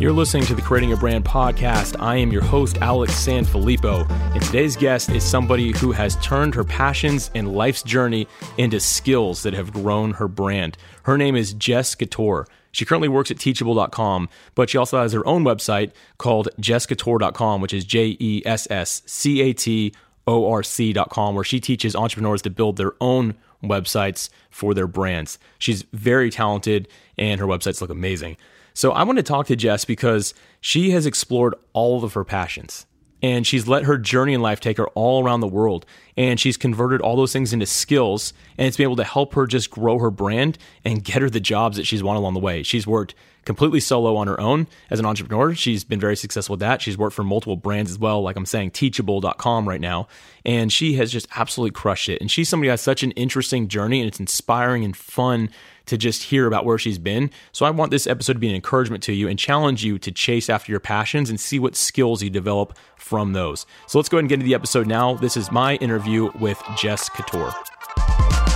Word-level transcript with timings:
You're 0.00 0.12
listening 0.12 0.46
to 0.46 0.54
the 0.54 0.62
Creating 0.62 0.94
a 0.94 0.96
Brand 0.96 1.26
podcast. 1.26 1.94
I 2.00 2.16
am 2.16 2.32
your 2.32 2.40
host, 2.40 2.78
Alex 2.78 3.12
Sanfilippo, 3.12 4.08
and 4.10 4.42
today's 4.42 4.74
guest 4.74 5.10
is 5.10 5.22
somebody 5.22 5.76
who 5.76 5.92
has 5.92 6.16
turned 6.16 6.54
her 6.54 6.64
passions 6.64 7.30
and 7.34 7.52
life's 7.52 7.82
journey 7.82 8.26
into 8.56 8.80
skills 8.80 9.42
that 9.42 9.52
have 9.52 9.74
grown 9.74 10.12
her 10.12 10.26
brand. 10.26 10.78
Her 11.02 11.18
name 11.18 11.36
is 11.36 11.52
Jess 11.52 11.94
Catorc. 11.94 12.46
She 12.72 12.86
currently 12.86 13.08
works 13.08 13.30
at 13.30 13.38
teachable.com, 13.38 14.30
but 14.54 14.70
she 14.70 14.78
also 14.78 15.02
has 15.02 15.12
her 15.12 15.26
own 15.26 15.44
website 15.44 15.92
called 16.16 16.48
jesscatorc.com, 16.58 17.60
which 17.60 17.74
is 17.74 17.84
J 17.84 18.16
E 18.18 18.42
S 18.46 18.66
S 18.70 19.02
C 19.04 19.42
A 19.42 19.52
T 19.52 19.92
O 20.26 20.50
R 20.50 20.62
C.com, 20.62 21.34
where 21.34 21.44
she 21.44 21.60
teaches 21.60 21.94
entrepreneurs 21.94 22.40
to 22.40 22.50
build 22.50 22.78
their 22.78 22.92
own 23.02 23.34
websites 23.62 24.30
for 24.50 24.74
their 24.74 24.86
brands. 24.86 25.38
She's 25.58 25.84
very 25.92 26.30
talented, 26.30 26.88
and 27.18 27.40
her 27.40 27.46
websites 27.46 27.80
look 27.80 27.90
amazing. 27.90 28.36
So 28.74 28.92
I 28.92 29.02
want 29.02 29.18
to 29.18 29.22
talk 29.22 29.46
to 29.46 29.56
Jess 29.56 29.84
because 29.84 30.32
she 30.60 30.90
has 30.90 31.06
explored 31.06 31.54
all 31.72 32.04
of 32.04 32.14
her 32.14 32.24
passions 32.24 32.86
and 33.22 33.46
she's 33.46 33.68
let 33.68 33.84
her 33.84 33.98
journey 33.98 34.32
in 34.32 34.40
life 34.40 34.60
take 34.60 34.78
her 34.78 34.86
all 34.88 35.22
around 35.22 35.40
the 35.40 35.48
world 35.48 35.84
and 36.16 36.40
she's 36.40 36.56
converted 36.56 37.00
all 37.00 37.16
those 37.16 37.32
things 37.32 37.52
into 37.52 37.66
skills 37.66 38.32
and 38.56 38.66
it's 38.66 38.76
been 38.76 38.84
able 38.84 38.96
to 38.96 39.04
help 39.04 39.34
her 39.34 39.46
just 39.46 39.70
grow 39.70 39.98
her 39.98 40.10
brand 40.10 40.58
and 40.84 41.04
get 41.04 41.22
her 41.22 41.30
the 41.30 41.40
jobs 41.40 41.76
that 41.76 41.86
she's 41.86 42.02
wanted 42.02 42.20
along 42.20 42.34
the 42.34 42.40
way 42.40 42.62
she's 42.62 42.86
worked 42.86 43.14
completely 43.44 43.80
solo 43.80 44.16
on 44.16 44.26
her 44.26 44.40
own 44.40 44.66
as 44.90 44.98
an 44.98 45.06
entrepreneur 45.06 45.54
she's 45.54 45.84
been 45.84 46.00
very 46.00 46.16
successful 46.16 46.54
with 46.54 46.60
that 46.60 46.82
she's 46.82 46.98
worked 46.98 47.14
for 47.14 47.24
multiple 47.24 47.56
brands 47.56 47.90
as 47.90 47.98
well 47.98 48.22
like 48.22 48.36
i'm 48.36 48.46
saying 48.46 48.70
teachable.com 48.70 49.68
right 49.68 49.80
now 49.80 50.06
and 50.44 50.72
she 50.72 50.94
has 50.94 51.10
just 51.12 51.26
absolutely 51.36 51.72
crushed 51.72 52.08
it 52.08 52.20
and 52.20 52.30
she's 52.30 52.48
somebody 52.48 52.68
who 52.68 52.70
has 52.70 52.80
such 52.80 53.02
an 53.02 53.10
interesting 53.12 53.68
journey 53.68 54.00
and 54.00 54.08
it's 54.08 54.20
inspiring 54.20 54.84
and 54.84 54.96
fun 54.96 55.48
to 55.90 55.98
just 55.98 56.22
hear 56.22 56.46
about 56.46 56.64
where 56.64 56.78
she's 56.78 56.98
been. 56.98 57.30
So 57.50 57.66
I 57.66 57.70
want 57.70 57.90
this 57.90 58.06
episode 58.06 58.34
to 58.34 58.38
be 58.38 58.48
an 58.48 58.54
encouragement 58.54 59.02
to 59.04 59.12
you 59.12 59.26
and 59.26 59.36
challenge 59.36 59.84
you 59.84 59.98
to 59.98 60.12
chase 60.12 60.48
after 60.48 60.70
your 60.70 60.78
passions 60.78 61.28
and 61.30 61.40
see 61.40 61.58
what 61.58 61.74
skills 61.74 62.22
you 62.22 62.30
develop 62.30 62.78
from 62.96 63.32
those. 63.32 63.66
So 63.88 63.98
let's 63.98 64.08
go 64.08 64.16
ahead 64.16 64.22
and 64.22 64.28
get 64.28 64.34
into 64.34 64.46
the 64.46 64.54
episode 64.54 64.86
now. 64.86 65.14
This 65.14 65.36
is 65.36 65.50
my 65.50 65.74
interview 65.76 66.30
with 66.38 66.62
Jess 66.76 67.08
Catorc. 67.08 68.49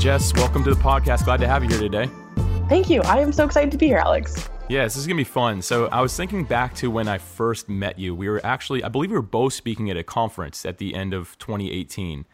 Jess, 0.00 0.32
welcome 0.32 0.64
to 0.64 0.72
the 0.72 0.80
podcast. 0.80 1.26
Glad 1.26 1.40
to 1.40 1.46
have 1.46 1.62
you 1.62 1.68
here 1.68 1.78
today. 1.78 2.08
Thank 2.70 2.88
you. 2.88 3.02
I 3.02 3.18
am 3.18 3.34
so 3.34 3.44
excited 3.44 3.70
to 3.72 3.76
be 3.76 3.86
here, 3.86 3.98
Alex. 3.98 4.48
Yeah, 4.70 4.84
this 4.84 4.96
is 4.96 5.06
gonna 5.06 5.18
be 5.18 5.24
fun. 5.24 5.60
So 5.60 5.88
I 5.88 6.00
was 6.00 6.16
thinking 6.16 6.44
back 6.44 6.74
to 6.76 6.90
when 6.90 7.06
I 7.06 7.18
first 7.18 7.68
met 7.68 7.98
you. 7.98 8.14
We 8.14 8.26
were 8.30 8.40
actually, 8.42 8.82
I 8.82 8.88
believe, 8.88 9.10
we 9.10 9.16
were 9.16 9.22
both 9.22 9.52
speaking 9.52 9.90
at 9.90 9.98
a 9.98 10.02
conference 10.02 10.64
at 10.64 10.78
the 10.78 10.94
end 10.94 11.12
of 11.12 11.36
2018, 11.38 12.24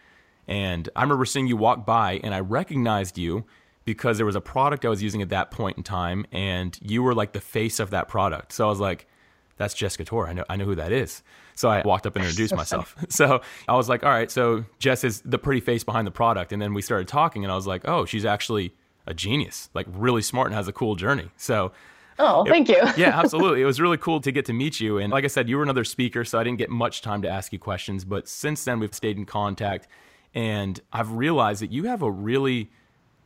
and 0.46 0.88
I 0.94 1.02
remember 1.02 1.24
seeing 1.24 1.48
you 1.48 1.56
walk 1.56 1.84
by, 1.84 2.20
and 2.22 2.32
I 2.32 2.38
recognized 2.38 3.18
you 3.18 3.44
because 3.84 4.16
there 4.16 4.26
was 4.26 4.36
a 4.36 4.40
product 4.40 4.84
I 4.84 4.88
was 4.88 5.02
using 5.02 5.20
at 5.20 5.30
that 5.30 5.50
point 5.50 5.76
in 5.76 5.82
time, 5.82 6.24
and 6.30 6.78
you 6.80 7.02
were 7.02 7.16
like 7.16 7.32
the 7.32 7.40
face 7.40 7.80
of 7.80 7.90
that 7.90 8.06
product. 8.06 8.52
So 8.52 8.64
I 8.64 8.68
was 8.68 8.78
like, 8.78 9.08
"That's 9.56 9.74
Jess 9.74 9.96
Catorc. 9.96 10.28
I 10.28 10.34
know, 10.34 10.44
I 10.48 10.54
know 10.54 10.66
who 10.66 10.76
that 10.76 10.92
is." 10.92 11.24
So 11.56 11.68
I 11.68 11.82
walked 11.84 12.06
up 12.06 12.14
and 12.14 12.24
introduced 12.24 12.54
myself. 12.62 12.94
So 13.08 13.40
I 13.66 13.74
was 13.74 13.88
like, 13.88 14.04
"All 14.04 14.10
right, 14.10 14.30
so 14.30 14.64
Jess 14.78 15.02
is 15.02 15.20
the 15.22 15.38
pretty 15.38 15.60
face 15.60 15.82
behind 15.82 16.06
the 16.06 16.12
product," 16.12 16.52
and 16.52 16.62
then 16.62 16.72
we 16.74 16.82
started 16.82 17.08
talking, 17.08 17.44
and 17.44 17.50
I 17.52 17.56
was 17.56 17.66
like, 17.66 17.82
"Oh, 17.88 18.04
she's 18.04 18.24
actually." 18.24 18.72
a 19.08 19.14
genius, 19.14 19.70
like 19.72 19.86
really 19.92 20.20
smart 20.20 20.48
and 20.48 20.56
has 20.56 20.66
a 20.66 20.72
cool 20.72 20.96
journey. 20.96 21.30
So 21.36 21.70
Oh, 22.18 22.44
thank 22.44 22.68
you. 22.68 22.80
yeah, 22.96 23.16
absolutely. 23.20 23.62
It 23.62 23.64
was 23.64 23.80
really 23.80 23.98
cool 23.98 24.20
to 24.20 24.32
get 24.32 24.46
to 24.46 24.52
meet 24.52 24.80
you. 24.80 24.98
And 24.98 25.12
like 25.12 25.22
I 25.22 25.28
said, 25.28 25.48
you 25.48 25.56
were 25.58 25.62
another 25.62 25.84
speaker, 25.84 26.24
so 26.24 26.40
I 26.40 26.42
didn't 26.42 26.58
get 26.58 26.70
much 26.70 27.02
time 27.02 27.22
to 27.22 27.28
ask 27.28 27.52
you 27.52 27.60
questions. 27.60 28.04
But 28.04 28.26
since 28.26 28.64
then, 28.64 28.80
we've 28.80 28.92
stayed 28.92 29.16
in 29.16 29.24
contact. 29.24 29.86
And 30.34 30.80
I've 30.92 31.12
realized 31.12 31.62
that 31.62 31.70
you 31.70 31.84
have 31.84 32.02
a 32.02 32.10
really 32.10 32.68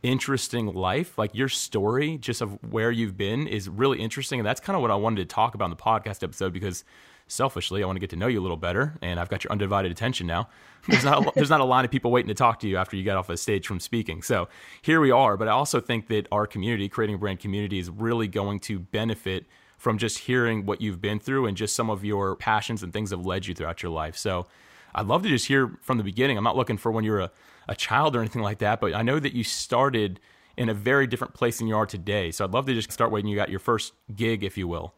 interesting 0.02 0.66
life. 0.66 1.16
Like 1.16 1.34
your 1.34 1.48
story, 1.48 2.18
just 2.18 2.42
of 2.42 2.58
where 2.70 2.90
you've 2.90 3.16
been, 3.16 3.46
is 3.46 3.68
really 3.68 4.00
interesting. 4.00 4.38
And 4.40 4.46
that's 4.46 4.60
kind 4.60 4.76
of 4.76 4.82
what 4.82 4.90
I 4.90 4.96
wanted 4.96 5.26
to 5.28 5.34
talk 5.34 5.54
about 5.54 5.64
in 5.64 5.70
the 5.70 5.76
podcast 5.76 6.22
episode 6.22 6.52
because 6.52 6.84
selfishly, 7.30 7.82
I 7.82 7.86
want 7.86 7.96
to 7.96 8.00
get 8.00 8.10
to 8.10 8.16
know 8.16 8.26
you 8.26 8.40
a 8.40 8.42
little 8.42 8.56
better, 8.56 8.98
and 9.02 9.20
I've 9.20 9.28
got 9.28 9.44
your 9.44 9.52
undivided 9.52 9.90
attention 9.90 10.26
now. 10.26 10.48
There's 10.88 11.04
not 11.04 11.26
a, 11.26 11.32
there's 11.34 11.50
not 11.50 11.60
a 11.60 11.64
line 11.64 11.84
of 11.84 11.90
people 11.90 12.10
waiting 12.10 12.28
to 12.28 12.34
talk 12.34 12.58
to 12.60 12.68
you 12.68 12.78
after 12.78 12.96
you 12.96 13.02
get 13.02 13.14
off 13.14 13.28
a 13.28 13.36
stage 13.36 13.66
from 13.66 13.80
speaking. 13.80 14.22
So 14.22 14.48
here 14.80 14.98
we 14.98 15.10
are. 15.10 15.36
But 15.36 15.46
I 15.46 15.50
also 15.50 15.78
think 15.78 16.08
that 16.08 16.26
our 16.32 16.46
community, 16.46 16.88
creating 16.88 17.16
a 17.16 17.18
brand 17.18 17.38
community, 17.38 17.78
is 17.78 17.90
really 17.90 18.28
going 18.28 18.60
to 18.60 18.78
benefit 18.78 19.44
from 19.76 19.98
just 19.98 20.20
hearing 20.20 20.64
what 20.64 20.80
you've 20.80 21.00
been 21.00 21.20
through 21.20 21.44
and 21.46 21.54
just 21.54 21.76
some 21.76 21.90
of 21.90 22.02
your 22.02 22.34
passions 22.36 22.82
and 22.82 22.94
things 22.94 23.10
that 23.10 23.18
have 23.18 23.26
led 23.26 23.46
you 23.46 23.54
throughout 23.54 23.82
your 23.82 23.92
life. 23.92 24.16
So 24.16 24.46
I'd 24.94 25.06
love 25.06 25.22
to 25.24 25.28
just 25.28 25.48
hear 25.48 25.78
from 25.82 25.98
the 25.98 26.04
beginning. 26.04 26.38
I'm 26.38 26.44
not 26.44 26.56
looking 26.56 26.78
for 26.78 26.90
when 26.90 27.04
you're 27.04 27.20
a, 27.20 27.30
a 27.68 27.74
child 27.74 28.16
or 28.16 28.20
anything 28.20 28.40
like 28.40 28.58
that, 28.60 28.80
but 28.80 28.94
I 28.94 29.02
know 29.02 29.18
that 29.18 29.34
you 29.34 29.44
started 29.44 30.18
in 30.56 30.68
a 30.68 30.74
very 30.74 31.06
different 31.06 31.34
place 31.34 31.58
than 31.58 31.66
you 31.66 31.76
are 31.76 31.86
today. 31.86 32.30
So 32.30 32.44
I'd 32.44 32.52
love 32.52 32.66
to 32.66 32.74
just 32.74 32.90
start 32.92 33.10
when 33.10 33.26
you 33.26 33.36
got 33.36 33.48
your 33.48 33.60
first 33.60 33.92
gig, 34.14 34.44
if 34.44 34.58
you 34.58 34.68
will. 34.68 34.94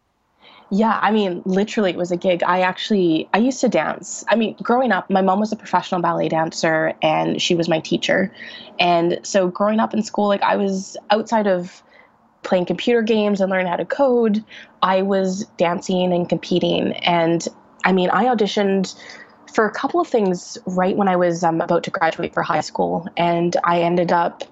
Yeah, 0.71 0.99
I 1.03 1.11
mean, 1.11 1.43
literally, 1.45 1.91
it 1.91 1.97
was 1.97 2.11
a 2.11 2.17
gig. 2.17 2.43
I 2.43 2.61
actually, 2.61 3.29
I 3.35 3.39
used 3.39 3.61
to 3.61 3.69
dance. 3.69 4.25
I 4.29 4.37
mean, 4.37 4.57
growing 4.63 4.91
up, 4.91 5.11
my 5.11 5.21
mom 5.21 5.39
was 5.39 5.53
a 5.53 5.57
professional 5.57 6.01
ballet 6.01 6.29
dancer 6.31 6.95
and 7.03 7.41
she 7.43 7.55
was 7.55 7.69
my 7.69 7.81
teacher. 7.81 8.33
And 8.79 9.21
so 9.23 9.49
growing 9.49 9.81
up 9.81 9.93
in 9.93 10.03
school, 10.03 10.29
like 10.29 10.43
I 10.43 10.57
was 10.57 10.97
outside 11.11 11.47
of 11.47 11.83
playing 12.43 12.67
computer 12.67 13.03
games 13.03 13.41
and 13.41 13.51
learning 13.51 13.67
how 13.67 13.77
to 13.77 13.85
code, 13.85 14.45
I 14.83 15.03
was 15.03 15.45
dancing 15.59 16.13
and 16.13 16.29
competing. 16.29 16.93
And 16.95 17.47
I 17.85 17.93
mean, 17.93 18.11
I 18.11 18.25
auditioned 18.25 18.95
for 19.53 19.67
a 19.67 19.71
couple 19.71 20.01
of 20.01 20.09
things 20.09 20.59
right 20.67 20.97
when 20.97 21.09
I 21.09 21.17
was 21.17 21.45
um, 21.45 21.61
about 21.61 21.85
to 21.85 21.91
graduate 21.91 22.35
for 22.35 22.43
high 22.43 22.61
school. 22.61 23.07
And 23.17 23.57
I 23.65 23.81
ended 23.81 24.13
up 24.13 24.45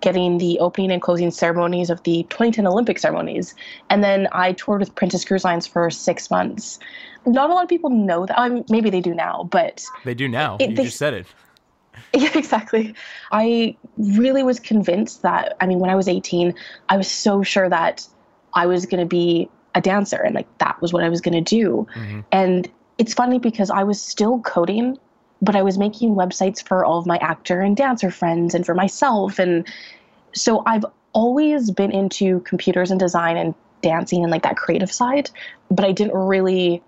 getting 0.00 0.38
the 0.38 0.58
opening 0.60 0.92
and 0.92 1.02
closing 1.02 1.30
ceremonies 1.30 1.90
of 1.90 2.02
the 2.04 2.22
2010 2.24 2.66
Olympic 2.66 2.98
ceremonies. 2.98 3.54
And 3.90 4.02
then 4.04 4.28
I 4.32 4.52
toured 4.52 4.80
with 4.80 4.94
Princess 4.94 5.24
Cruise 5.24 5.44
Lines 5.44 5.66
for 5.66 5.90
six 5.90 6.30
months. 6.30 6.78
Not 7.26 7.50
a 7.50 7.54
lot 7.54 7.62
of 7.62 7.68
people 7.68 7.90
know 7.90 8.26
that. 8.26 8.38
Um, 8.38 8.64
maybe 8.70 8.90
they 8.90 9.00
do 9.00 9.14
now, 9.14 9.48
but 9.50 9.84
they 10.04 10.14
do 10.14 10.28
now. 10.28 10.56
It, 10.60 10.70
you 10.70 10.76
they, 10.76 10.84
just 10.84 10.98
said 10.98 11.14
it. 11.14 11.26
Yeah, 12.14 12.30
exactly. 12.38 12.94
I 13.32 13.76
really 13.96 14.44
was 14.44 14.60
convinced 14.60 15.22
that, 15.22 15.56
I 15.60 15.66
mean, 15.66 15.80
when 15.80 15.90
I 15.90 15.96
was 15.96 16.06
18, 16.06 16.54
I 16.88 16.96
was 16.96 17.10
so 17.10 17.42
sure 17.42 17.68
that 17.68 18.06
I 18.54 18.66
was 18.66 18.86
going 18.86 19.00
to 19.00 19.06
be 19.06 19.50
a 19.74 19.80
dancer 19.80 20.16
and 20.16 20.34
like 20.34 20.46
that 20.58 20.80
was 20.80 20.92
what 20.92 21.02
I 21.02 21.08
was 21.08 21.20
going 21.20 21.34
to 21.34 21.56
do. 21.56 21.86
Mm-hmm. 21.96 22.20
And 22.32 22.70
it's 22.98 23.14
funny 23.14 23.38
because 23.38 23.70
I 23.70 23.84
was 23.84 24.00
still 24.00 24.40
coding 24.40 24.98
but 25.40 25.54
I 25.54 25.62
was 25.62 25.78
making 25.78 26.14
websites 26.14 26.66
for 26.66 26.84
all 26.84 26.98
of 26.98 27.06
my 27.06 27.16
actor 27.18 27.60
and 27.60 27.76
dancer 27.76 28.10
friends 28.10 28.54
and 28.54 28.66
for 28.66 28.74
myself. 28.74 29.38
And 29.38 29.66
so 30.34 30.62
I've 30.66 30.84
always 31.12 31.70
been 31.70 31.92
into 31.92 32.40
computers 32.40 32.90
and 32.90 32.98
design 32.98 33.36
and 33.36 33.54
dancing 33.82 34.22
and 34.22 34.30
like 34.30 34.42
that 34.42 34.56
creative 34.56 34.90
side, 34.90 35.30
but 35.70 35.84
I 35.84 35.92
didn't 35.92 36.16
really 36.16 36.82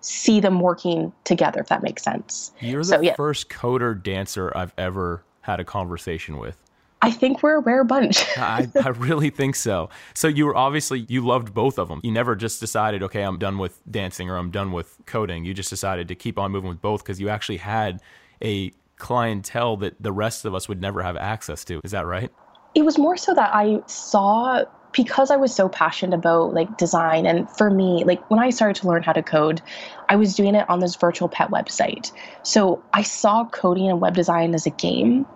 see 0.00 0.40
them 0.40 0.60
working 0.60 1.12
together, 1.24 1.60
if 1.60 1.68
that 1.68 1.82
makes 1.82 2.02
sense. 2.02 2.52
You're 2.60 2.80
the 2.80 2.88
so, 2.88 3.00
yeah. 3.02 3.14
first 3.14 3.50
coder 3.50 4.00
dancer 4.02 4.50
I've 4.56 4.72
ever 4.78 5.22
had 5.42 5.60
a 5.60 5.64
conversation 5.64 6.38
with. 6.38 6.56
I 7.02 7.10
think 7.10 7.42
we're 7.42 7.56
a 7.56 7.60
rare 7.60 7.84
bunch. 7.84 8.24
I, 8.36 8.68
I 8.84 8.88
really 8.90 9.30
think 9.30 9.56
so. 9.56 9.88
So 10.14 10.28
you 10.28 10.46
were 10.46 10.56
obviously 10.56 11.06
you 11.08 11.24
loved 11.24 11.54
both 11.54 11.78
of 11.78 11.88
them. 11.88 12.00
You 12.04 12.12
never 12.12 12.36
just 12.36 12.60
decided, 12.60 13.02
okay, 13.04 13.22
I'm 13.22 13.38
done 13.38 13.58
with 13.58 13.80
dancing 13.90 14.28
or 14.28 14.36
I'm 14.36 14.50
done 14.50 14.72
with 14.72 14.98
coding. 15.06 15.44
You 15.44 15.54
just 15.54 15.70
decided 15.70 16.08
to 16.08 16.14
keep 16.14 16.38
on 16.38 16.52
moving 16.52 16.68
with 16.68 16.82
both 16.82 17.02
because 17.02 17.20
you 17.20 17.28
actually 17.28 17.58
had 17.58 18.00
a 18.42 18.72
clientele 18.96 19.78
that 19.78 20.00
the 20.00 20.12
rest 20.12 20.44
of 20.44 20.54
us 20.54 20.68
would 20.68 20.80
never 20.80 21.02
have 21.02 21.16
access 21.16 21.64
to. 21.64 21.80
Is 21.84 21.92
that 21.92 22.06
right? 22.06 22.30
It 22.74 22.82
was 22.82 22.98
more 22.98 23.16
so 23.16 23.34
that 23.34 23.50
I 23.52 23.82
saw 23.86 24.64
because 24.92 25.30
I 25.30 25.36
was 25.36 25.54
so 25.54 25.68
passionate 25.68 26.16
about 26.16 26.52
like 26.54 26.76
design 26.76 27.26
and 27.26 27.48
for 27.50 27.70
me, 27.70 28.04
like 28.04 28.28
when 28.30 28.40
I 28.40 28.50
started 28.50 28.80
to 28.80 28.88
learn 28.88 29.02
how 29.02 29.12
to 29.12 29.22
code, 29.22 29.62
I 30.08 30.16
was 30.16 30.34
doing 30.34 30.54
it 30.54 30.68
on 30.68 30.80
this 30.80 30.96
virtual 30.96 31.28
pet 31.28 31.50
website. 31.50 32.10
So 32.42 32.82
I 32.92 33.02
saw 33.02 33.44
coding 33.46 33.88
and 33.88 34.00
web 34.00 34.14
design 34.14 34.54
as 34.54 34.66
a 34.66 34.70
game. 34.70 35.26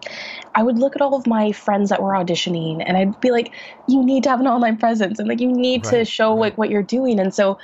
I 0.55 0.63
would 0.63 0.79
look 0.79 0.97
at 0.97 1.03
all 1.03 1.15
of 1.15 1.27
my 1.27 1.53
friends 1.53 1.91
that 1.91 2.03
were 2.03 2.13
auditioning 2.13 2.83
and 2.85 2.97
I'd 2.97 3.21
be 3.21 3.31
like, 3.31 3.53
you 3.87 4.05
need 4.05 4.25
to 4.25 4.31
have 4.31 4.41
an 4.41 4.47
online 4.47 4.77
presence 4.77 5.19
and 5.19 5.29
like 5.29 5.41
you 5.41 5.53
need 5.53 5.87
right, 5.87 5.99
to 5.99 6.05
show 6.05 6.33
right. 6.33 6.41
like 6.41 6.59
what 6.59 6.71
you're 6.71 6.83
doing. 6.83 7.21
And 7.21 7.33
so 7.33 7.59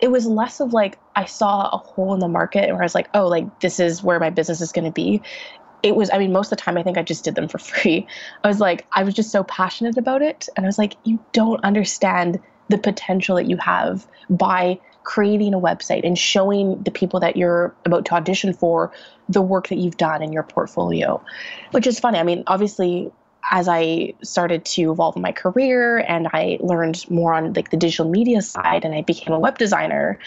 it 0.00 0.08
was 0.08 0.26
less 0.26 0.60
of 0.60 0.72
like 0.72 0.98
I 1.14 1.24
saw 1.24 1.70
a 1.72 1.78
hole 1.78 2.12
in 2.12 2.20
the 2.20 2.28
market 2.28 2.64
and 2.64 2.72
where 2.72 2.82
I 2.82 2.84
was 2.84 2.94
like, 2.94 3.08
oh, 3.14 3.28
like 3.28 3.60
this 3.60 3.80
is 3.80 4.02
where 4.02 4.18
my 4.20 4.30
business 4.30 4.60
is 4.60 4.72
going 4.72 4.84
to 4.84 4.90
be 4.90 5.22
it 5.86 5.94
was 5.94 6.10
i 6.10 6.18
mean 6.18 6.32
most 6.32 6.50
of 6.50 6.58
the 6.58 6.62
time 6.62 6.76
i 6.76 6.82
think 6.82 6.98
i 6.98 7.02
just 7.02 7.24
did 7.24 7.34
them 7.34 7.48
for 7.48 7.58
free. 7.70 8.06
I 8.42 8.48
was 8.48 8.60
like 8.60 8.86
i 8.92 9.04
was 9.04 9.14
just 9.14 9.30
so 9.30 9.44
passionate 9.44 9.96
about 9.96 10.22
it. 10.22 10.48
And 10.56 10.66
i 10.66 10.68
was 10.68 10.78
like 10.78 10.96
you 11.04 11.18
don't 11.32 11.62
understand 11.64 12.40
the 12.68 12.78
potential 12.78 13.36
that 13.36 13.46
you 13.46 13.56
have 13.58 14.06
by 14.28 14.80
creating 15.04 15.54
a 15.54 15.60
website 15.60 16.04
and 16.04 16.18
showing 16.18 16.82
the 16.82 16.90
people 16.90 17.20
that 17.20 17.36
you're 17.36 17.72
about 17.84 18.04
to 18.06 18.14
audition 18.14 18.52
for 18.52 18.92
the 19.28 19.40
work 19.40 19.68
that 19.68 19.76
you've 19.76 19.96
done 19.96 20.20
in 20.22 20.32
your 20.32 20.42
portfolio 20.42 21.22
which 21.70 21.86
is 21.86 22.00
funny. 22.00 22.18
I 22.18 22.24
mean 22.24 22.42
obviously 22.46 23.12
as 23.48 23.68
i 23.68 24.12
started 24.22 24.64
to 24.64 24.90
evolve 24.90 25.14
in 25.14 25.22
my 25.22 25.30
career 25.30 25.98
and 25.98 26.26
i 26.32 26.58
learned 26.60 27.08
more 27.08 27.32
on 27.32 27.52
like 27.52 27.70
the 27.70 27.76
digital 27.76 28.08
media 28.10 28.42
side 28.42 28.84
and 28.84 28.92
i 28.92 29.02
became 29.02 29.32
a 29.32 29.38
web 29.38 29.56
designer 29.56 30.18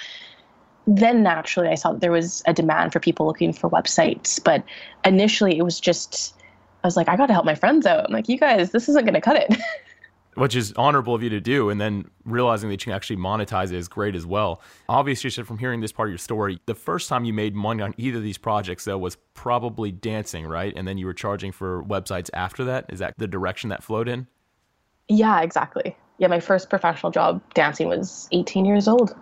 then 0.98 1.24
naturally 1.24 1.70
I 1.70 1.76
saw 1.76 1.92
that 1.92 2.02
there 2.02 2.12
was 2.12 2.42
a 2.48 2.54
demand 2.54 2.94
for 2.94 3.00
people 3.00 3.28
looking 3.28 3.54
for 3.54 3.70
websites. 3.70 4.44
But 4.44 4.64
initially 5.06 5.58
it 5.58 5.64
was 5.64 5.80
just, 5.80 6.36
I 6.84 6.88
was 6.88 6.98
like, 6.98 7.08
I 7.08 7.16
got 7.16 7.28
to 7.28 7.34
help 7.34 7.46
my 7.46 7.56
friends 7.56 7.86
out. 7.86 8.06
I'm 8.06 8.14
like, 8.14 8.28
you 8.28 8.38
guys, 8.38 8.72
this 8.72 8.90
isn't 8.90 9.06
going 9.06 9.14
to 9.14 9.22
cut 9.22 9.38
it. 9.38 9.56
Which 10.36 10.56
is 10.56 10.74
honorable 10.78 11.14
of 11.14 11.22
you 11.22 11.30
to 11.30 11.42
do. 11.42 11.70
And 11.70 11.82
then 11.82 12.10
realizing 12.24 12.70
that 12.70 12.82
you 12.82 12.86
can 12.86 12.94
actually 12.94 13.18
monetize 13.18 13.66
it 13.66 13.74
is 13.74 13.88
great 13.88 14.16
as 14.16 14.26
well. 14.26 14.62
Obviously, 14.88 15.30
from 15.44 15.58
hearing 15.58 15.82
this 15.82 15.92
part 15.92 16.08
of 16.08 16.12
your 16.12 16.18
story, 16.18 16.60
the 16.66 16.76
first 16.76 17.10
time 17.10 17.26
you 17.26 17.34
made 17.34 17.56
money 17.56 17.82
on 17.82 17.94
either 17.98 18.18
of 18.18 18.24
these 18.24 18.38
projects, 18.38 18.86
though, 18.86 18.98
was 18.98 19.18
probably 19.34 19.92
dancing, 19.92 20.46
right? 20.46 20.72
And 20.78 20.88
then 20.88 20.98
you 20.98 21.08
were 21.08 21.14
charging 21.14 21.52
for 21.52 21.84
websites 21.84 22.30
after 22.34 22.64
that. 22.66 22.86
Is 22.90 23.00
that 23.00 23.16
the 23.18 23.28
direction 23.28 23.70
that 23.72 23.84
flowed 23.84 24.08
in? 24.08 24.28
Yeah, 25.10 25.42
exactly. 25.42 25.98
Yeah, 26.20 26.28
my 26.28 26.40
first 26.40 26.70
professional 26.70 27.12
job 27.12 27.42
dancing 27.54 27.90
was 27.90 28.30
18 28.32 28.64
years 28.64 28.88
old. 28.88 29.16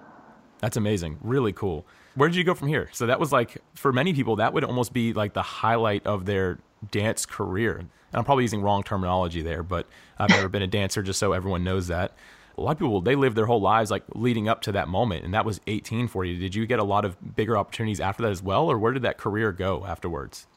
That's 0.60 0.78
amazing. 0.78 1.18
Really 1.22 1.54
cool. 1.54 1.86
Where 2.16 2.28
did 2.28 2.36
you 2.36 2.44
go 2.44 2.54
from 2.54 2.68
here? 2.68 2.90
So 2.94 3.06
that 3.06 3.20
was 3.20 3.32
like 3.32 3.58
for 3.76 3.94
many 3.94 4.14
people 4.14 4.38
that 4.38 4.54
would 4.54 4.64
almost 4.64 4.94
be 4.94 5.14
like 5.14 5.34
the 5.34 5.42
highlight 5.42 6.06
of 6.06 6.26
their 6.26 6.60
dance 6.92 7.26
career. 7.26 7.78
And 7.78 7.90
I'm 8.14 8.24
probably 8.24 8.44
using 8.44 8.62
wrong 8.62 8.84
terminology 8.84 9.42
there, 9.42 9.64
but 9.64 9.88
I've 10.18 10.30
never 10.30 10.50
been 10.50 10.64
a 10.64 10.68
dancer 10.68 11.04
just 11.04 11.20
so 11.20 11.34
everyone 11.34 11.64
knows 11.64 11.88
that. 11.88 12.14
A 12.58 12.62
lot 12.62 12.72
of 12.72 12.80
people 12.80 13.02
they 13.02 13.16
live 13.16 13.36
their 13.36 13.46
whole 13.46 13.62
lives 13.62 13.92
like 13.92 14.04
leading 14.16 14.50
up 14.50 14.62
to 14.62 14.72
that 14.72 14.88
moment 14.88 15.24
and 15.24 15.34
that 15.36 15.46
was 15.46 15.62
18 15.68 16.08
for 16.08 16.26
you. 16.26 16.40
Did 16.40 16.56
you 16.56 16.66
get 16.66 16.80
a 16.80 16.84
lot 16.84 17.06
of 17.06 17.36
bigger 17.36 17.56
opportunities 17.56 18.00
after 18.00 18.24
that 18.24 18.32
as 18.32 18.42
well 18.42 18.72
or 18.72 18.80
where 18.80 18.94
did 18.94 19.04
that 19.04 19.20
career 19.20 19.52
go 19.52 19.86
afterwards? 19.86 20.48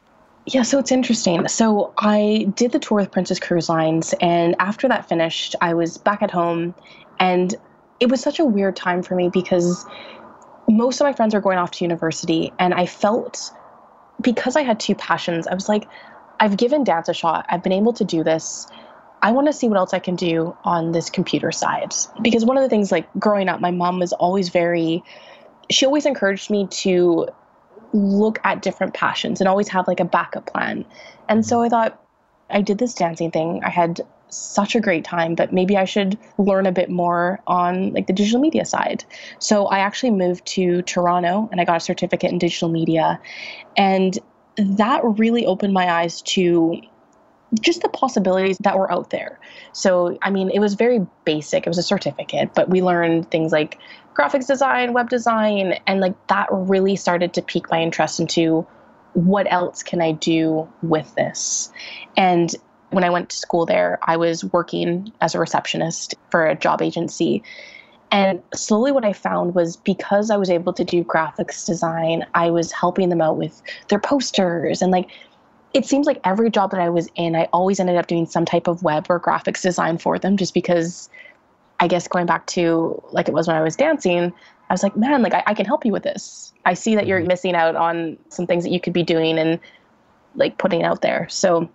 Yeah, 0.47 0.63
so 0.63 0.79
it's 0.79 0.91
interesting. 0.91 1.47
So 1.49 1.93
I 1.99 2.51
did 2.55 2.73
the 2.73 2.79
tour 2.79 2.99
with 2.99 3.11
Princess 3.13 3.39
Cruise 3.39 3.69
Lines, 3.69 4.15
and 4.21 4.57
after 4.59 4.89
that 4.89 5.09
finished, 5.09 5.55
I 5.61 5.75
was 5.75 5.99
back 5.99 6.23
at 6.23 6.31
home, 6.31 6.75
and 7.19 7.55
it 8.01 8.11
was 8.11 8.21
such 8.21 8.39
a 8.39 8.45
weird 8.45 8.75
time 8.75 9.03
for 9.03 9.15
me 9.15 9.29
because 9.29 9.87
most 10.69 11.01
of 11.01 11.05
my 11.05 11.13
friends 11.13 11.35
were 11.35 11.41
going 11.41 11.59
off 11.59 11.71
to 11.73 11.85
university 11.85 12.53
and 12.59 12.75
I 12.75 12.87
felt 12.87 13.53
because 14.21 14.57
I 14.57 14.63
had 14.63 14.81
two 14.81 14.95
passions, 14.95 15.47
I 15.47 15.55
was 15.55 15.69
like, 15.69 15.87
I've 16.41 16.57
given 16.57 16.85
dance 16.85 17.09
a 17.09 17.15
shot. 17.15 17.47
I've 17.49 17.63
been 17.63 17.73
able 17.73 17.93
to 17.95 18.05
do 18.05 18.25
this. 18.25 18.67
I 19.23 19.33
want 19.33 19.47
to 19.47 19.53
see 19.53 19.69
what 19.69 19.77
else 19.77 19.93
I 19.93 19.99
can 19.99 20.17
do 20.17 20.57
on 20.65 20.93
this 20.93 21.11
computer 21.11 21.53
side. 21.53 21.93
Because 22.23 22.45
one 22.45 22.57
of 22.57 22.63
the 22.63 22.69
things, 22.69 22.91
like 22.91 23.07
growing 23.19 23.49
up, 23.49 23.61
my 23.61 23.71
mom 23.71 23.99
was 23.99 24.13
always 24.15 24.49
very, 24.49 25.05
she 25.71 25.85
always 25.85 26.07
encouraged 26.07 26.51
me 26.51 26.67
to 26.69 27.29
look 27.93 28.39
at 28.45 28.63
different 28.63 28.95
passions 28.95 29.41
and 29.41 29.49
always 29.49 29.69
have 29.69 29.87
like 29.87 30.01
a 30.01 30.05
backup 30.05 30.47
plan. 30.47 30.87
And 31.29 31.45
so 31.45 31.61
I 31.61 31.69
thought, 31.69 32.03
I 32.51 32.63
did 32.63 32.79
this 32.79 32.95
dancing 32.95 33.31
thing. 33.31 33.63
I 33.65 33.71
had 33.71 34.01
such 34.29 34.75
a 34.75 34.81
great 34.81 35.05
time, 35.05 35.35
but 35.35 35.53
maybe 35.53 35.77
I 35.77 35.85
should 35.85 36.19
learn 36.39 36.67
a 36.67 36.73
bit 36.73 36.89
more 36.89 37.41
on 37.47 37.93
like 37.93 38.07
the 38.07 38.13
digital 38.13 38.41
media 38.41 38.65
side. 38.65 39.05
So 39.39 39.67
I 39.67 39.81
actually 39.81 40.13
moved 40.13 40.47
to 40.49 40.83
Toronto 40.83 41.49
and 41.51 41.61
I 41.61 41.65
got 41.65 41.77
a 41.77 41.81
certificate 41.81 42.31
in 42.31 42.39
digital 42.39 42.69
media. 42.69 43.21
And 43.77 44.19
that 44.57 45.01
really 45.05 45.47
opened 45.47 45.73
my 45.73 45.91
eyes 45.91 46.23
to 46.23 46.81
just 47.61 47.83
the 47.83 47.89
possibilities 47.89 48.59
that 48.61 48.79
were 48.79 48.91
out 48.93 49.11
there. 49.11 49.41
So, 49.73 50.17
I 50.23 50.31
mean, 50.31 50.51
it 50.51 50.61
was 50.61 50.75
very 50.75 51.05
basic. 51.25 51.67
It 51.67 51.71
was 51.71 51.79
a 51.79 51.83
certificate, 51.83 52.55
but 52.55 52.69
we 52.69 52.83
learned 52.83 53.31
things 53.31 53.51
like 53.51 53.79
graphics 54.15 54.47
design, 54.47 54.93
web 54.93 55.09
design, 55.09 55.75
and 55.87 56.01
like 56.01 56.15
that 56.29 56.47
really 56.51 56.95
started 56.95 57.35
to 57.35 57.43
pique 57.43 57.71
my 57.71 57.81
interest 57.81 58.21
into 58.21 58.67
what 59.15 59.51
else 59.53 59.83
can 59.83 60.01
I 60.01 60.13
do 60.13 60.69
with 60.83 61.15
this? 61.15 61.73
And 62.17 62.55
when 62.91 63.05
I 63.05 63.11
went 63.11 63.31
to 63.31 63.37
school 63.37 63.67
there, 63.67 63.99
I 64.03 64.17
was 64.17 64.45
working 64.45 65.13
as 65.21 65.35
a 65.35 65.39
receptionist 65.39 66.15
for 66.31 66.47
a 66.47 66.55
job 66.55 66.83
agency. 66.83 67.43
And 68.13 68.43
slowly, 68.55 68.91
what 68.91 69.05
I 69.05 69.13
found 69.13 69.55
was 69.55 69.77
because 69.77 70.31
I 70.31 70.37
was 70.37 70.51
able 70.51 70.73
to 70.73 70.85
do 70.85 71.05
graphics 71.05 71.65
design, 71.65 72.27
I 72.35 72.51
was 72.51 72.73
helping 72.73 73.09
them 73.09 73.21
out 73.21 73.37
with 73.37 73.63
their 73.89 74.01
posters. 74.01 74.83
And 74.83 74.91
like, 74.91 75.09
it 75.73 75.87
seems 75.87 76.07
like 76.07 76.21
every 76.25 76.51
job 76.51 76.73
that 76.73 76.81
I 76.81 76.89
was 76.89 77.09
in, 77.15 77.37
I 77.37 77.45
always 77.53 77.79
ended 77.79 77.97
up 77.97 78.09
doing 78.09 78.27
some 78.27 78.45
type 78.45 78.67
of 78.67 78.83
web 78.83 79.07
or 79.09 79.21
graphics 79.21 79.63
design 79.63 79.99
for 79.99 80.19
them 80.19 80.37
just 80.37 80.53
because 80.53 81.09
I 81.79 81.87
guess 81.87 82.09
going 82.09 82.27
back 82.27 82.47
to 82.49 83.01
like 83.13 83.29
it 83.29 83.35
was 83.35 83.47
when 83.47 83.57
I 83.57 83.63
was 83.63 83.77
dancing, 83.77 84.33
I 84.71 84.73
was 84.73 84.85
like, 84.85 84.97
man, 84.97 85.21
like 85.21 85.35
I, 85.35 85.43
I 85.49 85.55
can 85.55 85.67
help 85.67 85.85
you 85.85 85.91
with 85.91 86.05
this. 86.05 86.53
I 86.65 86.75
see 86.75 86.95
that 86.95 87.07
you're 87.07 87.19
mm-hmm. 87.19 87.29
missing 87.29 87.55
out 87.55 87.75
on 87.75 88.17
some 88.29 88.47
things 88.47 88.63
that 88.65 88.71
you 88.71 88.81
could 88.81 88.93
be 88.93 89.03
doing 89.03 89.37
and 89.39 89.59
like 90.37 90.59
putting 90.59 90.85
out 90.85 91.03
there. 91.03 91.29
So 91.29 91.69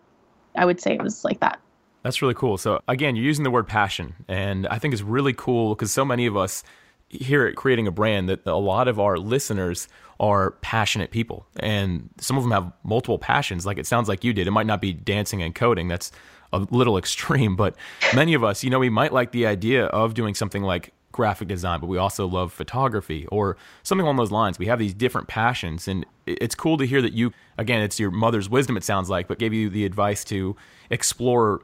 I 0.56 0.66
would 0.66 0.80
say 0.80 0.94
it 0.94 1.02
was 1.02 1.26
like 1.26 1.42
that. 1.42 1.60
That's 2.04 2.22
really 2.22 2.34
cool. 2.34 2.58
So 2.58 2.82
again, 2.88 3.16
you're 3.16 3.26
using 3.26 3.44
the 3.44 3.52
word 3.52 3.68
passion, 3.68 4.14
and 4.28 4.68
I 4.68 4.80
think 4.80 4.94
it's 4.94 5.04
really 5.04 5.34
cool 5.34 5.76
because 5.76 5.92
so 5.92 6.06
many 6.06 6.26
of 6.26 6.38
us 6.38 6.64
here 7.10 7.46
at 7.46 7.56
creating 7.56 7.88
a 7.88 7.92
brand 7.92 8.30
that 8.30 8.46
a 8.46 8.56
lot 8.56 8.88
of 8.88 9.00
our 9.00 9.18
listeners 9.18 9.88
are 10.20 10.52
passionate 10.62 11.12
people, 11.12 11.48
and 11.60 12.10
some 12.20 12.38
of 12.38 12.44
them 12.44 12.52
have 12.52 12.72
multiple 12.84 13.18
passions. 13.18 13.66
Like 13.66 13.78
it 13.78 13.88
sounds 13.88 14.08
like 14.08 14.24
you 14.24 14.34
did. 14.34 14.48
It 14.48 14.52
might 14.52 14.68
not 14.68 14.82
be 14.82 14.94
dancing 14.94 15.42
and 15.42 15.54
coding. 15.54 15.88
That's 15.88 16.12
a 16.54 16.60
little 16.70 16.98
extreme, 17.00 17.56
but 17.56 17.76
many 18.14 18.36
of 18.36 18.44
us, 18.44 18.64
you 18.64 18.70
know, 18.70 18.80
we 18.80 18.90
might 18.90 19.12
like 19.12 19.32
the 19.32 19.48
idea 19.48 19.88
of 19.88 20.14
doing 20.14 20.36
something 20.36 20.62
like 20.62 20.94
graphic 21.16 21.48
design, 21.48 21.80
but 21.80 21.88
we 21.88 21.98
also 21.98 22.28
love 22.28 22.52
photography 22.52 23.26
or 23.28 23.56
something 23.84 24.04
along 24.04 24.18
those 24.18 24.32
lines. 24.32 24.60
We 24.60 24.66
have 24.66 24.80
these 24.80 24.94
different 24.94 25.30
passions, 25.30 25.88
and 25.88 26.06
it's 26.26 26.56
cool 26.56 26.78
to 26.78 26.86
hear 26.86 27.02
that 27.02 27.14
you, 27.14 27.32
again, 27.58 27.82
it's 27.82 28.02
your 28.02 28.12
mother's 28.12 28.50
wisdom, 28.50 28.76
it 28.76 28.84
sounds 28.84 29.10
like, 29.10 29.30
but 29.30 29.40
gave 29.40 29.54
you 29.54 29.70
the 29.70 29.86
advice 29.86 30.26
to 30.26 30.58
explore 30.90 31.62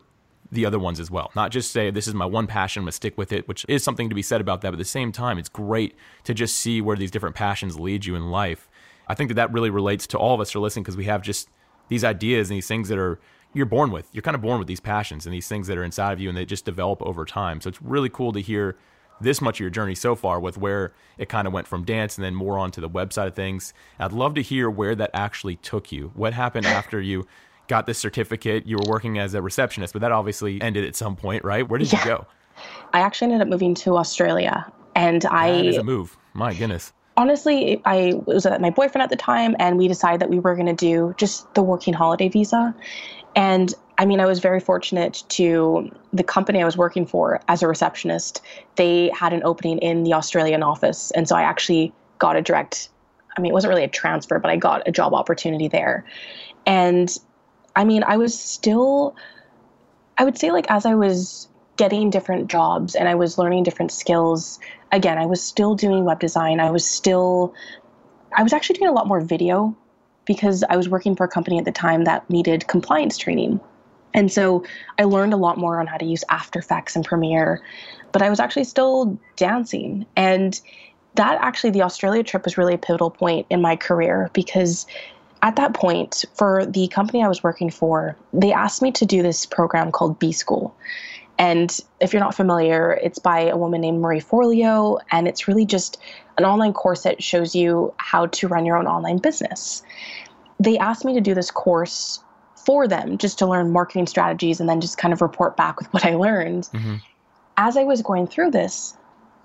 the 0.54 0.66
other 0.66 0.80
ones 0.80 1.02
as 1.02 1.12
well. 1.12 1.32
Not 1.36 1.52
just 1.52 1.72
say, 1.72 1.92
this 1.92 2.08
is 2.08 2.14
my 2.14 2.26
one 2.26 2.48
passion, 2.48 2.84
I'm 2.84 2.86
to 2.86 2.94
stick 2.94 3.18
with 3.18 3.34
it, 3.34 3.46
which 3.46 3.66
is 3.68 3.84
something 3.84 4.08
to 4.08 4.16
be 4.16 4.22
said 4.22 4.40
about 4.40 4.62
that. 4.62 4.70
But 4.70 4.76
at 4.76 4.80
the 4.80 4.86
same 4.86 5.12
time, 5.12 5.38
it's 5.38 5.50
great 5.50 5.96
to 6.24 6.34
just 6.34 6.56
see 6.56 6.80
where 6.80 6.96
these 6.96 7.12
different 7.12 7.36
passions 7.36 7.78
lead 7.78 8.06
you 8.06 8.16
in 8.16 8.32
life. 8.32 8.70
I 9.10 9.16
think 9.16 9.28
that 9.28 9.36
that 9.36 9.52
really 9.52 9.70
relates 9.70 10.08
to 10.08 10.18
all 10.18 10.34
of 10.34 10.40
us 10.40 10.52
who 10.52 10.60
are 10.60 10.62
listening 10.62 10.84
because 10.84 10.96
we 10.96 11.06
have 11.06 11.22
just 11.22 11.50
these 11.90 12.06
ideas 12.06 12.50
and 12.50 12.56
these 12.56 12.68
things 12.68 12.88
that 12.88 12.98
are 12.98 13.20
you're 13.54 13.66
born 13.66 13.92
with. 13.92 14.08
You're 14.14 14.22
kind 14.22 14.36
of 14.36 14.42
born 14.42 14.60
with 14.60 14.70
these 14.70 14.80
passions 14.80 15.26
and 15.26 15.34
these 15.34 15.50
things 15.50 15.68
that 15.68 15.78
are 15.78 15.84
inside 15.84 16.14
of 16.14 16.22
you 16.22 16.30
and 16.30 16.38
they 16.38 16.46
just 16.46 16.64
develop 16.64 17.02
over 17.02 17.26
time. 17.26 17.60
So 17.60 17.68
it's 17.68 17.82
really 17.82 18.08
cool 18.08 18.32
to 18.32 18.40
hear 18.40 18.78
this 19.22 19.42
much 19.42 19.58
of 19.58 19.62
your 19.62 19.70
journey 19.70 19.96
so 19.96 20.16
far 20.16 20.40
with 20.40 20.58
where 20.58 20.94
it 21.18 21.30
kind 21.30 21.48
of 21.48 21.54
went 21.54 21.68
from 21.68 21.84
dance 21.84 22.18
and 22.18 22.26
then 22.26 22.36
more 22.36 22.58
onto 22.58 22.82
the 22.82 22.90
website 22.90 23.28
of 23.28 23.36
things. 23.36 23.74
I'd 24.00 24.12
love 24.12 24.34
to 24.36 24.42
hear 24.42 24.70
where 24.70 24.96
that 24.96 25.12
actually 25.14 25.56
took 25.58 25.92
you. 25.92 26.12
What 26.16 26.34
happened 26.34 26.66
after 26.66 27.00
you 27.02 27.28
got 27.68 27.86
this 27.86 27.98
certificate? 27.98 28.66
You 28.66 28.78
were 28.78 28.90
working 28.90 29.18
as 29.20 29.34
a 29.34 29.42
receptionist, 29.42 29.94
but 29.94 30.02
that 30.02 30.12
obviously 30.12 30.62
ended 30.62 30.86
at 30.86 30.96
some 30.96 31.16
point, 31.16 31.44
right? 31.44 31.68
Where 31.68 31.80
did 31.80 31.92
yeah. 31.92 32.00
you 32.00 32.06
go? 32.06 32.28
I 32.94 33.00
actually 33.00 33.32
ended 33.32 33.42
up 33.42 33.48
moving 33.48 33.76
to 33.76 33.98
Australia 33.98 34.72
and 34.96 35.26
I 35.26 35.52
That 35.52 35.66
is 35.66 35.78
a 35.78 35.84
move. 35.84 36.18
My 36.34 36.54
goodness. 36.54 36.94
Honestly, 37.18 37.82
I 37.86 38.14
was 38.26 38.46
with 38.46 38.62
my 38.62 38.70
boyfriend 38.70 39.04
at 39.04 39.10
the 39.10 39.16
time 39.16 39.56
and 39.60 39.78
we 39.78 39.88
decided 39.88 40.22
that 40.22 40.30
we 40.30 40.40
were 40.40 40.56
going 40.56 40.68
to 40.68 40.74
do 40.74 41.14
just 41.18 41.54
the 41.54 41.62
working 41.62 41.94
holiday 41.94 42.30
visa. 42.30 42.74
And 43.36 43.74
I 44.02 44.06
mean, 44.06 44.20
I 44.20 44.26
was 44.26 44.40
very 44.40 44.60
fortunate 44.60 45.24
to 45.30 45.92
the 46.12 46.24
company 46.24 46.60
I 46.60 46.66
was 46.66 46.76
working 46.76 47.06
for 47.06 47.40
as 47.48 47.62
a 47.62 47.68
receptionist. 47.68 48.42
They 48.76 49.12
had 49.14 49.32
an 49.32 49.44
opening 49.44 49.78
in 49.78 50.02
the 50.02 50.14
Australian 50.14 50.64
office. 50.64 51.12
And 51.12 51.30
so 51.30 51.36
I 51.36 51.44
actually 51.44 51.94
got 52.18 52.36
a 52.36 52.42
direct, 52.42 52.90
I 53.38 53.42
mean, 53.42 53.52
it 53.52 53.54
wasn't 53.54 53.70
really 53.70 53.84
a 53.84 53.88
transfer, 53.88 54.40
but 54.40 54.50
I 54.50 54.56
got 54.56 54.88
a 54.88 54.92
job 54.92 55.14
opportunity 55.14 55.68
there. 55.68 56.04
And 56.66 57.16
I 57.76 57.84
mean, 57.84 58.04
I 58.04 58.18
was 58.18 58.38
still, 58.38 59.16
I 60.18 60.24
would 60.24 60.36
say, 60.36 60.50
like, 60.50 60.66
as 60.72 60.88
I 60.88 60.96
was 60.96 61.48
getting 61.78 62.10
different 62.10 62.50
jobs 62.50 62.96
and 62.96 63.08
I 63.08 63.14
was 63.14 63.38
learning 63.38 63.62
different 63.62 63.92
skills, 63.92 64.60
again, 64.92 65.20
I 65.20 65.28
was 65.28 65.44
still 65.44 65.76
doing 65.76 66.06
web 66.06 66.20
design. 66.20 66.60
I 66.60 66.72
was 66.72 66.90
still, 66.90 67.54
I 68.36 68.42
was 68.42 68.52
actually 68.52 68.80
doing 68.80 68.90
a 68.90 68.94
lot 68.94 69.06
more 69.06 69.22
video 69.22 69.78
because 70.26 70.64
I 70.72 70.76
was 70.76 70.90
working 70.90 71.16
for 71.16 71.26
a 71.26 71.30
company 71.30 71.60
at 71.60 71.66
the 71.66 71.72
time 71.72 72.06
that 72.06 72.28
needed 72.32 72.68
compliance 72.68 73.16
training. 73.16 73.60
And 74.14 74.32
so 74.32 74.64
I 74.98 75.04
learned 75.04 75.34
a 75.34 75.38
lot 75.38 75.58
more 75.58 75.80
on 75.80 75.88
how 75.88 75.98
to 75.98 76.06
use 76.06 76.24
After 76.30 76.60
Effects 76.60 76.96
and 76.96 77.06
Premiere, 77.06 77.62
but 78.12 78.22
I 78.22 78.30
was 78.30 78.40
actually 78.40 78.66
still 78.66 79.18
dancing. 79.36 80.06
And 80.16 80.60
that 81.16 81.38
actually, 81.42 81.72
the 81.72 81.82
Australia 81.82 82.24
trip 82.24 82.46
was 82.46 82.58
really 82.58 82.74
a 82.74 82.78
pivotal 82.78 83.10
point 83.10 83.46
in 83.50 83.62
my 83.62 83.76
career 83.76 84.30
because 84.34 84.86
at 85.44 85.56
that 85.56 85.74
point, 85.74 86.24
for 86.34 86.66
the 86.66 86.88
company 86.90 87.24
I 87.24 87.28
was 87.28 87.44
working 87.44 87.70
for, 87.70 88.16
they 88.32 88.54
asked 88.54 88.82
me 88.82 88.92
to 88.92 89.06
do 89.06 89.24
this 89.24 89.46
program 89.46 89.92
called 89.92 90.20
B 90.20 90.32
School. 90.32 90.76
And 91.38 91.76
if 92.00 92.14
you're 92.14 92.22
not 92.22 92.36
familiar, 92.36 93.00
it's 93.02 93.18
by 93.18 93.48
a 93.48 93.58
woman 93.58 93.82
named 93.82 94.00
Marie 94.00 94.22
Forleo, 94.22 95.00
and 95.10 95.28
it's 95.28 95.48
really 95.48 95.66
just 95.66 95.98
an 96.38 96.46
online 96.46 96.74
course 96.74 97.02
that 97.04 97.24
shows 97.24 97.56
you 97.56 97.94
how 97.98 98.28
to 98.28 98.48
run 98.48 98.66
your 98.66 98.78
own 98.78 98.86
online 98.86 99.18
business. 99.18 99.82
They 100.60 100.78
asked 100.78 101.04
me 101.04 101.16
to 101.16 101.22
do 101.22 101.34
this 101.34 101.50
course 101.50 102.20
for 102.66 102.88
them 102.88 103.18
just 103.18 103.38
to 103.40 103.46
learn 103.46 103.72
marketing 103.72 104.08
strategies 104.08 104.60
and 104.60 104.70
then 104.70 104.82
just 104.82 104.98
kind 104.98 105.14
of 105.14 105.22
report 105.22 105.58
back 105.58 105.80
with 105.80 105.92
what 105.94 106.06
I 106.06 106.16
learned. 106.16 106.64
Mm-hmm. 106.74 106.96
As 107.58 107.78
I 107.78 107.84
was 107.84 108.02
going 108.02 108.28
through 108.28 108.52
this, 108.52 108.96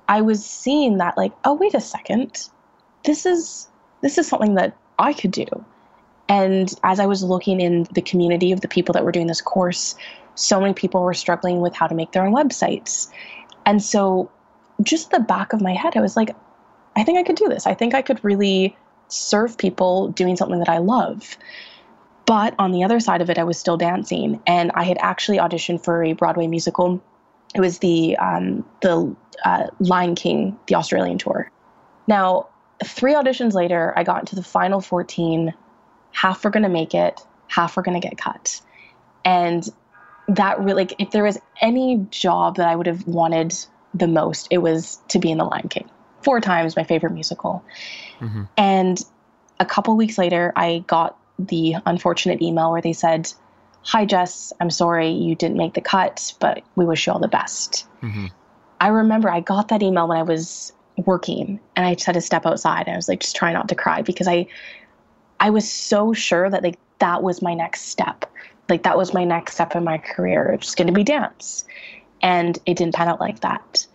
I 0.08 0.20
was 0.20 0.44
seeing 0.44 0.98
that 0.98 1.16
like, 1.16 1.32
oh 1.44 1.54
wait 1.54 1.74
a 1.74 1.80
second. 1.80 2.48
This 3.04 3.26
is 3.26 3.68
this 4.00 4.18
is 4.18 4.26
something 4.26 4.54
that 4.54 4.76
I 4.98 5.12
could 5.12 5.30
do. 5.30 5.46
And 6.28 6.72
as 6.82 6.98
I 6.98 7.06
was 7.06 7.22
looking 7.22 7.60
in 7.60 7.86
the 7.92 8.02
community 8.02 8.52
of 8.52 8.60
the 8.60 8.68
people 8.68 8.92
that 8.94 9.04
were 9.04 9.12
doing 9.12 9.26
this 9.26 9.40
course, 9.40 9.94
so 10.34 10.60
many 10.60 10.74
people 10.74 11.02
were 11.02 11.14
struggling 11.14 11.60
with 11.60 11.74
how 11.74 11.86
to 11.86 11.94
make 11.94 12.12
their 12.12 12.24
own 12.24 12.34
websites. 12.34 13.10
And 13.64 13.82
so, 13.82 14.30
just 14.82 15.10
the 15.10 15.20
back 15.20 15.52
of 15.52 15.60
my 15.60 15.72
head, 15.72 15.96
I 15.96 16.00
was 16.00 16.16
like, 16.16 16.30
I 16.96 17.04
think 17.04 17.18
I 17.18 17.22
could 17.22 17.36
do 17.36 17.48
this. 17.48 17.66
I 17.66 17.74
think 17.74 17.94
I 17.94 18.02
could 18.02 18.22
really 18.24 18.76
serve 19.08 19.56
people 19.56 20.08
doing 20.08 20.36
something 20.36 20.58
that 20.58 20.68
I 20.68 20.78
love. 20.78 21.36
But 22.26 22.54
on 22.58 22.72
the 22.72 22.82
other 22.82 22.98
side 22.98 23.22
of 23.22 23.30
it, 23.30 23.38
I 23.38 23.44
was 23.44 23.56
still 23.56 23.76
dancing, 23.76 24.40
and 24.46 24.72
I 24.74 24.82
had 24.82 24.98
actually 25.00 25.38
auditioned 25.38 25.84
for 25.84 26.02
a 26.02 26.12
Broadway 26.12 26.48
musical. 26.48 27.00
It 27.54 27.60
was 27.60 27.78
the 27.78 28.16
um, 28.18 28.64
the 28.82 29.14
uh, 29.44 29.68
Lion 29.78 30.16
King, 30.16 30.58
the 30.66 30.74
Australian 30.74 31.18
tour. 31.18 31.50
Now, 32.08 32.48
three 32.84 33.14
auditions 33.14 33.54
later, 33.54 33.92
I 33.96 34.02
got 34.02 34.20
into 34.20 34.34
the 34.34 34.42
final 34.42 34.80
14. 34.80 35.54
Half 36.12 36.44
were 36.44 36.50
going 36.50 36.62
to 36.64 36.68
make 36.68 36.94
it, 36.94 37.20
half 37.48 37.76
were 37.76 37.82
going 37.82 38.00
to 38.00 38.06
get 38.06 38.18
cut. 38.18 38.60
And 39.24 39.68
that 40.28 40.58
really, 40.58 40.84
like, 40.84 40.94
if 40.98 41.10
there 41.12 41.24
was 41.24 41.38
any 41.60 42.06
job 42.10 42.56
that 42.56 42.68
I 42.68 42.74
would 42.74 42.86
have 42.86 43.06
wanted 43.06 43.54
the 43.94 44.08
most, 44.08 44.48
it 44.50 44.58
was 44.58 45.00
to 45.08 45.18
be 45.18 45.30
in 45.30 45.38
The 45.38 45.44
Lion 45.44 45.68
King. 45.68 45.88
Four 46.22 46.40
times 46.40 46.74
my 46.76 46.84
favorite 46.84 47.12
musical. 47.12 47.64
Mm-hmm. 48.18 48.44
And 48.56 49.04
a 49.60 49.64
couple 49.64 49.96
weeks 49.96 50.18
later, 50.18 50.52
I 50.56 50.84
got 50.86 51.16
the 51.38 51.76
unfortunate 51.86 52.42
email 52.42 52.70
where 52.72 52.82
they 52.82 52.92
said, 52.92 53.32
Hi, 53.82 54.04
Jess, 54.04 54.52
I'm 54.60 54.70
sorry 54.70 55.10
you 55.10 55.34
didn't 55.34 55.56
make 55.56 55.74
the 55.74 55.80
cut, 55.80 56.34
but 56.40 56.62
we 56.74 56.84
wish 56.84 57.06
you 57.06 57.12
all 57.12 57.20
the 57.20 57.28
best. 57.28 57.86
Mm-hmm. 58.02 58.26
I 58.80 58.88
remember 58.88 59.30
I 59.30 59.40
got 59.40 59.68
that 59.68 59.82
email 59.82 60.08
when 60.08 60.18
I 60.18 60.22
was 60.22 60.72
working 61.04 61.60
and 61.76 61.86
I 61.86 61.94
just 61.94 62.06
had 62.06 62.14
to 62.14 62.20
step 62.20 62.46
outside. 62.46 62.88
I 62.88 62.96
was 62.96 63.08
like, 63.08 63.20
just 63.20 63.36
try 63.36 63.52
not 63.52 63.68
to 63.68 63.74
cry 63.74 64.02
because 64.02 64.26
I, 64.26 64.46
I 65.40 65.50
was 65.50 65.70
so 65.70 66.12
sure 66.12 66.50
that 66.50 66.62
like 66.62 66.78
that 66.98 67.22
was 67.22 67.42
my 67.42 67.54
next 67.54 67.82
step. 67.82 68.24
Like 68.68 68.82
that 68.82 68.96
was 68.96 69.14
my 69.14 69.24
next 69.24 69.54
step 69.54 69.76
in 69.76 69.84
my 69.84 69.98
career. 69.98 70.50
It's 70.52 70.74
going 70.74 70.88
to 70.88 70.92
be 70.92 71.04
dance. 71.04 71.64
And 72.22 72.58
it 72.66 72.76
didn't 72.76 72.94
pan 72.94 73.08
out 73.08 73.20
like 73.20 73.40
that. 73.40 73.86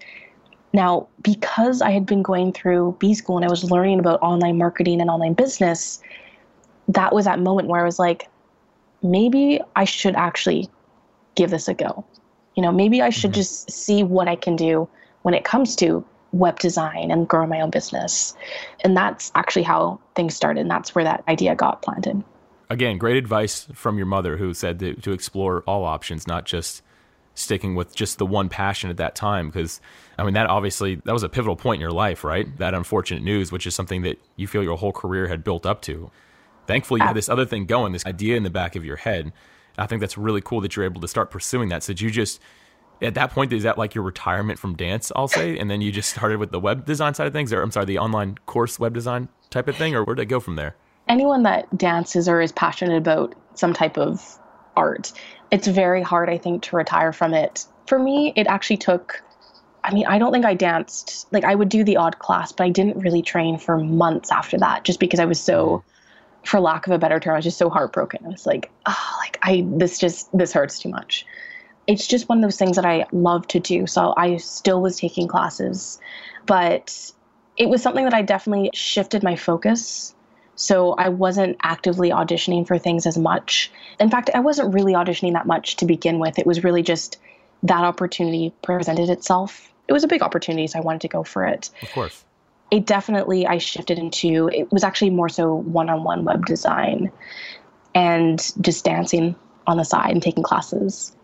Now, 0.74 1.08
because 1.22 1.82
I 1.82 1.92
had 1.92 2.06
been 2.06 2.22
going 2.22 2.54
through 2.54 2.96
B 3.00 3.14
school 3.14 3.36
and 3.36 3.46
I 3.46 3.50
was 3.50 3.70
learning 3.70 4.00
about 4.00 4.22
online 4.22 4.58
marketing 4.58 5.02
and 5.02 5.10
online 5.10 5.34
business, 5.34 6.02
that 6.94 7.14
was 7.14 7.26
that 7.26 7.40
moment 7.40 7.68
where 7.68 7.82
I 7.82 7.86
was 7.86 8.00
like, 8.00 8.30
maybe 9.02 9.60
I 9.76 9.86
should 9.86 10.16
actually 10.16 10.70
give 11.36 11.50
this 11.50 11.68
a 11.68 11.74
go. 11.74 12.06
You 12.56 12.64
know, 12.64 12.72
maybe 12.72 13.02
I 13.02 13.10
should 13.10 13.32
mm-hmm. 13.32 13.40
just 13.40 13.72
see 13.72 14.04
what 14.04 14.28
I 14.28 14.36
can 14.36 14.56
do 14.56 14.88
when 15.22 15.34
it 15.34 15.44
comes 15.44 15.76
to 15.78 16.06
web 16.34 16.60
design 16.60 17.12
and 17.12 17.28
growing 17.28 17.50
my 17.50 17.62
own 17.62 17.70
business. 17.70 18.36
And 18.84 18.96
that's 18.96 19.32
actually 19.36 19.64
how 19.64 20.00
things 20.16 20.36
started. 20.36 20.62
And 20.62 20.72
that's 20.72 20.96
where 20.96 21.04
that 21.04 21.24
idea 21.28 21.56
got 21.56 21.82
planted. 21.82 22.24
Again, 22.70 22.98
great 22.98 23.18
advice 23.18 23.68
from 23.74 23.98
your 23.98 24.06
mother 24.06 24.38
who 24.38 24.54
said 24.54 24.80
to, 24.80 24.94
to 24.96 25.12
explore 25.12 25.62
all 25.68 25.84
options, 25.84 26.28
not 26.28 26.46
just 26.46 26.82
sticking 27.34 27.76
with 27.76 27.96
just 27.96 28.18
the 28.18 28.26
one 28.26 28.50
passion 28.50 28.90
at 28.90 28.98
that 28.98 29.16
time. 29.16 29.50
Because, 29.50 29.82
I 30.18 30.24
mean, 30.24 30.34
that 30.36 30.48
obviously, 30.48 30.96
that 31.04 31.12
was 31.12 31.24
a 31.24 31.30
pivotal 31.30 31.56
point 31.56 31.80
in 31.80 31.82
your 31.82 31.92
life, 31.92 32.24
right? 32.24 32.58
That 32.58 32.74
unfortunate 32.74 33.24
news, 33.24 33.52
which 33.52 33.68
is 33.68 33.76
something 33.76 34.04
that 34.04 34.20
you 34.36 34.48
feel 34.48 34.64
your 34.64 34.78
whole 34.78 34.94
career 34.94 35.28
had 35.28 35.44
built 35.44 35.66
up 35.66 35.82
to. 35.84 36.12
Thankfully, 36.72 37.02
you 37.02 37.08
had 37.08 37.18
this 37.18 37.28
other 37.28 37.46
thing 37.46 37.66
going, 37.66 37.92
this 37.92 38.06
idea 38.06 38.38
in 38.38 38.44
the 38.44 38.50
back 38.50 38.78
of 38.78 38.86
your 38.86 38.96
head. 38.96 39.34
I 39.78 39.88
think 39.88 40.00
that's 40.00 40.18
really 40.18 40.40
cool 40.40 40.62
that 40.62 40.76
you're 40.76 40.86
able 40.86 41.02
to 41.02 41.08
start 41.08 41.30
pursuing 41.30 41.68
that. 41.70 41.84
So 41.84 41.92
did 41.92 42.02
you 42.02 42.12
just 42.12 42.40
at 43.02 43.16
that 43.16 43.32
point 43.32 43.52
is 43.52 43.64
that 43.64 43.78
like 43.78 43.96
your 43.96 44.04
retirement 44.04 44.60
from 44.60 44.76
dance 44.76 45.12
i'll 45.16 45.28
say 45.28 45.58
and 45.58 45.72
then 45.72 45.82
you 45.82 45.92
just 45.92 46.12
started 46.12 46.38
with 46.38 46.52
the 46.52 46.60
web 46.60 46.86
design 46.86 47.16
side 47.16 47.26
of 47.26 47.34
things 47.34 47.52
or 47.52 47.62
i'm 47.64 47.72
sorry 47.72 47.86
the 47.86 47.98
online 47.98 48.38
course 48.46 48.80
web 48.80 48.94
design 48.94 49.28
type 49.50 49.68
of 49.68 49.76
thing 49.76 49.96
or 49.96 50.04
where 50.04 50.16
did 50.16 50.22
it 50.22 50.26
go 50.28 50.40
from 50.40 50.56
there 50.56 50.76
anyone 51.10 51.42
that 51.42 51.66
dances 51.76 52.30
or 52.30 52.42
is 52.42 52.52
passionate 52.52 52.96
about 52.96 53.34
some 53.56 53.74
type 53.74 53.98
of 53.98 54.38
art 54.76 55.12
it's 55.50 55.68
very 55.68 56.04
hard 56.04 56.30
i 56.30 56.38
think 56.38 56.62
to 56.62 56.76
retire 56.76 57.12
from 57.12 57.34
it 57.34 57.66
for 57.88 57.98
me 57.98 58.34
it 58.36 58.46
actually 58.46 58.78
took 58.78 59.24
i 59.84 59.92
mean 59.92 60.06
i 60.06 60.20
don't 60.20 60.32
think 60.32 60.46
i 60.46 60.54
danced 60.54 61.28
like 61.34 61.44
i 61.44 61.56
would 61.56 61.70
do 61.70 61.84
the 61.84 61.98
odd 61.98 62.20
class 62.20 62.52
but 62.52 62.66
i 62.66 62.70
didn't 62.70 62.98
really 62.98 63.24
train 63.24 63.58
for 63.58 63.78
months 63.78 64.32
after 64.32 64.60
that 64.60 64.84
just 64.84 65.00
because 65.00 65.20
i 65.20 65.26
was 65.26 65.40
so 65.40 65.66
mm-hmm. 65.66 65.88
For 66.44 66.60
lack 66.60 66.88
of 66.88 66.94
a 66.94 66.98
better 66.98 67.20
term 67.20 67.34
i 67.34 67.38
was 67.38 67.46
just 67.46 67.58
so 67.58 67.70
heartbroken 67.70 68.20
i 68.26 68.30
was 68.30 68.46
like 68.46 68.70
oh 68.86 69.18
like 69.20 69.38
i 69.44 69.66
this 69.68 70.00
just 70.00 70.36
this 70.38 70.54
hurts 70.54 70.80
too 70.80 70.90
much 70.90 71.26
it's 71.88 72.08
just 72.08 72.30
one 72.30 72.38
of 72.38 72.42
those 72.44 72.58
things 72.58 72.76
that 72.76 72.86
I 72.86 73.06
love 73.12 73.48
to 73.48 73.60
do. 73.60 73.88
So 73.88 74.14
I 74.18 74.38
still 74.38 74.82
was 74.82 74.98
taking 74.98 75.28
classes, 75.28 76.00
but 76.46 77.12
it 77.58 77.70
was 77.70 77.82
something 77.82 78.06
that 78.06 78.14
I 78.14 78.22
definitely 78.22 78.70
shifted 78.74 79.24
my 79.24 79.36
focus. 79.36 80.16
So 80.56 80.94
I 80.94 81.10
wasn't 81.10 81.58
actively 81.64 82.12
auditioning 82.12 82.68
for 82.68 82.78
things 82.78 83.06
as 83.06 83.18
much. 83.18 83.72
In 84.00 84.10
fact, 84.10 84.30
I 84.34 84.40
wasn't 84.40 84.74
really 84.74 84.94
auditioning 84.94 85.34
that 85.34 85.48
much 85.48 85.76
to 85.78 85.86
begin 85.86 86.20
with. 86.20 86.38
It 86.38 86.46
was 86.46 86.64
really 86.64 86.84
just 86.84 87.18
that 87.64 87.84
opportunity 87.84 88.54
presented 88.62 89.10
itself. 89.10 89.74
It 89.88 89.94
was 89.94 90.04
a 90.04 90.08
big 90.08 90.22
opportunity, 90.22 90.68
so 90.68 90.80
I 90.80 90.82
wanted 90.82 91.02
to 91.02 91.08
go 91.08 91.24
for 91.24 91.46
it. 91.46 91.72
Of 91.82 91.92
course. 91.92 92.24
It 92.72 92.86
definitely, 92.86 93.46
I 93.46 93.58
shifted 93.58 94.00
into, 94.00 94.50
it 94.54 94.72
was 94.72 94.84
actually 94.84 95.10
more 95.10 95.30
so 95.30 95.56
one 95.56 95.90
on 95.90 96.04
one 96.04 96.24
web 96.24 96.46
design 96.46 97.12
and 97.94 98.52
just 98.62 98.86
dancing 98.86 99.36
on 99.68 99.78
the 99.78 99.84
side 99.84 100.12
and 100.12 100.24
taking 100.24 100.44
classes. 100.44 101.16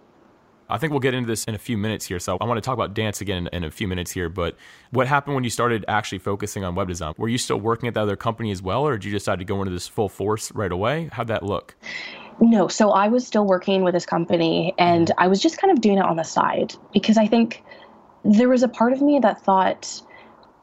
I 0.70 0.78
think 0.78 0.92
we'll 0.92 1.00
get 1.00 1.14
into 1.14 1.28
this 1.28 1.46
in 1.46 1.56
a 1.56 1.58
few 1.58 1.78
minutes 1.78 2.06
here. 2.06 2.20
So 2.20 2.38
I 2.42 2.46
want 2.46 2.58
to 2.58 2.62
talk 2.62 2.74
about 2.74 2.94
dance 2.94 3.22
again 3.22 3.48
in, 3.48 3.48
in, 3.48 3.64
a 3.64 3.72
few 3.72 3.88
minutes 3.88 4.12
here. 4.12 4.28
But 4.28 4.58
what 4.92 5.08
happened 5.08 5.36
when 5.36 5.46
you 5.46 5.50
started 5.50 5.86
actually 5.88 6.20
focusing 6.20 6.66
on 6.66 6.76
web 6.76 6.90
design? 6.90 7.14
Were 7.18 7.30
you 7.30 7.38
still 7.38 7.60
working 7.60 7.88
at 7.88 7.94
the 7.94 8.02
other 8.02 8.18
company 8.18 8.52
as 8.52 8.62
well, 8.62 8.86
or 8.86 8.98
did 8.98 9.06
you 9.06 9.12
decide 9.12 9.40
to 9.40 9.46
go 9.46 9.62
into 9.62 9.72
this 9.72 9.88
full 9.88 10.10
force 10.10 10.52
right 10.54 10.72
away? 10.72 11.10
How'd 11.14 11.28
that 11.28 11.44
look? 11.44 11.76
No, 12.40 12.68
so 12.68 12.92
I 12.92 13.08
was 13.08 13.26
still 13.26 13.46
working 13.46 13.84
with 13.84 13.94
this 13.94 14.06
company 14.06 14.74
and 14.78 15.08
mm-hmm. 15.08 15.24
I 15.24 15.28
was 15.28 15.42
just 15.42 15.58
kind 15.58 15.72
of 15.72 15.82
doing 15.82 15.98
it 15.98 16.06
on 16.06 16.18
the 16.18 16.24
side 16.24 16.76
because 16.94 17.18
I 17.18 17.26
think 17.26 17.64
there 18.24 18.50
was 18.50 18.62
a 18.62 18.68
part 18.68 18.94
of 18.94 19.02
me 19.02 19.20
that 19.20 19.42
thought, 19.42 20.02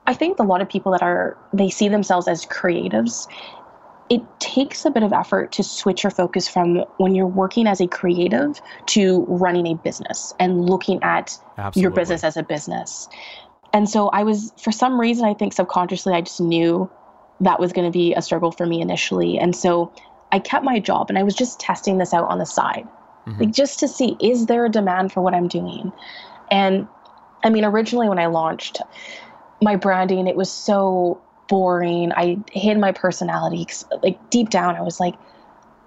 I 0.07 0.15
think 0.15 0.39
a 0.39 0.43
lot 0.43 0.61
of 0.61 0.69
people 0.69 0.93
that 0.93 1.03
are, 1.03 1.37
they 1.53 1.71
see 1.71 1.89
themselves 1.89 2.29
as 2.29 2.45
creatives 2.47 3.27
it 4.11 4.23
takes 4.39 4.85
a 4.85 4.91
bit 4.91 5.03
of 5.03 5.13
effort 5.13 5.53
to 5.53 5.63
switch 5.63 6.03
your 6.05 6.11
focus 6.11 6.47
from 6.47 6.85
when 6.99 7.15
you're 7.15 7.27
working 7.27 7.67
as 7.67 7.81
a 7.81 7.87
creative 7.87 8.61
to 8.87 9.25
running 9.29 9.67
a 9.67 9.75
business 9.77 10.35
and 10.39 10.69
looking 10.69 11.03
at 11.03 11.39
Absolutely. 11.57 11.83
your 11.83 11.91
business 11.91 12.23
as 12.23 12.37
a 12.37 12.43
business. 12.43 13.09
And 13.73 13.89
so 13.89 14.09
I 14.09 14.23
was, 14.23 14.53
for 14.59 14.73
some 14.73 15.01
reason, 15.01 15.25
I 15.25 15.35
think 15.35 15.53
subconsciously, 15.53 16.13
I 16.13 16.21
just 16.21 16.41
knew 16.41 16.91
that 17.41 17.59
was 17.59 17.73
going 17.73 17.91
to 17.91 17.97
be 17.97 18.15
a 18.15 18.23
struggle 18.23 18.53
for 18.53 18.67
me 18.67 18.81
initially. 18.81 19.39
And 19.39 19.57
so 19.57 19.93
I 20.33 20.39
kept 20.39 20.65
my 20.65 20.79
job 20.79 21.09
and 21.09 21.19
I 21.19 21.23
was 21.23 21.35
just 21.35 21.59
testing 21.59 21.99
this 21.99 22.13
out 22.13 22.29
on 22.29 22.39
the 22.39 22.47
side, 22.47 22.87
mm-hmm. 23.27 23.41
like 23.41 23.53
just 23.53 23.79
to 23.81 23.89
see 23.89 24.17
is 24.21 24.47
there 24.47 24.67
a 24.67 24.71
demand 24.71 25.13
for 25.13 25.23
what 25.23 25.35
I'm 25.35 25.49
doing? 25.49 25.93
And 26.51 26.87
I 27.43 27.51
mean, 27.51 27.65
originally 27.65 28.09
when 28.09 28.19
I 28.19 28.27
launched 28.27 28.81
my 29.63 29.77
branding, 29.77 30.27
it 30.27 30.37
was 30.37 30.51
so 30.51 31.21
boring. 31.49 32.13
I 32.13 32.39
hid 32.53 32.79
my 32.79 32.93
personality. 32.93 33.67
Like 34.03 34.19
deep 34.31 34.51
down, 34.51 34.77
I 34.77 34.83
was 34.83 35.01
like, 35.01 35.15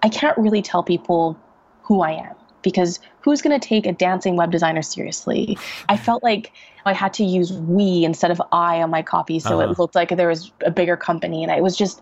I 0.04 0.10
can't 0.10 0.38
really 0.38 0.62
tell 0.62 0.84
people 0.84 1.38
who 1.82 2.02
I 2.02 2.12
am 2.12 2.36
because 2.62 3.00
who's 3.22 3.42
going 3.42 3.58
to 3.60 3.66
take 3.66 3.86
a 3.86 3.92
dancing 3.92 4.36
web 4.36 4.52
designer 4.52 4.82
seriously? 4.82 5.58
I 5.90 5.98
felt 5.98 6.24
like 6.24 6.52
I 6.86 6.94
had 6.94 7.14
to 7.14 7.24
use 7.24 7.54
we 7.54 8.04
instead 8.04 8.32
of 8.32 8.42
I 8.52 8.82
on 8.82 8.90
my 8.90 9.02
copy, 9.02 9.40
so 9.40 9.60
uh-huh. 9.60 9.72
it 9.72 9.80
looked 9.80 9.96
like 9.96 10.10
there 10.10 10.28
was 10.28 10.52
a 10.66 10.72
bigger 10.72 10.98
company. 10.98 11.44
And 11.44 11.52
I 11.52 11.62
was 11.62 11.76
just, 11.76 12.02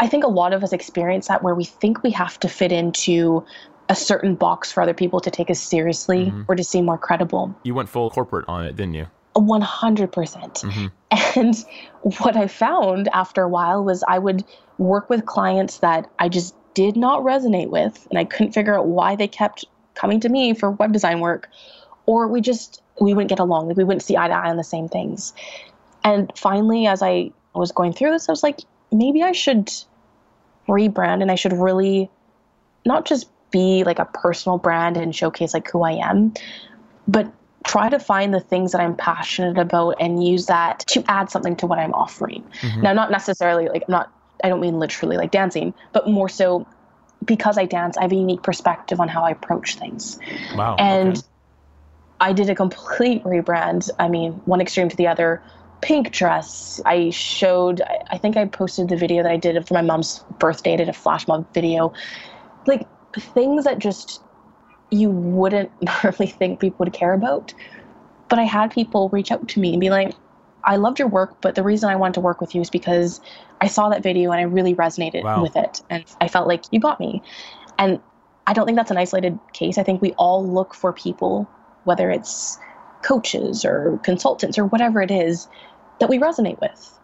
I 0.00 0.08
think 0.08 0.24
a 0.24 0.28
lot 0.28 0.52
of 0.52 0.62
us 0.62 0.72
experience 0.72 1.28
that 1.28 1.42
where 1.42 1.54
we 1.54 1.64
think 1.64 2.02
we 2.02 2.10
have 2.10 2.38
to 2.40 2.48
fit 2.48 2.72
into 2.72 3.44
a 3.88 3.94
certain 3.94 4.34
box 4.34 4.72
for 4.72 4.82
other 4.82 4.94
people 4.94 5.20
to 5.20 5.30
take 5.30 5.48
us 5.50 5.60
seriously 5.60 6.26
mm-hmm. 6.26 6.42
or 6.48 6.56
to 6.56 6.64
seem 6.64 6.84
more 6.84 6.98
credible. 6.98 7.54
You 7.62 7.74
went 7.74 7.88
full 7.88 8.10
corporate 8.10 8.46
on 8.48 8.64
it, 8.64 8.76
didn't 8.76 8.94
you? 8.94 9.06
100%. 9.36 10.12
percent 10.12 10.54
mm 10.54 10.72
hmm 10.72 10.86
And 11.36 11.54
what 12.18 12.36
I 12.36 12.46
found 12.48 13.08
after 13.12 13.42
a 13.42 13.48
while 13.48 13.84
was 13.84 14.02
I 14.08 14.18
would 14.18 14.44
work 14.78 15.08
with 15.08 15.24
clients 15.24 15.78
that 15.78 16.10
I 16.18 16.28
just 16.28 16.54
did 16.74 16.96
not 16.96 17.22
resonate 17.22 17.70
with, 17.70 18.06
and 18.10 18.18
I 18.18 18.24
couldn't 18.24 18.52
figure 18.52 18.76
out 18.76 18.86
why 18.86 19.16
they 19.16 19.28
kept 19.28 19.64
coming 19.94 20.20
to 20.20 20.28
me 20.28 20.52
for 20.52 20.70
web 20.72 20.92
design 20.92 21.20
work, 21.20 21.48
or 22.06 22.28
we 22.28 22.40
just 22.40 22.82
we 23.00 23.14
wouldn't 23.14 23.28
get 23.28 23.38
along, 23.38 23.68
like 23.68 23.76
we 23.76 23.84
wouldn't 23.84 24.02
see 24.02 24.16
eye 24.16 24.28
to 24.28 24.34
eye 24.34 24.50
on 24.50 24.56
the 24.56 24.64
same 24.64 24.88
things. 24.88 25.32
And 26.02 26.32
finally, 26.36 26.86
as 26.86 27.02
I 27.02 27.30
was 27.54 27.72
going 27.72 27.92
through 27.92 28.10
this, 28.10 28.28
I 28.28 28.32
was 28.32 28.42
like, 28.42 28.60
maybe 28.90 29.22
I 29.22 29.32
should 29.32 29.72
rebrand, 30.68 31.22
and 31.22 31.30
I 31.30 31.36
should 31.36 31.52
really 31.52 32.10
not 32.84 33.06
just 33.06 33.28
be 33.50 33.84
like 33.84 33.98
a 33.98 34.06
personal 34.06 34.58
brand 34.58 34.96
and 34.96 35.14
showcase 35.14 35.54
like 35.54 35.70
who 35.70 35.82
I 35.82 35.92
am, 35.92 36.34
but 37.06 37.32
try 37.66 37.88
to 37.88 37.98
find 37.98 38.32
the 38.32 38.40
things 38.40 38.72
that 38.72 38.80
I'm 38.80 38.96
passionate 38.96 39.58
about 39.58 39.96
and 40.00 40.22
use 40.24 40.46
that 40.46 40.80
to 40.88 41.04
add 41.08 41.30
something 41.30 41.56
to 41.56 41.66
what 41.66 41.78
I'm 41.78 41.92
offering. 41.94 42.44
Mm-hmm. 42.60 42.82
Now, 42.82 42.92
not 42.92 43.10
necessarily 43.10 43.68
like, 43.68 43.88
not, 43.88 44.12
I 44.44 44.48
don't 44.48 44.60
mean 44.60 44.78
literally 44.78 45.16
like 45.16 45.32
dancing, 45.32 45.74
but 45.92 46.08
more 46.08 46.28
so 46.28 46.66
because 47.24 47.58
I 47.58 47.64
dance, 47.64 47.96
I 47.96 48.02
have 48.02 48.12
a 48.12 48.16
unique 48.16 48.42
perspective 48.42 49.00
on 49.00 49.08
how 49.08 49.24
I 49.24 49.30
approach 49.30 49.76
things. 49.76 50.18
Wow. 50.54 50.76
And 50.78 51.18
okay. 51.18 51.26
I 52.20 52.32
did 52.32 52.48
a 52.48 52.54
complete 52.54 53.24
rebrand. 53.24 53.90
I 53.98 54.08
mean, 54.08 54.32
one 54.44 54.60
extreme 54.60 54.88
to 54.88 54.96
the 54.96 55.08
other. 55.08 55.42
Pink 55.82 56.12
dress. 56.12 56.80
I 56.86 57.10
showed, 57.10 57.82
I 58.10 58.16
think 58.16 58.36
I 58.36 58.44
posted 58.46 58.88
the 58.88 58.96
video 58.96 59.22
that 59.22 59.32
I 59.32 59.36
did 59.36 59.66
for 59.66 59.74
my 59.74 59.82
mom's 59.82 60.24
birthday. 60.38 60.74
I 60.74 60.76
did 60.76 60.88
a 60.88 60.92
flash 60.92 61.26
mob 61.26 61.52
video. 61.52 61.92
Like 62.66 62.86
things 63.18 63.64
that 63.64 63.78
just 63.78 64.22
you 64.90 65.10
wouldn't 65.10 65.70
normally 65.82 66.28
think 66.28 66.60
people 66.60 66.84
would 66.84 66.92
care 66.92 67.12
about. 67.12 67.52
But 68.28 68.38
I 68.38 68.44
had 68.44 68.70
people 68.70 69.08
reach 69.10 69.30
out 69.30 69.46
to 69.48 69.60
me 69.60 69.72
and 69.72 69.80
be 69.80 69.90
like, 69.90 70.14
I 70.64 70.76
loved 70.76 70.98
your 70.98 71.06
work, 71.06 71.40
but 71.40 71.54
the 71.54 71.62
reason 71.62 71.88
I 71.88 71.96
wanted 71.96 72.14
to 72.14 72.20
work 72.20 72.40
with 72.40 72.54
you 72.54 72.60
is 72.60 72.70
because 72.70 73.20
I 73.60 73.68
saw 73.68 73.88
that 73.88 74.02
video 74.02 74.32
and 74.32 74.40
I 74.40 74.44
really 74.44 74.74
resonated 74.74 75.22
wow. 75.22 75.40
with 75.40 75.54
it. 75.54 75.80
And 75.88 76.04
I 76.20 76.26
felt 76.26 76.48
like 76.48 76.64
you 76.72 76.80
got 76.80 76.98
me. 76.98 77.22
And 77.78 78.00
I 78.48 78.52
don't 78.52 78.66
think 78.66 78.76
that's 78.76 78.90
an 78.90 78.96
isolated 78.96 79.38
case. 79.52 79.78
I 79.78 79.84
think 79.84 80.02
we 80.02 80.12
all 80.14 80.44
look 80.44 80.74
for 80.74 80.92
people, 80.92 81.48
whether 81.84 82.10
it's 82.10 82.58
coaches 83.02 83.64
or 83.64 84.00
consultants 84.02 84.58
or 84.58 84.66
whatever 84.66 85.00
it 85.00 85.12
is, 85.12 85.46
that 86.00 86.08
we 86.08 86.18
resonate 86.18 86.60
with. 86.60 86.98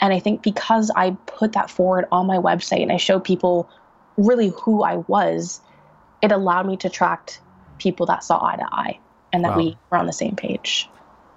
And 0.00 0.12
I 0.12 0.20
think 0.20 0.42
because 0.42 0.90
I 0.94 1.16
put 1.26 1.52
that 1.52 1.70
forward 1.70 2.06
on 2.12 2.26
my 2.26 2.38
website 2.38 2.82
and 2.82 2.92
I 2.92 2.96
showed 2.96 3.24
people 3.24 3.68
really 4.16 4.52
who 4.62 4.84
I 4.84 4.96
was, 5.08 5.60
it 6.24 6.32
allowed 6.32 6.66
me 6.66 6.76
to 6.78 6.88
attract 6.88 7.40
people 7.78 8.06
that 8.06 8.24
saw 8.24 8.42
eye 8.42 8.56
to 8.56 8.66
eye 8.72 8.98
and 9.32 9.44
that 9.44 9.52
wow. 9.52 9.58
we 9.58 9.76
were 9.90 9.98
on 9.98 10.06
the 10.06 10.12
same 10.12 10.34
page. 10.34 10.88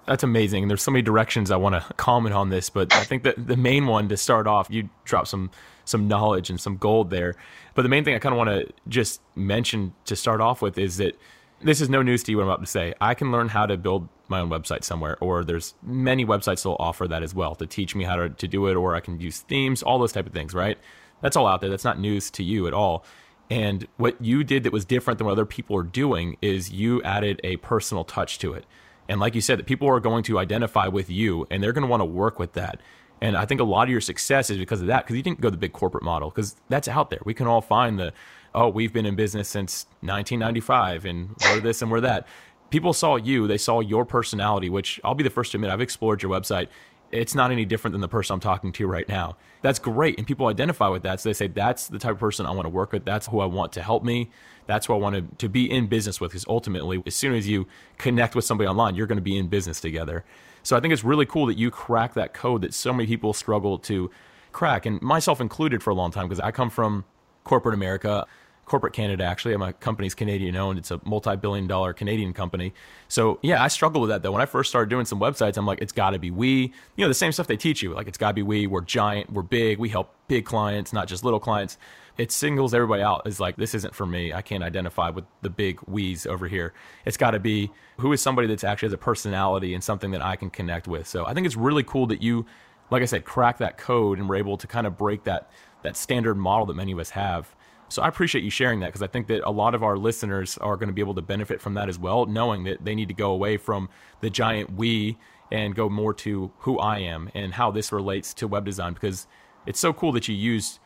That's 0.06 0.24
amazing. 0.24 0.70
There's 0.70 0.82
so 0.82 0.92
many 0.92 1.02
directions 1.02 1.52
I 1.52 1.58
want 1.58 1.76
to 1.76 1.94
comment 1.96 2.34
on 2.34 2.50
this, 2.50 2.70
but 2.70 2.94
I 2.94 3.04
think 3.04 3.24
that 3.24 3.48
the 3.48 3.58
main 3.58 3.88
one 3.88 4.08
to 4.08 4.16
start 4.16 4.48
off, 4.48 4.68
you 4.70 4.90
drop 5.04 5.28
some 5.28 5.52
some 5.84 6.08
knowledge 6.08 6.50
and 6.50 6.60
some 6.60 6.78
gold 6.78 7.10
there. 7.10 7.36
But 7.74 7.82
the 7.82 7.90
main 7.90 8.04
thing 8.06 8.16
I 8.16 8.20
kind 8.20 8.34
of 8.34 8.38
want 8.38 8.50
to 8.50 8.74
just 8.88 9.22
mention 9.36 9.94
to 10.06 10.16
start 10.16 10.42
off 10.42 10.62
with 10.62 10.78
is 10.78 10.98
that 10.98 11.18
this 11.62 11.82
is 11.82 11.90
no 11.90 12.02
news 12.02 12.24
to 12.24 12.32
you 12.32 12.38
what 12.38 12.44
I'm 12.44 12.50
about 12.50 12.62
to 12.62 12.68
say. 12.68 12.94
I 13.02 13.14
can 13.14 13.32
learn 13.32 13.50
how 13.50 13.66
to 13.66 13.78
build 13.78 14.08
my 14.28 14.40
own 14.40 14.50
website 14.50 14.84
somewhere, 14.84 15.18
or 15.22 15.44
there's 15.44 15.74
many 15.82 16.26
websites 16.26 16.64
that 16.64 16.70
will 16.70 16.78
offer 16.80 17.08
that 17.08 17.24
as 17.24 17.34
well 17.34 17.56
to 17.56 17.66
teach 17.66 17.96
me 17.96 18.04
how 18.04 18.16
to, 18.16 18.30
to 18.30 18.48
do 18.48 18.68
it, 18.68 18.76
or 18.76 18.96
I 18.96 19.00
can 19.00 19.20
use 19.20 19.40
themes, 19.40 19.82
all 19.84 20.00
those 20.00 20.12
type 20.12 20.28
of 20.28 20.34
things, 20.34 20.54
right? 20.54 20.78
That's 21.22 21.36
all 21.36 21.48
out 21.48 21.62
there. 21.62 21.70
That's 21.70 21.86
not 21.86 22.00
news 22.00 22.30
to 22.32 22.44
you 22.44 22.68
at 22.68 22.74
all. 22.74 23.06
And 23.50 23.88
what 23.98 24.22
you 24.22 24.44
did 24.44 24.64
that 24.64 24.74
was 24.74 24.84
different 24.86 25.20
than 25.20 25.26
what 25.26 25.32
other 25.32 25.46
people 25.46 25.78
are 25.78 25.84
doing 25.84 26.38
is 26.42 26.72
you 26.72 27.02
added 27.04 27.40
a 27.44 27.58
personal 27.58 28.04
touch 28.04 28.40
to 28.40 28.54
it. 28.54 28.66
And 29.08 29.22
like 29.22 29.36
you 29.36 29.42
said, 29.42 29.58
that 29.60 29.66
people 29.66 29.88
are 29.88 30.00
going 30.00 30.24
to 30.24 30.38
identify 30.38 30.88
with 30.88 31.10
you 31.10 31.48
and 31.50 31.64
they're 31.64 31.72
going 31.72 31.84
to 31.84 31.88
want 31.88 32.02
to 32.02 32.06
work 32.06 32.40
with 32.40 32.54
that. 32.54 32.82
And 33.22 33.36
I 33.38 33.46
think 33.46 33.62
a 33.62 33.64
lot 33.64 33.84
of 33.84 33.90
your 33.90 34.02
success 34.02 34.50
is 34.50 34.58
because 34.58 34.82
of 34.82 34.88
that, 34.88 35.04
because 35.04 35.16
you 35.16 35.24
didn't 35.24 35.42
go 35.42 35.50
the 35.50 35.58
big 35.58 35.74
corporate 35.74 36.04
model, 36.04 36.30
because 36.30 36.56
that's 36.70 36.88
out 36.88 37.10
there. 37.10 37.22
We 37.24 37.34
can 37.34 37.48
all 37.48 37.62
find 37.62 37.98
the, 37.98 38.14
oh, 38.54 38.70
we've 38.70 38.94
been 38.94 39.06
in 39.06 39.16
business 39.16 39.48
since 39.48 39.86
1995 40.02 41.06
and 41.06 41.36
we're 41.42 41.60
this 41.62 41.82
and 41.82 41.90
we're 41.90 42.02
that. 42.02 42.28
People 42.70 42.92
saw 42.92 43.16
you, 43.16 43.48
they 43.48 43.58
saw 43.58 43.80
your 43.80 44.06
personality, 44.06 44.70
which 44.70 45.00
I'll 45.04 45.16
be 45.16 45.24
the 45.24 45.30
first 45.30 45.52
to 45.54 45.58
admit, 45.58 45.72
I've 45.72 45.82
explored 45.82 46.22
your 46.22 46.32
website. 46.32 46.68
It's 47.12 47.36
not 47.36 47.52
any 47.52 47.66
different 47.66 47.94
than 47.94 48.02
the 48.02 48.08
person 48.08 48.34
I'm 48.34 48.40
talking 48.40 48.72
to 48.74 48.88
right 48.88 49.08
now. 49.08 49.38
That's 49.62 49.80
great. 49.80 50.18
And 50.18 50.28
people 50.28 50.48
identify 50.48 50.88
with 50.88 51.04
that. 51.04 51.20
So 51.20 51.30
they 51.30 51.34
say, 51.34 51.48
that's 51.48 51.88
the 51.88 52.00
type 52.00 52.14
of 52.14 52.20
person 52.20 52.46
I 52.46 52.52
want 52.52 52.66
to 52.66 52.70
work 52.70 52.92
with. 52.92 53.06
That's 53.06 53.28
who 53.28 53.40
I 53.40 53.46
want 53.46 53.74
to 53.74 53.82
help 53.82 54.04
me. 54.04 54.30
That's 54.66 54.86
who 54.86 54.94
I 54.94 54.98
want 54.98 55.16
to, 55.16 55.36
to 55.38 55.50
be 55.50 55.70
in 55.72 55.88
business 55.88 56.20
with. 56.20 56.32
Because 56.32 56.46
ultimately, 56.48 57.02
as 57.06 57.16
soon 57.16 57.34
as 57.34 57.48
you 57.48 57.68
connect 57.98 58.36
with 58.36 58.46
somebody 58.46 58.68
online, 58.68 58.96
you're 58.96 59.08
going 59.08 59.18
to 59.18 59.22
be 59.22 59.38
in 59.38 59.48
business 59.48 59.80
together. 59.80 60.26
So 60.64 60.76
I 60.76 60.82
think 60.82 60.94
it's 60.94 61.04
really 61.04 61.26
cool 61.26 61.46
that 61.46 61.58
you 61.58 61.72
crack 61.72 62.14
that 62.16 62.34
code 62.34 62.62
that 62.64 62.74
so 62.74 62.92
many 62.92 63.08
people 63.08 63.34
struggle 63.34 63.80
to 63.80 64.12
crack, 64.52 64.86
and 64.86 65.02
myself 65.02 65.40
included 65.40 65.84
for 65.84 65.92
a 65.92 65.94
long 65.94 66.12
time 66.12 66.28
because 66.28 66.40
I 66.40 66.52
come 66.52 66.70
from 66.70 67.06
corporate 67.44 67.76
America 67.76 68.26
corporate 68.68 68.94
Canada. 68.94 69.24
Actually, 69.24 69.56
my 69.56 69.72
company's 69.72 70.14
Canadian 70.14 70.56
owned. 70.58 70.78
It's 70.78 70.92
a 70.92 71.00
multi-billion 71.06 71.68
dollar 71.68 71.94
Canadian 71.94 72.34
company. 72.34 72.74
So 73.08 73.40
yeah, 73.42 73.64
I 73.64 73.70
struggled 73.70 74.02
with 74.02 74.10
that 74.10 74.24
though. 74.24 74.34
When 74.34 74.42
I 74.42 74.46
first 74.46 74.70
started 74.70 74.90
doing 74.90 75.06
some 75.06 75.20
websites, 75.20 75.58
I'm 75.58 75.66
like, 75.66 75.82
it's 75.82 75.94
got 75.94 76.12
to 76.12 76.20
be 76.20 76.30
we. 76.30 76.74
You 76.96 77.06
know, 77.06 77.08
the 77.08 77.14
same 77.14 77.32
stuff 77.32 77.48
they 77.48 77.58
teach 77.58 77.82
you. 77.82 77.94
Like 77.94 78.08
it's 78.08 78.18
got 78.18 78.30
to 78.30 78.34
be 78.34 78.44
we. 78.44 78.68
We're 78.68 78.82
giant. 78.82 79.32
We're 79.32 79.42
big. 79.42 79.80
We 79.80 79.90
help 79.90 80.14
big 80.28 80.46
clients, 80.46 80.92
not 80.92 81.08
just 81.08 81.24
little 81.24 81.40
clients. 81.40 81.78
It 82.18 82.32
singles 82.32 82.74
everybody 82.74 83.02
out. 83.02 83.22
It's 83.26 83.40
like 83.40 83.56
this 83.56 83.74
isn't 83.74 83.96
for 83.96 84.06
me. 84.06 84.34
I 84.34 84.42
can't 84.42 84.64
identify 84.64 85.10
with 85.12 85.24
the 85.44 85.50
big 85.50 85.80
we's 85.88 86.26
over 86.26 86.48
here. 86.48 86.74
It's 87.06 87.18
got 87.18 87.32
to 87.32 87.40
be 87.40 87.72
who 88.00 88.12
is 88.12 88.22
somebody 88.22 88.48
that's 88.48 88.66
actually 88.66 88.88
has 88.88 88.94
a 88.94 88.98
personality 88.98 89.74
and 89.74 89.84
something 89.84 90.12
that 90.12 90.22
I 90.22 90.36
can 90.36 90.50
connect 90.50 90.88
with. 90.88 91.08
So 91.08 91.26
I 91.26 91.34
think 91.34 91.46
it's 91.46 91.56
really 91.56 91.84
cool 91.84 92.08
that 92.08 92.22
you, 92.22 92.46
like 92.92 93.02
I 93.02 93.06
said, 93.06 93.24
crack 93.24 93.60
that 93.60 93.78
code 93.78 94.20
and 94.20 94.28
were 94.28 94.36
able 94.36 94.58
to 94.58 94.68
kind 94.68 94.86
of 94.86 94.98
break 94.98 95.24
that 95.24 95.50
that 95.84 95.96
standard 95.96 96.36
model 96.36 96.66
that 96.66 96.74
many 96.74 96.92
of 96.92 97.00
us 97.00 97.12
have. 97.12 97.56
So 97.90 98.02
I 98.02 98.08
appreciate 98.08 98.44
you 98.44 98.50
sharing 98.50 98.82
that 98.82 98.88
because 98.88 99.02
I 99.02 99.08
think 99.08 99.28
that 99.28 99.48
a 99.48 99.52
lot 99.52 99.74
of 99.74 99.84
our 99.84 99.98
listeners 99.98 100.58
are 100.58 100.76
going 100.76 100.90
to 100.90 100.94
be 100.94 101.02
able 101.02 101.16
to 101.16 101.22
benefit 101.22 101.62
from 101.62 101.74
that 101.76 101.88
as 101.88 101.98
well, 101.98 102.26
knowing 102.26 102.66
that 102.66 102.84
they 102.84 102.96
need 102.96 103.08
to 103.08 103.14
go 103.14 103.32
away 103.32 103.58
from 103.58 103.90
the 104.20 104.30
giant 104.30 104.74
we 104.74 105.18
and 105.52 105.74
go 105.74 105.88
more 105.90 106.14
to 106.14 106.52
who 106.60 106.78
I 106.80 107.00
am 107.00 107.30
and 107.34 107.54
how 107.54 107.72
this 107.72 107.92
relates 107.92 108.34
to 108.36 108.48
web 108.48 108.66
design 108.66 108.94
because 108.94 109.28
it's 109.66 109.80
so 109.80 109.94
cool 109.94 110.12
that 110.14 110.28
you 110.28 110.36
used 110.36 110.80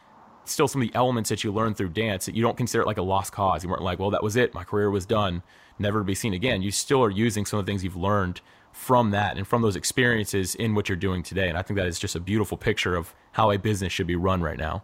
still 0.45 0.67
some 0.67 0.81
of 0.81 0.87
the 0.87 0.95
elements 0.95 1.29
that 1.29 1.43
you 1.43 1.51
learned 1.51 1.77
through 1.77 1.89
dance 1.89 2.25
that 2.25 2.35
you 2.35 2.41
don't 2.41 2.57
consider 2.57 2.83
it 2.83 2.87
like 2.87 2.97
a 2.97 3.01
lost 3.01 3.31
cause. 3.31 3.63
You 3.63 3.69
weren't 3.69 3.83
like, 3.83 3.99
well, 3.99 4.11
that 4.11 4.23
was 4.23 4.35
it. 4.35 4.53
My 4.53 4.63
career 4.63 4.89
was 4.89 5.05
done, 5.05 5.43
never 5.79 5.99
to 5.99 6.03
be 6.03 6.15
seen 6.15 6.33
again. 6.33 6.61
You 6.61 6.71
still 6.71 7.03
are 7.03 7.09
using 7.09 7.45
some 7.45 7.59
of 7.59 7.65
the 7.65 7.71
things 7.71 7.83
you've 7.83 7.95
learned 7.95 8.41
from 8.71 9.11
that 9.11 9.37
and 9.37 9.47
from 9.47 9.61
those 9.61 9.75
experiences 9.75 10.55
in 10.55 10.75
what 10.75 10.89
you're 10.89 10.95
doing 10.95 11.23
today. 11.23 11.49
And 11.49 11.57
I 11.57 11.61
think 11.61 11.77
that 11.77 11.87
is 11.87 11.99
just 11.99 12.15
a 12.15 12.19
beautiful 12.19 12.57
picture 12.57 12.95
of 12.95 13.13
how 13.33 13.51
a 13.51 13.57
business 13.57 13.91
should 13.91 14.07
be 14.07 14.15
run 14.15 14.41
right 14.41 14.57
now. 14.57 14.83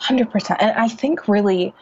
100%. 0.00 0.56
And 0.60 0.72
I 0.72 0.88
think 0.88 1.28
really, 1.28 1.74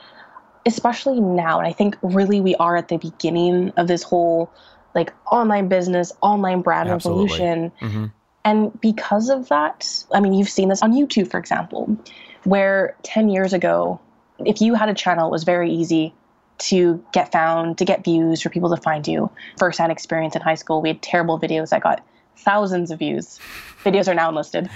especially 0.66 1.20
now, 1.20 1.58
and 1.58 1.66
I 1.66 1.72
think 1.72 1.96
really 2.02 2.40
we 2.40 2.54
are 2.56 2.76
at 2.76 2.88
the 2.88 2.98
beginning 2.98 3.70
of 3.76 3.88
this 3.88 4.02
whole 4.02 4.52
like 4.94 5.12
online 5.30 5.68
business, 5.68 6.12
online 6.20 6.60
brand 6.60 6.88
Absolutely. 6.88 7.24
revolution. 7.24 7.72
Mm-hmm. 7.80 8.06
And 8.44 8.80
because 8.80 9.30
of 9.30 9.48
that, 9.48 10.04
I 10.12 10.20
mean, 10.20 10.34
you've 10.34 10.48
seen 10.48 10.68
this 10.68 10.82
on 10.82 10.92
YouTube, 10.92 11.30
for 11.30 11.38
example, 11.38 11.96
where 12.44 12.96
10 13.04 13.28
years 13.28 13.52
ago, 13.52 14.00
if 14.44 14.60
you 14.60 14.74
had 14.74 14.88
a 14.88 14.94
channel, 14.94 15.28
it 15.28 15.30
was 15.30 15.44
very 15.44 15.72
easy 15.72 16.12
to 16.58 17.02
get 17.12 17.32
found, 17.32 17.78
to 17.78 17.84
get 17.84 18.04
views, 18.04 18.42
for 18.42 18.50
people 18.50 18.74
to 18.74 18.80
find 18.80 19.06
you. 19.06 19.30
First 19.58 19.78
hand 19.78 19.92
experience 19.92 20.36
in 20.36 20.42
high 20.42 20.54
school, 20.54 20.82
we 20.82 20.88
had 20.88 21.02
terrible 21.02 21.38
videos 21.38 21.70
that 21.70 21.82
got 21.82 22.04
thousands 22.36 22.90
of 22.90 22.98
views. 22.98 23.38
Videos 23.84 24.08
are 24.08 24.14
now 24.14 24.28
enlisted. 24.28 24.68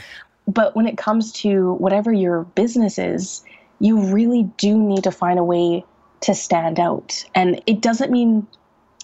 But 0.46 0.76
when 0.76 0.86
it 0.86 0.96
comes 0.96 1.32
to 1.34 1.74
whatever 1.74 2.12
your 2.12 2.44
business 2.44 2.98
is, 2.98 3.42
you 3.80 4.00
really 4.12 4.44
do 4.56 4.78
need 4.78 5.04
to 5.04 5.10
find 5.10 5.38
a 5.38 5.44
way 5.44 5.84
to 6.22 6.34
stand 6.34 6.80
out. 6.80 7.24
And 7.34 7.62
it 7.66 7.80
doesn't 7.80 8.10
mean 8.10 8.46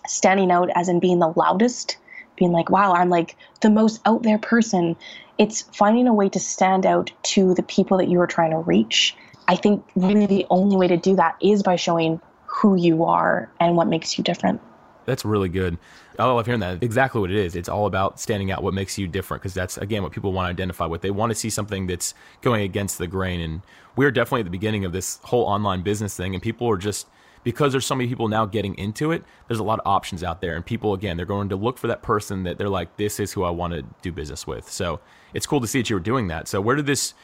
standing 0.07 0.51
out 0.51 0.71
as 0.75 0.89
in 0.89 1.01
being 1.01 1.19
the 1.19 1.33
loudest, 1.37 1.99
being 2.37 2.53
like, 2.53 2.71
wow, 2.71 2.93
I'm 2.95 3.11
like 3.11 3.37
the 3.61 3.71
most 3.71 4.01
out 4.07 4.23
there 4.23 4.39
person. 4.39 4.97
It's 5.39 5.63
finding 5.63 6.07
a 6.09 6.15
way 6.15 6.29
to 6.31 6.41
stand 6.41 6.87
out 6.87 7.13
to 7.25 7.55
the 7.55 7.63
people 7.63 7.99
that 7.99 8.09
you 8.09 8.21
are 8.21 8.27
trying 8.27 8.53
to 8.53 8.59
reach. 8.59 9.15
I 9.49 9.57
think 9.57 9.85
really 9.97 10.27
the 10.27 10.47
only 10.51 10.77
way 10.77 10.89
to 10.89 10.97
do 10.97 11.17
that 11.17 11.37
is 11.43 11.63
by 11.63 11.77
showing 11.77 12.21
who 12.47 12.77
you 12.77 13.05
are 13.05 13.51
and 13.61 13.77
what 13.77 13.89
makes 13.89 14.17
you 14.17 14.25
different. 14.25 14.61
That's 15.05 15.25
really 15.25 15.49
good. 15.49 15.79
I 16.19 16.25
love 16.25 16.47
hearing 16.47 16.61
that. 16.61 16.83
Exactly 16.83 17.21
what 17.21 17.31
it 17.31 17.37
is. 17.37 17.57
It's 17.57 17.69
all 17.69 17.87
about 17.87 18.21
standing 18.21 18.51
out, 18.51 18.63
what 18.63 18.75
makes 18.75 18.99
you 18.99 19.09
different, 19.09 19.43
because 19.43 19.55
that's, 19.55 19.79
again, 19.79 20.03
what 20.03 20.13
people 20.13 20.33
want 20.33 20.47
to 20.47 20.51
identify 20.51 20.87
with. 20.87 21.01
They 21.01 21.11
want 21.11 21.31
to 21.31 21.35
see 21.35 21.51
something 21.51 21.87
that's 21.87 22.15
going 22.41 22.63
against 22.63 22.99
the 22.99 23.07
grain. 23.07 23.41
And 23.41 23.63
we're 23.97 24.11
definitely 24.11 24.41
at 24.41 24.45
the 24.47 24.51
beginning 24.51 24.85
of 24.85 24.93
this 24.93 25.19
whole 25.25 25.45
online 25.45 25.83
business 25.83 26.17
thing, 26.17 26.35
and 26.35 26.43
people 26.43 26.69
are 26.71 26.77
just, 26.77 27.09
because 27.45 27.73
there's 27.73 27.87
so 27.87 27.97
many 27.97 28.09
people 28.09 28.29
now 28.29 28.47
getting 28.47 28.77
into 28.79 29.11
it, 29.11 29.25
there's 29.49 29.59
a 29.59 29.65
lot 29.65 29.81
of 29.81 29.87
options 29.87 30.23
out 30.23 30.41
there. 30.41 30.55
And 30.55 30.65
people, 30.65 30.95
again, 30.95 31.17
they're 31.17 31.27
going 31.27 31.49
to 31.49 31.57
look 31.57 31.77
for 31.79 31.89
that 31.89 32.03
person 32.03 32.45
that 32.45 32.59
they're 32.59 32.69
like, 32.69 32.97
this 32.97 33.19
is 33.19 33.33
who 33.33 33.43
I 33.43 33.51
want 33.51 33.73
to 33.73 33.83
do 34.01 34.13
business 34.13 34.47
with. 34.47 34.71
So 34.71 35.01
it's 35.35 35.47
cool 35.47 35.61
to 35.61 35.67
see 35.67 35.81
that 35.81 35.91
you 35.91 35.97
were 35.97 36.01
doing 36.01 36.29
that. 36.29 36.47
So 36.47 36.61
where 36.61 36.77
did 36.77 36.87
this 36.87 37.15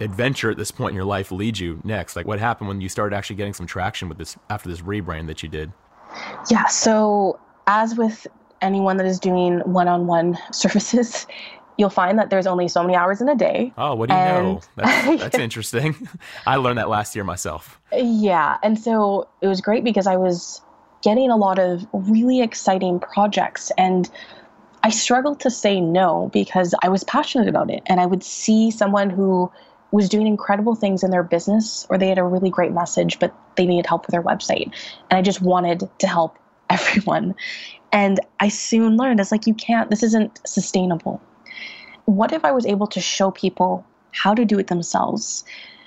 adventure 0.00 0.50
at 0.50 0.56
this 0.56 0.72
point 0.72 0.90
in 0.90 0.96
your 0.96 1.04
life 1.04 1.30
lead 1.30 1.58
you 1.58 1.80
next? 1.84 2.16
Like 2.16 2.26
what 2.26 2.40
happened 2.40 2.66
when 2.66 2.80
you 2.80 2.88
started 2.88 3.14
actually 3.14 3.36
getting 3.36 3.52
some 3.52 3.66
traction 3.66 4.08
with 4.08 4.18
this 4.18 4.36
after 4.50 4.68
this 4.68 4.80
rebrand 4.80 5.28
that 5.28 5.44
you 5.44 5.48
did? 5.48 5.70
Yeah. 6.50 6.66
So, 6.66 7.38
as 7.66 7.96
with 7.96 8.26
anyone 8.60 8.96
that 8.96 9.06
is 9.06 9.18
doing 9.18 9.60
one 9.60 9.88
on 9.88 10.06
one 10.06 10.38
services, 10.52 11.26
you'll 11.76 11.90
find 11.90 12.18
that 12.18 12.30
there's 12.30 12.46
only 12.46 12.68
so 12.68 12.82
many 12.82 12.94
hours 12.94 13.20
in 13.20 13.28
a 13.28 13.34
day. 13.34 13.72
Oh, 13.76 13.94
what 13.94 14.08
do 14.08 14.14
you 14.14 14.20
and, 14.20 14.46
know? 14.46 14.60
That's, 14.76 15.22
that's 15.22 15.38
interesting. 15.38 16.08
I 16.46 16.56
learned 16.56 16.78
that 16.78 16.88
last 16.88 17.14
year 17.14 17.24
myself. 17.24 17.80
Yeah. 17.92 18.58
And 18.62 18.78
so 18.78 19.28
it 19.40 19.48
was 19.48 19.60
great 19.60 19.84
because 19.84 20.06
I 20.06 20.16
was 20.16 20.60
getting 21.02 21.30
a 21.30 21.36
lot 21.36 21.58
of 21.58 21.86
really 21.92 22.40
exciting 22.40 23.00
projects 23.00 23.72
and 23.76 24.08
I 24.84 24.90
struggled 24.90 25.40
to 25.40 25.50
say 25.50 25.80
no 25.80 26.30
because 26.32 26.74
I 26.82 26.88
was 26.88 27.04
passionate 27.04 27.48
about 27.48 27.70
it. 27.70 27.82
And 27.86 28.00
I 28.00 28.06
would 28.06 28.22
see 28.22 28.70
someone 28.70 29.10
who 29.10 29.50
was 29.92 30.08
doing 30.08 30.26
incredible 30.26 30.74
things 30.74 31.04
in 31.04 31.10
their 31.10 31.22
business 31.22 31.86
or 31.88 31.98
they 31.98 32.08
had 32.08 32.18
a 32.18 32.24
really 32.24 32.50
great 32.50 32.72
message, 32.72 33.18
but 33.20 33.32
they 33.56 33.66
needed 33.66 33.86
help 33.86 34.06
with 34.06 34.12
their 34.12 34.22
website. 34.22 34.72
And 35.10 35.18
I 35.18 35.22
just 35.22 35.42
wanted 35.42 35.88
to 35.98 36.06
help 36.06 36.36
everyone. 36.70 37.34
And 37.92 38.18
I 38.40 38.48
soon 38.48 38.96
learned 38.96 39.20
it's 39.20 39.30
like, 39.30 39.46
you 39.46 39.54
can't, 39.54 39.90
this 39.90 40.02
isn't 40.02 40.40
sustainable. 40.46 41.20
What 42.06 42.32
if 42.32 42.44
I 42.44 42.50
was 42.50 42.66
able 42.66 42.86
to 42.88 43.00
show 43.00 43.30
people 43.30 43.84
how 44.12 44.34
to 44.34 44.46
do 44.46 44.58
it 44.58 44.68
themselves? 44.68 45.44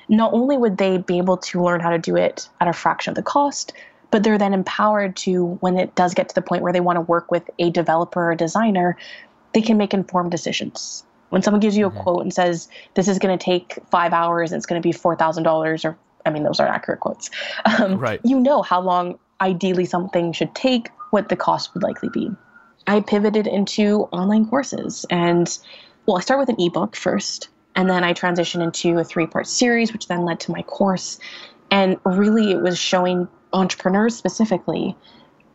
Not 0.07 0.31
only 0.33 0.55
would 0.55 0.77
they 0.77 0.99
be 0.99 1.17
able 1.17 1.37
to 1.37 1.63
learn 1.63 1.79
how 1.79 1.89
to 1.89 1.97
do 1.97 2.15
it 2.15 2.47
at 2.61 2.67
a 2.67 2.73
fraction 2.73 3.11
of 3.11 3.15
the 3.15 3.23
cost, 3.23 3.73
but 4.11 4.21
they're 4.21 4.37
then 4.37 4.53
empowered 4.53 5.15
to, 5.17 5.45
when 5.61 5.79
it 5.79 5.95
does 5.95 6.13
get 6.13 6.29
to 6.29 6.35
the 6.35 6.43
point 6.43 6.61
where 6.61 6.71
they 6.71 6.79
want 6.79 6.97
to 6.97 7.01
work 7.01 7.31
with 7.31 7.49
a 7.57 7.71
developer 7.71 8.31
or 8.31 8.35
designer, 8.35 8.95
they 9.53 9.61
can 9.61 9.77
make 9.77 9.95
informed 9.95 10.29
decisions 10.29 11.03
when 11.29 11.41
someone 11.41 11.59
gives 11.59 11.77
you 11.77 11.85
a 11.87 11.89
mm-hmm. 11.89 12.01
quote 12.01 12.21
and 12.21 12.33
says, 12.33 12.69
this 12.93 13.07
is 13.07 13.19
going 13.19 13.37
to 13.37 13.43
take 13.43 13.79
five 13.89 14.13
hours 14.13 14.51
and 14.51 14.59
it's 14.59 14.65
going 14.65 14.81
to 14.81 14.87
be 14.87 14.93
$4,000 14.93 15.85
or, 15.85 15.97
I 16.25 16.29
mean, 16.29 16.43
those 16.43 16.59
are 16.59 16.67
accurate 16.67 16.99
quotes. 16.99 17.29
Um, 17.79 17.97
right. 17.97 18.21
You 18.23 18.39
know 18.39 18.61
how 18.61 18.79
long 18.79 19.19
ideally 19.41 19.85
something 19.85 20.31
should 20.31 20.53
take, 20.55 20.89
what 21.09 21.29
the 21.29 21.35
cost 21.35 21.73
would 21.73 21.83
likely 21.83 22.09
be. 22.09 22.31
I 22.87 23.01
pivoted 23.01 23.47
into 23.47 24.07
online 24.11 24.45
courses 24.47 25.05
and 25.09 25.57
well, 26.05 26.17
I 26.17 26.21
start 26.21 26.39
with 26.39 26.49
an 26.49 26.57
ebook 26.59 26.95
first, 26.95 27.49
and 27.75 27.89
then 27.89 28.03
I 28.03 28.13
transitioned 28.13 28.61
into 28.61 28.99
a 28.99 29.03
three 29.03 29.27
part 29.27 29.47
series, 29.47 29.91
which 29.91 30.07
then 30.07 30.23
led 30.23 30.39
to 30.41 30.51
my 30.51 30.61
course. 30.63 31.19
And 31.71 31.97
really, 32.05 32.51
it 32.51 32.61
was 32.61 32.77
showing 32.77 33.27
entrepreneurs 33.53 34.15
specifically 34.15 34.95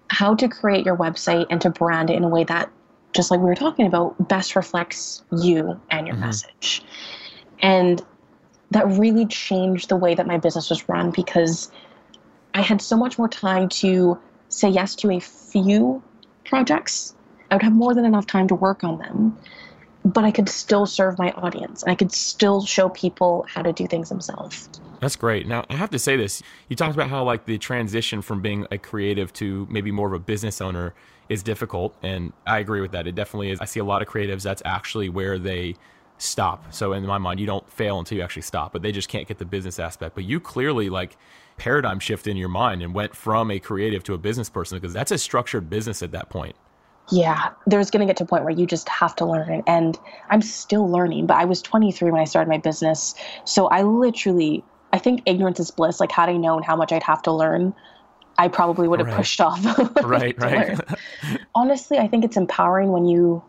how 0.08 0.34
to 0.34 0.48
create 0.48 0.84
your 0.84 0.96
website 0.96 1.46
and 1.50 1.60
to 1.60 1.70
brand 1.70 2.10
it 2.10 2.16
in 2.16 2.24
a 2.24 2.28
way 2.28 2.44
that, 2.44 2.70
just 3.12 3.30
like 3.30 3.40
we 3.40 3.46
were 3.46 3.54
talking 3.54 3.86
about, 3.86 4.28
best 4.28 4.56
reflects 4.56 5.24
you 5.32 5.80
and 5.90 6.06
your 6.06 6.16
mm-hmm. 6.16 6.26
message. 6.26 6.82
And 7.60 8.02
that 8.70 8.86
really 8.88 9.26
changed 9.26 9.88
the 9.88 9.96
way 9.96 10.14
that 10.14 10.26
my 10.26 10.38
business 10.38 10.70
was 10.70 10.88
run 10.88 11.10
because 11.10 11.70
I 12.54 12.62
had 12.62 12.80
so 12.80 12.96
much 12.96 13.18
more 13.18 13.28
time 13.28 13.68
to 13.68 14.18
say 14.48 14.68
yes 14.68 14.94
to 14.96 15.10
a 15.10 15.20
few 15.20 16.02
projects. 16.44 17.14
I 17.50 17.56
would 17.56 17.62
have 17.62 17.72
more 17.72 17.94
than 17.94 18.04
enough 18.04 18.26
time 18.26 18.46
to 18.48 18.54
work 18.54 18.84
on 18.84 18.98
them 18.98 19.36
but 20.04 20.24
I 20.24 20.30
could 20.30 20.48
still 20.48 20.86
serve 20.86 21.18
my 21.18 21.30
audience. 21.32 21.82
And 21.82 21.92
I 21.92 21.94
could 21.94 22.12
still 22.12 22.64
show 22.64 22.88
people 22.88 23.44
how 23.48 23.62
to 23.62 23.72
do 23.72 23.86
things 23.86 24.08
themselves. 24.08 24.68
That's 25.00 25.16
great. 25.16 25.46
Now, 25.46 25.64
I 25.68 25.76
have 25.76 25.90
to 25.90 25.98
say 25.98 26.16
this. 26.16 26.42
You 26.68 26.76
talked 26.76 26.94
about 26.94 27.08
how 27.08 27.24
like 27.24 27.46
the 27.46 27.58
transition 27.58 28.22
from 28.22 28.40
being 28.40 28.66
a 28.70 28.78
creative 28.78 29.32
to 29.34 29.66
maybe 29.70 29.90
more 29.90 30.08
of 30.08 30.12
a 30.12 30.18
business 30.18 30.60
owner 30.60 30.94
is 31.30 31.42
difficult, 31.42 31.96
and 32.02 32.34
I 32.46 32.58
agree 32.58 32.82
with 32.82 32.92
that. 32.92 33.06
It 33.06 33.14
definitely 33.14 33.50
is. 33.50 33.60
I 33.60 33.64
see 33.64 33.80
a 33.80 33.84
lot 33.84 34.02
of 34.02 34.08
creatives 34.08 34.42
that's 34.42 34.60
actually 34.66 35.08
where 35.08 35.38
they 35.38 35.76
stop. 36.18 36.74
So 36.74 36.92
in 36.92 37.06
my 37.06 37.16
mind, 37.16 37.40
you 37.40 37.46
don't 37.46 37.66
fail 37.70 37.98
until 37.98 38.18
you 38.18 38.24
actually 38.24 38.42
stop, 38.42 38.74
but 38.74 38.82
they 38.82 38.92
just 38.92 39.08
can't 39.08 39.26
get 39.26 39.38
the 39.38 39.46
business 39.46 39.78
aspect. 39.78 40.14
But 40.14 40.24
you 40.24 40.38
clearly 40.40 40.90
like 40.90 41.16
paradigm 41.56 41.98
shift 41.98 42.26
in 42.26 42.36
your 42.36 42.50
mind 42.50 42.82
and 42.82 42.92
went 42.92 43.16
from 43.16 43.50
a 43.50 43.58
creative 43.58 44.04
to 44.04 44.14
a 44.14 44.18
business 44.18 44.50
person 44.50 44.76
because 44.76 44.92
that's 44.92 45.12
a 45.12 45.18
structured 45.18 45.70
business 45.70 46.02
at 46.02 46.12
that 46.12 46.28
point 46.28 46.56
yeah, 47.10 47.50
there's 47.66 47.90
going 47.90 48.00
to 48.00 48.06
get 48.06 48.16
to 48.18 48.24
a 48.24 48.26
point 48.26 48.44
where 48.44 48.52
you 48.52 48.66
just 48.66 48.88
have 48.88 49.14
to 49.16 49.24
learn. 49.24 49.62
And 49.66 49.98
I'm 50.30 50.42
still 50.42 50.88
learning, 50.88 51.26
but 51.26 51.36
I 51.36 51.44
was 51.44 51.60
23 51.62 52.10
when 52.10 52.20
I 52.20 52.24
started 52.24 52.48
my 52.48 52.58
business. 52.58 53.14
So 53.44 53.66
I 53.66 53.82
literally, 53.82 54.64
I 54.92 54.98
think 54.98 55.22
ignorance 55.26 55.60
is 55.60 55.70
bliss. 55.70 56.00
Like, 56.00 56.12
had 56.12 56.28
I 56.28 56.36
known 56.36 56.62
how 56.62 56.76
much 56.76 56.92
I'd 56.92 57.02
have 57.02 57.22
to 57.22 57.32
learn, 57.32 57.74
I 58.40 58.48
probably 58.48 58.88
would 58.88 59.00
have 59.00 59.08
right. 59.08 59.16
pushed 59.18 59.38
off. 59.38 59.62
right, 60.02 60.34
right. 60.40 60.80
Honestly, 61.54 61.98
I 61.98 62.08
think 62.08 62.24
it's 62.24 62.38
empowering 62.38 62.90
when 62.90 63.04
you 63.04 63.42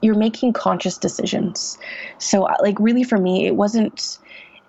you're 0.00 0.14
making 0.14 0.52
conscious 0.52 0.96
decisions. 0.96 1.76
So 2.18 2.44
uh, 2.44 2.54
like 2.62 2.78
really 2.78 3.02
for 3.02 3.18
me, 3.18 3.48
it 3.48 3.56
wasn't 3.56 4.18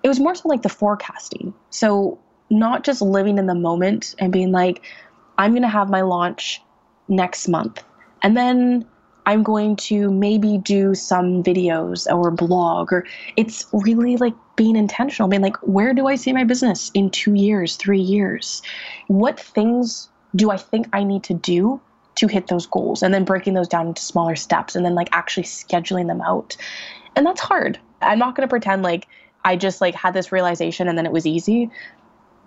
it 0.01 0.07
was 0.07 0.19
more 0.19 0.33
so 0.33 0.49
like 0.49 0.63
the 0.63 0.69
forecasting. 0.69 1.53
So 1.69 2.17
not 2.49 2.83
just 2.83 2.99
living 2.99 3.37
in 3.37 3.45
the 3.45 3.53
moment 3.53 4.15
and 4.17 4.33
being 4.33 4.51
like 4.51 4.83
I'm 5.37 5.51
going 5.51 5.61
to 5.61 5.69
have 5.69 5.87
my 5.87 6.01
launch 6.01 6.59
next 7.07 7.47
month. 7.47 7.83
And 8.23 8.35
then 8.35 8.87
I'm 9.25 9.43
going 9.43 9.75
to 9.77 10.09
maybe 10.09 10.57
do 10.57 10.95
some 10.95 11.43
videos 11.43 12.11
or 12.11 12.31
blog 12.31 12.91
or 12.91 13.05
it's 13.37 13.65
really 13.71 14.17
like 14.17 14.33
being 14.55 14.75
intentional, 14.75 15.29
being 15.29 15.41
like, 15.41 15.57
where 15.57 15.93
do 15.93 16.07
I 16.07 16.15
see 16.15 16.33
my 16.33 16.43
business 16.43 16.91
in 16.93 17.09
two 17.09 17.33
years, 17.33 17.75
three 17.75 17.99
years? 17.99 18.61
What 19.07 19.39
things 19.39 20.09
do 20.35 20.49
I 20.51 20.57
think 20.57 20.87
I 20.93 21.03
need 21.03 21.23
to 21.23 21.33
do 21.33 21.79
to 22.15 22.27
hit 22.27 22.47
those 22.47 22.65
goals? 22.65 23.03
And 23.03 23.13
then 23.13 23.23
breaking 23.23 23.53
those 23.53 23.67
down 23.67 23.87
into 23.87 24.01
smaller 24.01 24.35
steps 24.35 24.75
and 24.75 24.85
then 24.85 24.95
like 24.95 25.09
actually 25.11 25.43
scheduling 25.43 26.07
them 26.07 26.21
out. 26.21 26.57
And 27.15 27.25
that's 27.25 27.41
hard. 27.41 27.79
I'm 28.01 28.19
not 28.19 28.35
going 28.35 28.47
to 28.47 28.51
pretend 28.51 28.81
like 28.81 29.07
I 29.43 29.55
just 29.55 29.81
like 29.81 29.95
had 29.95 30.13
this 30.13 30.31
realization 30.31 30.87
and 30.87 30.97
then 30.97 31.05
it 31.05 31.11
was 31.11 31.27
easy. 31.27 31.69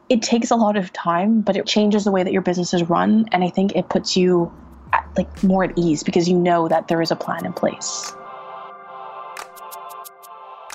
It 0.09 0.23
takes 0.23 0.51
a 0.51 0.57
lot 0.57 0.77
of 0.77 0.93
time, 0.93 1.41
but 1.41 1.57
it 1.57 1.67
changes 1.67 2.05
the 2.05 2.11
way 2.11 2.23
that 2.23 2.33
your 2.33 2.43
business 2.43 2.75
is 2.75 2.83
run. 2.89 3.27
And 3.33 3.43
I 3.45 3.49
think 3.49 3.75
it 3.75 3.89
puts 3.89 4.17
you 4.17 4.53
like 5.17 5.43
more 5.43 5.65
at 5.65 5.73
ease 5.77 6.03
because 6.03 6.29
you 6.29 6.39
know 6.39 6.69
that 6.69 6.89
there 6.89 7.01
is 7.01 7.11
a 7.11 7.17
plan 7.17 7.47
in 7.47 7.53
place. 7.53 8.13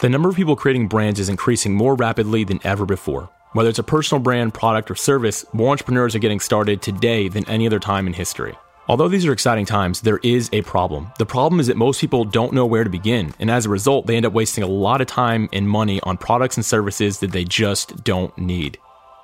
The 0.01 0.09
number 0.09 0.29
of 0.29 0.35
people 0.35 0.55
creating 0.55 0.87
brands 0.87 1.19
is 1.19 1.27
increasing 1.27 1.73
more 1.73 1.93
rapidly 1.93 2.45
than 2.45 2.59
ever 2.63 2.85
before. 2.85 3.29
Whether 3.51 3.69
it's 3.69 3.79
a 3.79 3.83
personal 3.83 4.21
brand, 4.21 4.53
product, 4.53 4.89
or 4.89 4.95
service, 4.95 5.45
more 5.53 5.71
entrepreneurs 5.71 6.15
are 6.15 6.19
getting 6.19 6.39
started 6.39 6.81
today 6.81 7.27
than 7.27 7.47
any 7.49 7.67
other 7.67 7.79
time 7.79 8.07
in 8.07 8.13
history. 8.13 8.55
Although 8.87 9.07
these 9.07 9.25
are 9.25 9.33
exciting 9.33 9.65
times, 9.65 10.01
there 10.01 10.19
is 10.23 10.49
a 10.53 10.61
problem. 10.61 11.11
The 11.19 11.25
problem 11.25 11.59
is 11.59 11.67
that 11.67 11.77
most 11.77 11.99
people 11.99 12.25
don't 12.25 12.53
know 12.53 12.65
where 12.65 12.83
to 12.83 12.89
begin, 12.89 13.33
and 13.39 13.51
as 13.51 13.65
a 13.65 13.69
result, 13.69 14.07
they 14.07 14.15
end 14.15 14.25
up 14.25 14.33
wasting 14.33 14.63
a 14.63 14.67
lot 14.67 15.01
of 15.01 15.07
time 15.07 15.49
and 15.51 15.69
money 15.69 15.99
on 16.01 16.17
products 16.17 16.57
and 16.57 16.65
services 16.65 17.19
that 17.19 17.31
they 17.31 17.43
just 17.43 18.03
don't 18.03 18.35
need. 18.37 18.77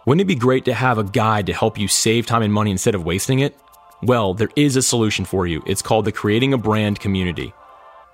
Wouldn't 0.06 0.22
it 0.22 0.26
be 0.26 0.36
great 0.36 0.66
to 0.66 0.74
have 0.74 1.00
a 1.00 1.04
guide 1.04 1.48
to 1.48 1.54
help 1.54 1.80
you 1.80 1.88
save 1.88 2.28
time 2.28 2.44
and 2.44 2.54
money 2.54 2.70
instead 2.70 2.94
of 2.94 3.06
wasting 3.06 3.40
it? 3.40 3.58
Well, 4.04 4.34
there 4.34 4.50
is 4.56 4.76
a 4.76 4.82
solution 4.82 5.24
for 5.24 5.48
you. 5.48 5.64
It's 5.66 5.82
called 5.82 6.06
the 6.06 6.12
Creating 6.12 6.54
a 6.54 6.58
Brand 6.58 7.00
Community. 7.00 7.54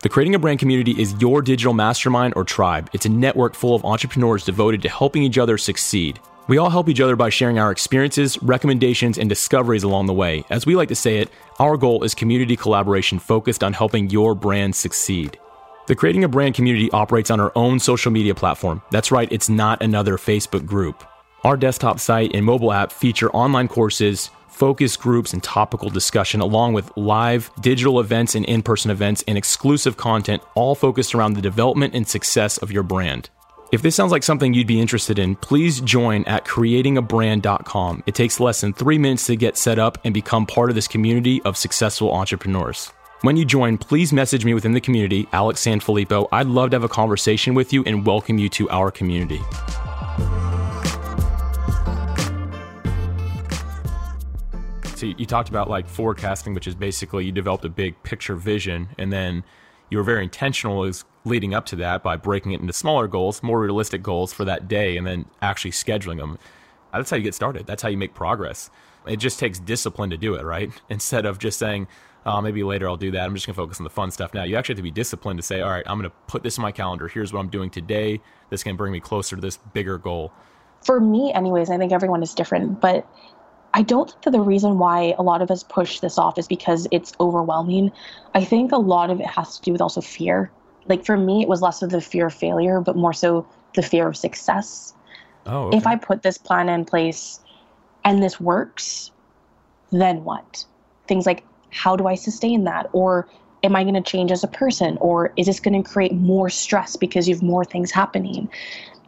The 0.04 0.10
Creating 0.10 0.36
a 0.36 0.40
Brand 0.40 0.60
Community 0.60 0.92
is 0.92 1.20
your 1.20 1.42
digital 1.42 1.74
mastermind 1.74 2.34
or 2.36 2.44
tribe. 2.44 2.90
It's 2.94 3.08
a 3.08 3.10
network 3.10 3.56
full 3.56 3.76
of 3.76 3.84
entrepreneurs 3.84 4.46
devoted 4.46 4.84
to 4.84 4.90
helping 4.90 5.24
each 5.24 5.40
other 5.40 5.58
succeed. 5.58 6.20
We 6.48 6.60
all 6.60 6.70
help 6.70 6.88
each 6.88 7.02
other 7.02 7.16
by 7.16 7.30
sharing 7.30 7.58
our 7.58 7.72
experiences, 7.72 8.42
recommendations, 8.44 9.18
and 9.18 9.28
discoveries 9.28 9.84
along 9.84 10.06
the 10.06 10.14
way. 10.14 10.44
As 10.50 10.66
we 10.66 10.76
like 10.76 10.90
to 10.90 10.96
say 10.96 11.18
it, 11.18 11.30
our 11.60 11.78
goal 11.78 12.04
is 12.04 12.14
community 12.14 12.56
collaboration 12.56 13.18
focused 13.20 13.64
on 13.64 13.74
helping 13.74 14.10
your 14.10 14.36
brand 14.36 14.76
succeed. 14.76 15.40
The 15.88 15.96
Creating 15.96 16.24
a 16.24 16.30
Brand 16.30 16.54
community 16.54 16.92
operates 16.92 17.32
on 17.32 17.40
our 17.40 17.52
own 17.56 17.80
social 17.80 18.12
media 18.12 18.36
platform. 18.36 18.82
That's 18.92 19.12
right, 19.12 19.32
it's 19.32 19.50
not 19.50 19.82
another 19.82 20.18
Facebook 20.18 20.66
group. 20.66 21.04
Our 21.44 21.58
desktop 21.58 22.00
site 22.00 22.36
and 22.36 22.46
mobile 22.46 22.72
app 22.72 22.92
feature 22.92 23.32
online 23.32 23.68
courses, 23.68 24.30
focus 24.52 24.96
groups, 24.96 25.34
and 25.34 25.42
topical 25.42 25.90
discussion, 25.90 26.42
along 26.42 26.74
with 26.74 26.96
live 26.96 27.50
digital 27.62 28.00
events 28.00 28.36
and 28.36 28.46
in 28.46 28.62
person 28.62 28.92
events 28.92 29.24
and 29.28 29.38
exclusive 29.38 29.98
content, 29.98 30.44
all 30.54 30.76
focused 30.76 31.16
around 31.16 31.34
the 31.34 31.42
development 31.42 31.96
and 31.96 32.08
success 32.08 32.58
of 32.60 32.72
your 32.72 32.84
brand. 32.84 33.30
If 33.72 33.82
this 33.82 33.96
sounds 33.96 34.12
like 34.12 34.24
something 34.24 34.54
you'd 34.54 34.68
be 34.68 34.82
interested 34.82 35.18
in, 35.18 35.38
please 35.38 35.80
join 35.80 36.26
at 36.26 36.44
creatingabrand.com. 36.44 38.04
It 38.06 38.16
takes 38.16 38.42
less 38.42 38.60
than 38.60 38.74
three 38.74 38.98
minutes 38.98 39.28
to 39.28 39.38
get 39.38 39.56
set 39.56 39.80
up 39.80 39.98
and 40.04 40.14
become 40.14 40.46
part 40.46 40.70
of 40.70 40.76
this 40.76 40.90
community 40.90 41.42
of 41.44 41.56
successful 41.56 42.12
entrepreneurs. 42.12 42.92
When 43.22 43.38
you 43.38 43.46
join, 43.46 43.78
please 43.78 44.12
message 44.12 44.44
me 44.44 44.54
within 44.54 44.74
the 44.74 44.82
community, 44.82 45.28
Alex 45.32 45.64
Sanfilippo. 45.64 46.28
I'd 46.34 46.48
love 46.48 46.72
to 46.72 46.76
have 46.76 46.84
a 46.84 46.90
conversation 46.90 47.54
with 47.54 47.72
you 47.72 47.84
and 47.86 48.06
welcome 48.06 48.38
you 48.38 48.50
to 48.50 48.70
our 48.72 48.92
community. 48.92 49.40
So 55.02 55.08
you 55.08 55.26
talked 55.26 55.50
about 55.50 55.68
like 55.68 55.88
forecasting, 55.88 56.54
which 56.54 56.68
is 56.68 56.76
basically 56.76 57.26
you 57.26 57.32
developed 57.32 57.66
a 57.66 57.70
big 57.70 58.02
picture 58.04 58.36
vision, 58.36 58.90
and 59.00 59.12
then 59.12 59.44
you 59.90 59.98
were 59.98 60.04
very 60.04 60.24
intentional 60.24 60.84
as 60.84 61.06
leading 61.26 61.56
up 61.56 61.66
to 61.68 61.76
that 61.78 62.04
by 62.04 62.16
breaking 62.16 62.52
it 62.52 62.62
into 62.62 62.72
smaller 62.72 63.08
goals, 63.08 63.42
more 63.42 63.60
realistic 63.60 64.04
goals 64.04 64.32
for 64.32 64.46
that 64.46 64.68
day, 64.68 64.98
and 64.98 65.08
then 65.08 65.26
actually 65.42 65.72
scheduling 65.72 66.18
them. 66.18 66.38
That's 66.94 67.10
how 67.10 67.18
you 67.18 67.24
get 67.24 67.34
started. 67.34 67.66
That's 67.66 67.82
how 67.82 67.90
you 67.90 67.98
make 67.98 68.14
progress. 68.14 68.70
It 69.08 69.18
just 69.18 69.40
takes 69.40 69.58
discipline 69.58 70.12
to 70.12 70.18
do 70.18 70.36
it, 70.36 70.44
right? 70.44 70.72
Instead 70.90 71.26
of 71.26 71.40
just 71.40 71.58
saying, 71.58 71.88
oh, 72.28 72.40
maybe 72.40 72.62
later 72.62 72.88
I'll 72.88 72.96
do 72.96 73.10
that. 73.10 73.26
I'm 73.26 73.34
just 73.34 73.48
going 73.48 73.56
to 73.56 73.62
focus 73.62 73.80
on 73.80 73.84
the 73.84 73.90
fun 73.90 74.12
stuff 74.12 74.36
now. 74.36 74.44
You 74.44 74.56
actually 74.56 74.74
have 74.74 74.80
to 74.80 74.84
be 74.84 74.92
disciplined 74.92 75.40
to 75.40 75.44
say, 75.44 75.62
all 75.62 75.72
right, 75.72 75.84
I'm 75.88 75.98
going 75.98 76.12
to 76.12 76.16
put 76.28 76.44
this 76.44 76.58
in 76.58 76.62
my 76.62 76.72
calendar. 76.72 77.08
Here's 77.08 77.34
what 77.34 77.40
I'm 77.40 77.50
doing 77.50 77.72
today. 77.72 78.22
This 78.52 78.62
can 78.62 78.76
bring 78.76 78.92
me 78.92 79.00
closer 79.00 79.36
to 79.36 79.42
this 79.42 79.58
bigger 79.58 79.98
goal. 79.98 80.32
For 80.86 81.00
me, 81.00 81.34
anyways, 81.34 81.72
I 81.72 81.78
think 81.80 81.92
everyone 81.92 82.22
is 82.22 82.36
different, 82.36 82.80
but 82.82 83.08
I 83.74 83.82
don't 83.84 84.10
think 84.10 84.22
that 84.24 84.32
the 84.32 84.42
reason 84.42 84.78
why 84.78 85.16
a 85.18 85.24
lot 85.24 85.42
of 85.42 85.50
us 85.50 85.64
push 85.64 86.00
this 86.00 86.18
off 86.18 86.38
is 86.38 86.48
because 86.48 86.88
it's 86.92 87.14
overwhelming. 87.20 87.92
I 88.34 88.44
think 88.44 88.72
a 88.72 88.78
lot 88.78 89.10
of 89.10 89.20
it 89.20 89.28
has 89.28 89.58
to 89.58 89.62
do 89.62 89.72
with 89.72 89.82
also 89.82 90.02
fear. 90.02 90.52
Like 90.88 91.06
for 91.06 91.18
me, 91.18 91.42
it 91.42 91.48
was 91.48 91.62
less 91.62 91.82
of 91.82 91.90
the 91.90 92.02
fear 92.02 92.28
of 92.28 92.34
failure, 92.34 92.82
but 92.82 92.96
more 92.96 93.14
so 93.14 93.48
the 93.76 93.82
fear 93.82 94.08
of 94.08 94.18
success. 94.18 94.94
Oh, 95.46 95.68
okay. 95.68 95.78
If 95.78 95.88
I 95.88 95.96
put 95.96 96.24
this 96.24 96.38
plan 96.38 96.70
in 96.70 96.86
place 96.86 97.40
and 98.04 98.22
this 98.22 98.40
works, 98.40 99.12
then 99.92 100.24
what? 100.24 100.66
Things 101.08 101.26
like 101.26 101.44
how 101.72 101.96
do 101.96 102.08
I 102.08 102.16
sustain 102.16 102.66
that? 102.66 102.90
Or 102.92 103.28
am 103.64 103.76
I 103.76 103.84
going 103.84 103.96
to 103.96 104.02
change 104.02 104.32
as 104.32 104.44
a 104.44 104.48
person? 104.48 104.98
Or 105.00 105.34
is 105.38 105.48
this 105.48 105.60
going 105.60 105.82
to 105.82 105.90
create 105.90 106.14
more 106.14 106.50
stress 106.50 106.96
because 106.96 107.28
you 107.28 107.36
have 107.36 107.44
more 107.44 107.64
things 107.64 107.92
happening? 107.92 108.50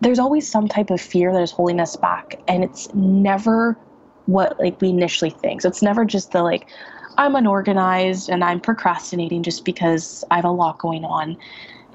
There's 0.01 0.19
always 0.19 0.49
some 0.49 0.67
type 0.67 0.89
of 0.89 0.99
fear 0.99 1.31
that 1.33 1.41
is 1.41 1.51
holding 1.51 1.79
us 1.79 1.95
back, 1.95 2.41
and 2.47 2.63
it's 2.63 2.93
never 2.93 3.77
what 4.25 4.59
like 4.59 4.79
we 4.81 4.89
initially 4.89 5.29
think. 5.29 5.61
So 5.61 5.69
it's 5.69 5.81
never 5.81 6.05
just 6.05 6.31
the 6.31 6.43
like 6.43 6.69
I'm 7.17 7.35
unorganized 7.35 8.29
and 8.29 8.43
I'm 8.43 8.59
procrastinating 8.59 9.43
just 9.43 9.65
because 9.65 10.23
I 10.31 10.37
have 10.37 10.45
a 10.45 10.51
lot 10.51 10.79
going 10.79 11.05
on. 11.05 11.37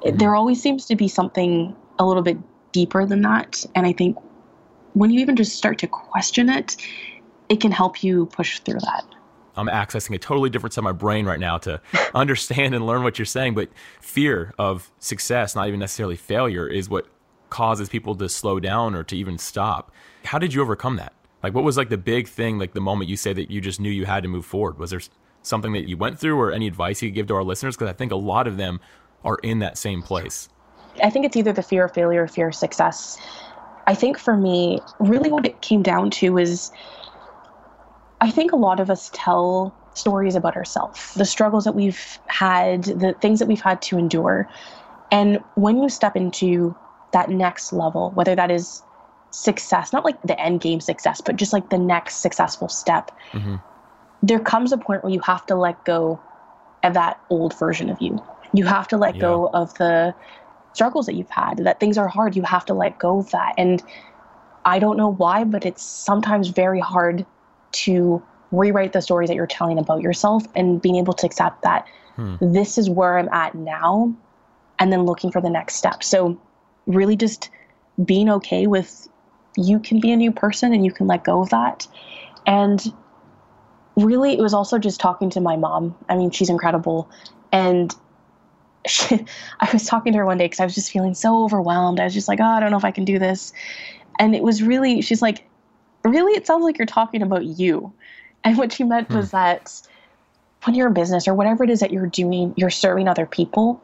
Mm-hmm. 0.03 0.17
There 0.17 0.35
always 0.35 0.63
seems 0.63 0.87
to 0.87 0.97
be 0.97 1.09
something 1.09 1.75
a 1.99 2.07
little 2.07 2.23
bit 2.23 2.39
deeper 2.73 3.05
than 3.07 3.23
that. 3.23 3.65
And 3.75 3.87
I 3.87 3.93
think 3.93 4.17
when 4.95 5.11
you 5.11 5.21
even 5.21 5.37
just 5.37 5.57
start 5.57 5.79
to 5.79 5.87
question 5.87 6.49
it, 6.49 6.77
it 7.49 7.61
can 7.61 7.73
help 7.73 8.03
you 8.03 8.27
push 8.27 8.61
through 8.61 8.81
that. 8.81 9.05
I'm 9.57 9.67
accessing 9.67 10.15
a 10.15 10.19
totally 10.19 10.51
different 10.51 10.75
side 10.75 10.81
of 10.81 10.85
my 10.85 10.93
brain 10.93 11.27
right 11.27 11.41
now 11.41 11.59
to 11.59 11.81
understand 12.15 12.75
and 12.75 12.87
learn 12.87 13.03
what 13.03 13.19
you're 13.19 13.27
saying. 13.27 13.55
But 13.55 13.71
fear 14.01 14.55
of 14.59 14.91
success, 15.01 15.57
not 15.57 15.67
even 15.67 15.81
necessarily 15.81 16.17
failure, 16.17 16.67
is 16.69 16.89
what 16.89 17.09
causes 17.51 17.89
people 17.89 18.15
to 18.15 18.29
slow 18.29 18.61
down 18.61 18.95
or 18.95 19.03
to 19.03 19.17
even 19.17 19.39
stop. 19.39 19.91
How 20.25 20.39
did 20.39 20.55
you 20.55 20.63
overcome 20.63 20.97
that? 20.97 21.13
Like, 21.43 21.55
what 21.55 21.65
was 21.65 21.77
like 21.77 21.89
the 21.89 21.99
big 21.99 22.29
thing, 22.29 22.59
like 22.59 22.73
the 22.73 22.81
moment 22.81 23.09
you 23.11 23.17
say 23.17 23.33
that 23.33 23.51
you 23.51 23.61
just 23.61 23.81
knew 23.81 23.91
you 23.91 24.07
had 24.07 24.23
to 24.25 24.29
move 24.29 24.45
forward? 24.45 24.79
Was 24.79 24.91
there 24.91 25.01
something 25.43 25.73
that 25.73 25.89
you 25.89 25.97
went 25.97 26.19
through 26.19 26.39
or 26.39 26.53
any 26.53 26.67
advice 26.67 27.01
you 27.01 27.09
could 27.09 27.15
give 27.15 27.27
to 27.29 27.35
our 27.35 27.45
listeners? 27.45 27.77
Because 27.77 27.89
I 27.89 27.93
think 27.93 28.13
a 28.13 28.17
lot 28.17 28.47
of 28.47 28.57
them 28.57 28.81
are 29.25 29.39
in 29.43 29.61
that 29.61 29.79
same 29.79 30.03
place? 30.03 30.49
I 31.03 31.11
think 31.11 31.25
it's 31.25 31.37
either 31.37 31.53
the 31.53 31.63
fear 31.63 31.85
of 31.85 31.95
failure 31.95 32.25
or 32.25 32.29
fear 32.29 32.49
of 32.49 32.55
success. 32.55 33.19
I 33.87 33.95
think 33.95 34.19
for 34.19 34.37
me, 34.37 34.81
really 34.99 35.31
what 35.31 35.47
it 35.47 35.61
came 35.63 35.83
down 35.83 36.11
to 36.11 36.39
is 36.39 36.73
I 38.21 38.31
think 38.31 38.53
a 38.53 38.57
lot 38.57 38.81
of 38.81 38.91
us 38.91 39.11
tell 39.15 39.75
stories 39.95 40.35
about 40.35 40.57
ourselves, 40.57 41.15
the 41.15 41.25
struggles 41.25 41.65
that 41.65 41.75
we've 41.75 42.19
had, 42.27 42.85
the 42.85 43.15
things 43.21 43.39
that 43.39 43.47
we've 43.47 43.61
had 43.61 43.81
to 43.83 43.99
endure. 43.99 44.49
And 45.11 45.39
when 45.55 45.83
you 45.83 45.89
step 45.89 46.17
into 46.17 46.77
that 47.13 47.31
next 47.31 47.73
level, 47.73 48.11
whether 48.11 48.35
that 48.35 48.51
is 48.51 48.83
success, 49.31 49.93
not 49.93 50.05
like 50.05 50.21
the 50.23 50.39
end 50.41 50.61
game 50.61 50.81
success, 50.81 51.21
but 51.21 51.37
just 51.37 51.53
like 51.53 51.71
the 51.71 51.79
next 51.79 52.17
successful 52.17 52.69
step, 52.69 53.11
mm-hmm. 53.33 53.57
there 54.23 54.39
comes 54.39 54.73
a 54.73 54.79
point 54.79 55.03
where 55.03 55.13
you 55.13 55.21
have 55.21 55.45
to 55.47 55.55
let 55.55 55.85
go 55.85 56.21
of 56.83 56.95
that 56.95 57.21
old 57.31 57.59
version 57.59 57.91
of 57.91 58.01
you. 58.01 58.23
You 58.53 58.65
have 58.65 58.89
to 58.89 58.97
let 58.97 59.17
yeah. 59.17 59.23
go 59.23 59.51
of 59.53 59.75
the 59.75 60.15
struggles 60.73 61.07
that 61.07 61.15
you've 61.15 61.31
had, 61.31 61.59
that 61.59 61.81
things 61.81 61.99
are 61.99 62.09
hard. 62.09 62.37
You 62.37 62.43
have 62.43 62.65
to 62.67 62.75
let 62.75 62.99
go 62.99 63.19
of 63.19 63.31
that. 63.31 63.55
And 63.59 63.83
I 64.65 64.79
don't 64.79 64.97
know 64.97 65.13
why, 65.13 65.45
but 65.45 65.67
it's 65.67 65.83
sometimes 65.83 66.49
very 66.49 66.81
hard 66.81 67.27
to 67.73 68.23
rewrite 68.53 68.93
the 68.93 69.03
stories 69.03 69.29
that 69.29 69.35
you're 69.35 69.47
telling 69.47 69.79
about 69.79 70.01
yourself 70.01 70.45
and 70.55 70.81
being 70.81 70.97
able 70.97 71.13
to 71.13 71.27
accept 71.27 71.63
that 71.63 71.87
hmm. 72.17 72.37
this 72.41 72.79
is 72.79 72.89
where 72.89 73.19
I'm 73.19 73.29
at 73.29 73.55
now 73.55 74.15
and 74.79 74.93
then 74.93 75.03
looking 75.03 75.31
for 75.31 75.41
the 75.41 75.51
next 75.51 75.75
step. 75.75 76.03
So, 76.03 76.41
really 76.87 77.17
just 77.17 77.51
being 78.05 78.31
okay 78.31 78.67
with 78.67 79.09
you 79.57 79.79
can 79.79 80.01
be 80.01 80.13
a 80.13 80.17
new 80.17 80.33
person 80.33 80.73
and 80.73 80.85
you 80.85 80.93
can 80.93 81.07
let 81.07 81.25
go 81.25 81.41
of 81.41 81.51
that. 81.51 81.87
And 82.47 82.93
really, 83.97 84.33
it 84.33 84.41
was 84.41 84.55
also 84.55 84.79
just 84.79 85.01
talking 85.01 85.31
to 85.31 85.41
my 85.41 85.57
mom. 85.57 85.97
I 86.09 86.17
mean, 86.17 86.31
she's 86.31 86.49
incredible. 86.49 87.11
And 87.53 87.95
she, 88.87 89.25
I 89.61 89.69
was 89.73 89.85
talking 89.85 90.13
to 90.13 90.19
her 90.19 90.27
one 90.27 90.39
day 90.39 90.47
because 90.47 90.61
I 90.61 90.65
was 90.65 90.75
just 90.75 90.91
feeling 90.91 91.15
so 91.15 91.45
overwhelmed. 91.45 92.01
I 92.01 92.05
was 92.05 92.15
just 92.15 92.29
like, 92.29 92.41
oh, 92.41 92.45
I 92.45 92.61
don't 92.61 92.71
know 92.71 92.79
if 92.79 92.85
I 92.85 92.91
can 92.91 93.05
do 93.05 93.19
this. 93.19 93.53
And 94.19 94.35
it 94.35 94.43
was 94.43 94.63
really, 94.63 95.01
she's 95.03 95.23
like, 95.23 95.45
really, 96.05 96.33
it 96.33 96.47
sounds 96.47 96.65
like 96.65 96.79
you're 96.79 96.87
talking 96.87 97.23
about 97.23 97.45
you. 97.45 97.93
And 98.45 98.57
what 98.57 98.73
she 98.73 98.85
meant 98.85 99.09
hmm. 99.09 99.17
was 99.17 99.31
that 99.33 99.81
when 100.65 100.75
you're 100.75 100.89
in 100.89 100.95
business 100.95 101.29
or 101.29 101.35
whatever 101.35 101.65
it 101.65 101.71
is 101.71 101.81
that 101.81 101.93
you're 101.93 102.07
doing, 102.07 102.55
you're 102.57 102.71
serving 102.71 103.09
other 103.09 103.27
people. 103.27 103.83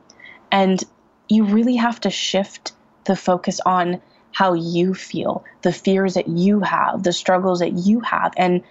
And 0.50 0.82
you 1.28 1.44
really 1.44 1.76
have 1.76 2.00
to 2.00 2.10
shift 2.10 2.72
the 3.04 3.16
focus 3.16 3.60
on 3.66 4.00
how 4.34 4.52
you 4.52 4.94
feel, 4.94 5.44
the 5.62 5.72
fears 5.72 6.14
that 6.14 6.26
you 6.26 6.60
have, 6.60 7.04
the 7.04 7.12
struggles 7.12 7.60
that 7.60 7.72
you 7.72 8.00
have, 8.00 8.34
and 8.36 8.62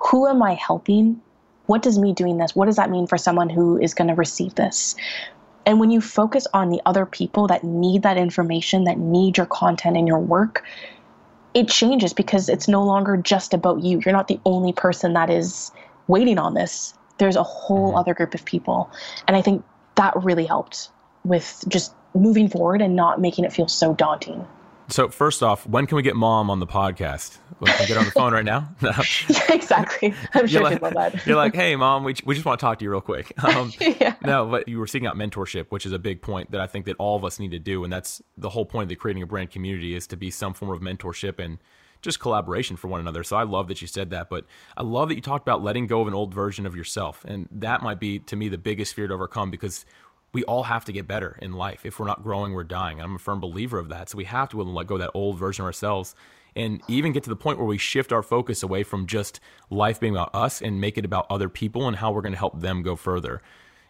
who 0.00 0.26
am 0.26 0.42
I 0.42 0.54
helping? 0.54 1.22
What 1.66 1.82
does 1.82 1.98
me 1.98 2.12
doing 2.12 2.38
this? 2.38 2.56
What 2.56 2.66
does 2.66 2.76
that 2.76 2.90
mean 2.90 3.06
for 3.06 3.16
someone 3.16 3.48
who 3.48 3.78
is 3.78 3.94
going 3.94 4.08
to 4.08 4.14
receive 4.14 4.56
this? 4.56 4.96
And 5.64 5.78
when 5.78 5.90
you 5.90 6.00
focus 6.00 6.48
on 6.52 6.70
the 6.70 6.82
other 6.84 7.06
people 7.06 7.46
that 7.46 7.62
need 7.62 8.02
that 8.02 8.16
information, 8.16 8.84
that 8.84 8.98
need 8.98 9.36
your 9.36 9.46
content 9.46 9.96
and 9.96 10.08
your 10.08 10.18
work, 10.18 10.64
it 11.54 11.68
changes 11.68 12.12
because 12.12 12.48
it's 12.48 12.66
no 12.66 12.82
longer 12.82 13.16
just 13.16 13.54
about 13.54 13.82
you. 13.82 14.00
You're 14.04 14.14
not 14.14 14.28
the 14.28 14.40
only 14.44 14.72
person 14.72 15.12
that 15.12 15.30
is 15.30 15.70
waiting 16.08 16.38
on 16.38 16.54
this. 16.54 16.94
There's 17.18 17.36
a 17.36 17.42
whole 17.44 17.90
mm-hmm. 17.90 17.98
other 17.98 18.14
group 18.14 18.34
of 18.34 18.44
people. 18.44 18.90
And 19.28 19.36
I 19.36 19.42
think 19.42 19.64
that 19.94 20.14
really 20.16 20.46
helped 20.46 20.90
with 21.24 21.64
just 21.68 21.94
moving 22.14 22.48
forward 22.48 22.82
and 22.82 22.96
not 22.96 23.20
making 23.20 23.44
it 23.44 23.52
feel 23.52 23.68
so 23.68 23.94
daunting. 23.94 24.46
So 24.90 25.10
first 25.10 25.42
off, 25.42 25.66
when 25.66 25.86
can 25.86 25.96
we 25.96 26.02
get 26.02 26.16
mom 26.16 26.48
on 26.48 26.60
the 26.60 26.66
podcast? 26.66 27.36
We 27.60 27.70
can 27.70 27.86
get 27.88 27.96
on 27.98 28.06
the 28.06 28.10
phone 28.10 28.32
right 28.32 28.44
now. 28.44 28.68
No. 28.82 28.92
yeah, 29.28 29.52
exactly. 29.52 30.14
I'm 30.32 30.46
sure 30.46 30.62
like, 30.62 30.80
love 30.80 30.94
that. 30.94 31.26
you're 31.26 31.36
like, 31.36 31.54
hey, 31.54 31.76
mom, 31.76 32.04
we, 32.04 32.14
we 32.24 32.34
just 32.34 32.46
want 32.46 32.58
to 32.58 32.64
talk 32.64 32.78
to 32.78 32.84
you 32.84 32.90
real 32.90 33.00
quick. 33.00 33.32
Um, 33.48 33.72
yeah. 33.80 34.14
No, 34.22 34.46
but 34.46 34.68
you 34.68 34.78
were 34.78 34.86
seeking 34.86 35.06
out 35.06 35.16
mentorship, 35.16 35.66
which 35.70 35.86
is 35.86 35.92
a 35.92 35.98
big 35.98 36.20
point 36.20 36.50
that 36.50 36.60
I 36.60 36.66
think 36.66 36.84
that 36.84 36.96
all 36.98 37.16
of 37.16 37.24
us 37.24 37.38
need 37.38 37.50
to 37.52 37.58
do, 37.58 37.82
and 37.82 37.92
that's 37.92 38.20
the 38.36 38.50
whole 38.50 38.66
point 38.66 38.84
of 38.84 38.88
the 38.90 38.96
creating 38.96 39.22
a 39.22 39.26
brand 39.26 39.50
community 39.50 39.94
is 39.94 40.06
to 40.08 40.16
be 40.16 40.30
some 40.30 40.52
form 40.52 40.70
of 40.70 40.80
mentorship 40.80 41.38
and 41.38 41.58
just 42.02 42.20
collaboration 42.20 42.76
for 42.76 42.88
one 42.88 43.00
another. 43.00 43.24
So 43.24 43.36
I 43.36 43.44
love 43.44 43.68
that 43.68 43.80
you 43.80 43.88
said 43.88 44.10
that, 44.10 44.28
but 44.28 44.44
I 44.76 44.82
love 44.82 45.08
that 45.08 45.14
you 45.14 45.22
talked 45.22 45.46
about 45.46 45.62
letting 45.62 45.86
go 45.86 46.02
of 46.02 46.08
an 46.08 46.14
old 46.14 46.32
version 46.34 46.66
of 46.66 46.76
yourself, 46.76 47.24
and 47.26 47.48
that 47.50 47.82
might 47.82 47.98
be 48.00 48.18
to 48.20 48.36
me 48.36 48.48
the 48.48 48.58
biggest 48.58 48.94
fear 48.94 49.08
to 49.08 49.14
overcome 49.14 49.50
because 49.50 49.84
we 50.32 50.44
all 50.44 50.64
have 50.64 50.84
to 50.84 50.92
get 50.92 51.08
better 51.08 51.38
in 51.40 51.52
life. 51.52 51.86
If 51.86 51.98
we're 51.98 52.06
not 52.06 52.22
growing, 52.22 52.52
we're 52.52 52.64
dying. 52.64 53.00
I'm 53.00 53.16
a 53.16 53.18
firm 53.18 53.40
believer 53.40 53.78
of 53.78 53.88
that. 53.88 54.10
So 54.10 54.18
we 54.18 54.24
have 54.24 54.48
to 54.50 54.62
let 54.62 54.86
go 54.86 54.94
of 54.96 55.00
that 55.00 55.10
old 55.14 55.38
version 55.38 55.62
of 55.62 55.66
ourselves 55.66 56.14
and 56.54 56.82
even 56.88 57.12
get 57.12 57.22
to 57.22 57.30
the 57.30 57.36
point 57.36 57.58
where 57.58 57.66
we 57.66 57.78
shift 57.78 58.12
our 58.12 58.22
focus 58.22 58.62
away 58.62 58.82
from 58.82 59.06
just 59.06 59.40
life 59.70 60.00
being 60.00 60.14
about 60.14 60.34
us 60.34 60.60
and 60.60 60.80
make 60.80 60.98
it 60.98 61.04
about 61.04 61.26
other 61.30 61.48
people 61.48 61.86
and 61.86 61.96
how 61.96 62.10
we're 62.10 62.22
going 62.22 62.32
to 62.32 62.38
help 62.38 62.60
them 62.60 62.82
go 62.82 62.96
further. 62.96 63.40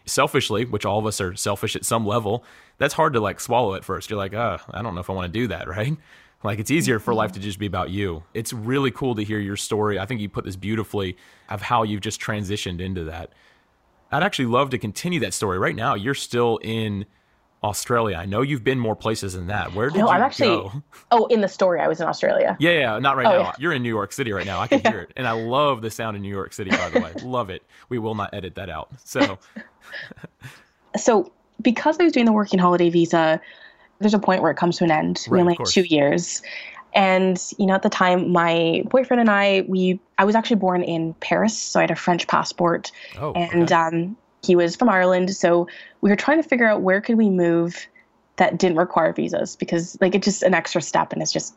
Selfishly, 0.05 0.65
which 0.65 0.85
all 0.85 0.99
of 0.99 1.05
us 1.05 1.19
are 1.19 1.35
selfish 1.35 1.75
at 1.75 1.85
some 1.85 2.05
level, 2.05 2.43
that's 2.77 2.93
hard 2.93 3.13
to 3.13 3.19
like 3.19 3.39
swallow 3.39 3.75
at 3.75 3.83
first. 3.83 4.09
You're 4.09 4.17
like, 4.17 4.33
oh, 4.33 4.59
I 4.71 4.81
don't 4.81 4.95
know 4.95 5.01
if 5.01 5.09
I 5.09 5.13
want 5.13 5.31
to 5.31 5.39
do 5.39 5.47
that, 5.47 5.67
right? 5.75 5.97
Like 6.43 6.59
it's 6.59 6.71
easier 6.71 6.99
for 6.99 7.13
life 7.13 7.33
to 7.33 7.39
just 7.39 7.59
be 7.59 7.65
about 7.65 7.89
you. 7.89 8.23
It's 8.33 8.53
really 8.53 8.91
cool 8.91 9.15
to 9.15 9.23
hear 9.23 9.39
your 9.39 9.57
story. 9.57 9.99
I 9.99 10.05
think 10.05 10.21
you 10.21 10.29
put 10.29 10.45
this 10.45 10.55
beautifully 10.55 11.17
of 11.49 11.61
how 11.61 11.83
you've 11.83 12.01
just 12.01 12.21
transitioned 12.21 12.79
into 12.79 13.03
that. 13.05 13.33
I'd 14.11 14.23
actually 14.23 14.45
love 14.45 14.71
to 14.71 14.77
continue 14.77 15.19
that 15.21 15.33
story. 15.33 15.59
Right 15.59 15.75
now, 15.75 15.95
you're 15.95 16.15
still 16.15 16.57
in 16.63 17.05
Australia. 17.63 18.15
I 18.15 18.25
know 18.25 18.41
you've 18.41 18.63
been 18.63 18.79
more 18.79 18.95
places 18.95 19.33
than 19.33 19.47
that. 19.47 19.73
Where 19.73 19.89
did 19.89 19.99
no, 19.99 20.05
you 20.05 20.11
I'm 20.11 20.21
actually, 20.21 20.47
go? 20.47 20.83
Oh, 21.11 21.25
in 21.27 21.41
the 21.41 21.47
story, 21.47 21.81
I 21.81 21.87
was 21.87 21.99
in 21.99 22.07
Australia. 22.07 22.55
Yeah, 22.59 22.71
yeah, 22.71 22.99
not 22.99 23.17
right 23.17 23.27
oh, 23.27 23.31
now. 23.31 23.39
Yeah. 23.39 23.51
You're 23.59 23.73
in 23.73 23.83
New 23.83 23.89
York 23.89 24.13
City 24.13 24.31
right 24.31 24.45
now. 24.45 24.59
I 24.59 24.67
can 24.67 24.81
yeah. 24.83 24.91
hear 24.91 24.99
it, 25.09 25.13
and 25.15 25.27
I 25.27 25.31
love 25.31 25.81
the 25.81 25.91
sound 25.91 26.15
of 26.15 26.23
New 26.23 26.29
York 26.29 26.53
City. 26.53 26.71
By 26.71 26.89
the 26.89 26.99
way, 27.01 27.13
love 27.23 27.49
it. 27.49 27.63
We 27.89 27.99
will 27.99 28.15
not 28.15 28.33
edit 28.33 28.55
that 28.55 28.69
out. 28.69 28.89
So, 29.03 29.37
so 30.97 31.31
because 31.61 31.99
I 31.99 32.03
was 32.03 32.13
doing 32.13 32.25
the 32.25 32.31
working 32.31 32.59
holiday 32.59 32.89
visa, 32.89 33.41
there's 33.99 34.13
a 34.13 34.19
point 34.19 34.41
where 34.41 34.51
it 34.51 34.55
comes 34.55 34.77
to 34.77 34.85
an 34.85 34.91
end. 34.91 35.25
Right, 35.27 35.31
we 35.31 35.41
only 35.41 35.55
had 35.55 35.67
two 35.67 35.83
years, 35.83 36.41
and 36.93 37.41
you 37.57 37.65
know, 37.65 37.75
at 37.75 37.83
the 37.83 37.89
time, 37.89 38.31
my 38.31 38.83
boyfriend 38.89 39.21
and 39.21 39.29
I, 39.29 39.65
we 39.67 39.99
I 40.17 40.25
was 40.25 40.35
actually 40.35 40.57
born 40.57 40.83
in 40.83 41.13
Paris, 41.15 41.57
so 41.57 41.79
I 41.79 41.83
had 41.83 41.91
a 41.91 41.95
French 41.95 42.27
passport, 42.27 42.91
oh, 43.19 43.33
and 43.33 43.71
okay. 43.71 43.75
um, 43.75 44.17
he 44.43 44.55
was 44.55 44.75
from 44.75 44.89
Ireland. 44.89 45.35
So 45.35 45.67
we 46.01 46.09
were 46.09 46.15
trying 46.15 46.41
to 46.41 46.47
figure 46.47 46.67
out 46.67 46.81
where 46.81 47.01
could 47.01 47.17
we 47.17 47.29
move 47.29 47.87
that 48.37 48.57
didn't 48.57 48.77
require 48.77 49.13
visas 49.13 49.55
because 49.55 49.97
like 49.99 50.15
it's 50.15 50.25
just 50.25 50.43
an 50.43 50.53
extra 50.53 50.81
step 50.81 51.11
and 51.11 51.21
it 51.21 51.29
just 51.31 51.53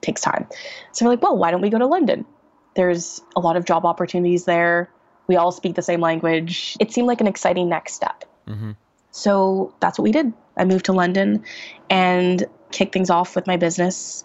takes 0.00 0.20
time. 0.20 0.46
So 0.92 1.04
we're 1.04 1.12
like, 1.12 1.22
well, 1.22 1.36
why 1.36 1.50
don't 1.50 1.62
we 1.62 1.70
go 1.70 1.78
to 1.78 1.86
London? 1.86 2.26
There's 2.74 3.22
a 3.36 3.40
lot 3.40 3.56
of 3.56 3.64
job 3.64 3.86
opportunities 3.86 4.44
there. 4.44 4.90
We 5.28 5.36
all 5.36 5.52
speak 5.52 5.76
the 5.76 5.82
same 5.82 6.00
language. 6.00 6.76
It 6.80 6.92
seemed 6.92 7.08
like 7.08 7.20
an 7.20 7.26
exciting 7.26 7.68
next 7.68 7.94
step. 7.94 8.24
Mm-hmm. 8.46 8.72
So 9.12 9.72
that's 9.80 9.98
what 9.98 10.02
we 10.02 10.12
did. 10.12 10.32
I 10.56 10.64
moved 10.64 10.84
to 10.86 10.92
London 10.92 11.44
and 11.88 12.44
kicked 12.70 12.92
things 12.92 13.08
off 13.08 13.34
with 13.34 13.46
my 13.46 13.56
business. 13.56 14.24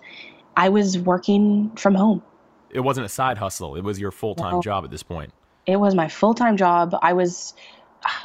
I 0.56 0.70
was 0.70 0.98
working 0.98 1.72
from 1.76 1.96
home. 1.96 2.22
It 2.70 2.82
wasn't 2.82 3.06
a 3.06 3.10
side 3.10 3.38
hustle. 3.38 3.76
It 3.76 3.84
was 3.84 4.00
your 4.00 4.12
full 4.12 4.36
time 4.36 4.54
no. 4.54 4.62
job 4.62 4.84
at 4.84 4.92
this 4.92 5.04
point. 5.04 5.32
It 5.66 5.78
was 5.78 5.96
my 5.96 6.08
full 6.08 6.34
time 6.34 6.58
job. 6.58 6.96
I 7.02 7.14
was, 7.14 7.54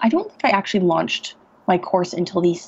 I 0.01 0.09
don't 0.09 0.31
think 0.41 0.55
I 0.55 0.57
actually 0.57 0.81
launched 0.81 1.35
my 1.67 1.79
course 1.79 2.13
until 2.13 2.41
the 2.41 2.59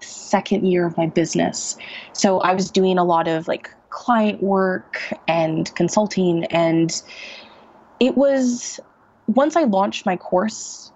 second 0.00 0.66
year 0.66 0.86
of 0.86 0.96
my 0.96 1.06
business. 1.06 1.76
So 2.12 2.40
I 2.40 2.52
was 2.54 2.70
doing 2.70 2.98
a 2.98 3.04
lot 3.04 3.28
of 3.28 3.48
like 3.48 3.70
client 3.90 4.42
work 4.42 5.00
and 5.28 5.74
consulting. 5.74 6.44
And 6.46 7.02
it 8.00 8.16
was, 8.16 8.80
once 9.26 9.56
I 9.56 9.64
launched 9.64 10.06
my 10.06 10.16
course, 10.16 10.92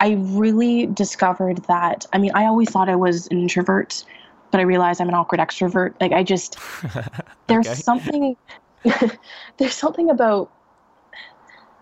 I 0.00 0.12
really 0.20 0.86
discovered 0.86 1.58
that. 1.64 2.06
I 2.12 2.18
mean, 2.18 2.30
I 2.34 2.44
always 2.44 2.70
thought 2.70 2.88
I 2.88 2.96
was 2.96 3.26
an 3.28 3.38
introvert 3.38 4.04
but 4.50 4.60
I 4.60 4.62
realize 4.62 5.00
I'm 5.00 5.08
an 5.08 5.14
awkward 5.14 5.40
extrovert. 5.40 5.94
Like 6.00 6.12
I 6.12 6.22
just 6.22 6.58
there's 7.46 7.82
something 7.84 8.36
there's 9.58 9.74
something 9.74 10.10
about 10.10 10.50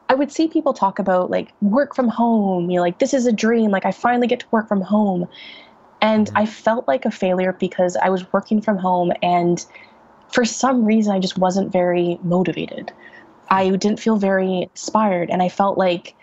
I 0.08 0.14
would 0.14 0.30
see 0.30 0.46
people 0.48 0.72
talk 0.72 0.98
about 0.98 1.30
like 1.30 1.52
work 1.60 1.94
from 1.94 2.08
home, 2.08 2.70
you 2.70 2.76
know, 2.76 2.82
like 2.82 2.98
this 2.98 3.12
is 3.12 3.26
a 3.26 3.32
dream, 3.32 3.70
like 3.70 3.84
I 3.84 3.92
finally 3.92 4.26
get 4.26 4.40
to 4.40 4.46
work 4.50 4.68
from 4.68 4.80
home. 4.80 5.26
And 6.00 6.28
mm-hmm. 6.28 6.36
I 6.36 6.46
felt 6.46 6.86
like 6.86 7.04
a 7.04 7.10
failure 7.10 7.52
because 7.52 7.96
I 7.96 8.08
was 8.08 8.30
working 8.32 8.60
from 8.60 8.78
home 8.78 9.12
and 9.22 9.64
for 10.28 10.44
some 10.44 10.84
reason 10.84 11.12
I 11.12 11.18
just 11.18 11.38
wasn't 11.38 11.72
very 11.72 12.18
motivated. 12.22 12.92
I 13.48 13.70
didn't 13.70 13.98
feel 13.98 14.16
very 14.16 14.62
inspired 14.62 15.30
and 15.30 15.42
I 15.42 15.48
felt 15.48 15.78
like 15.78 16.14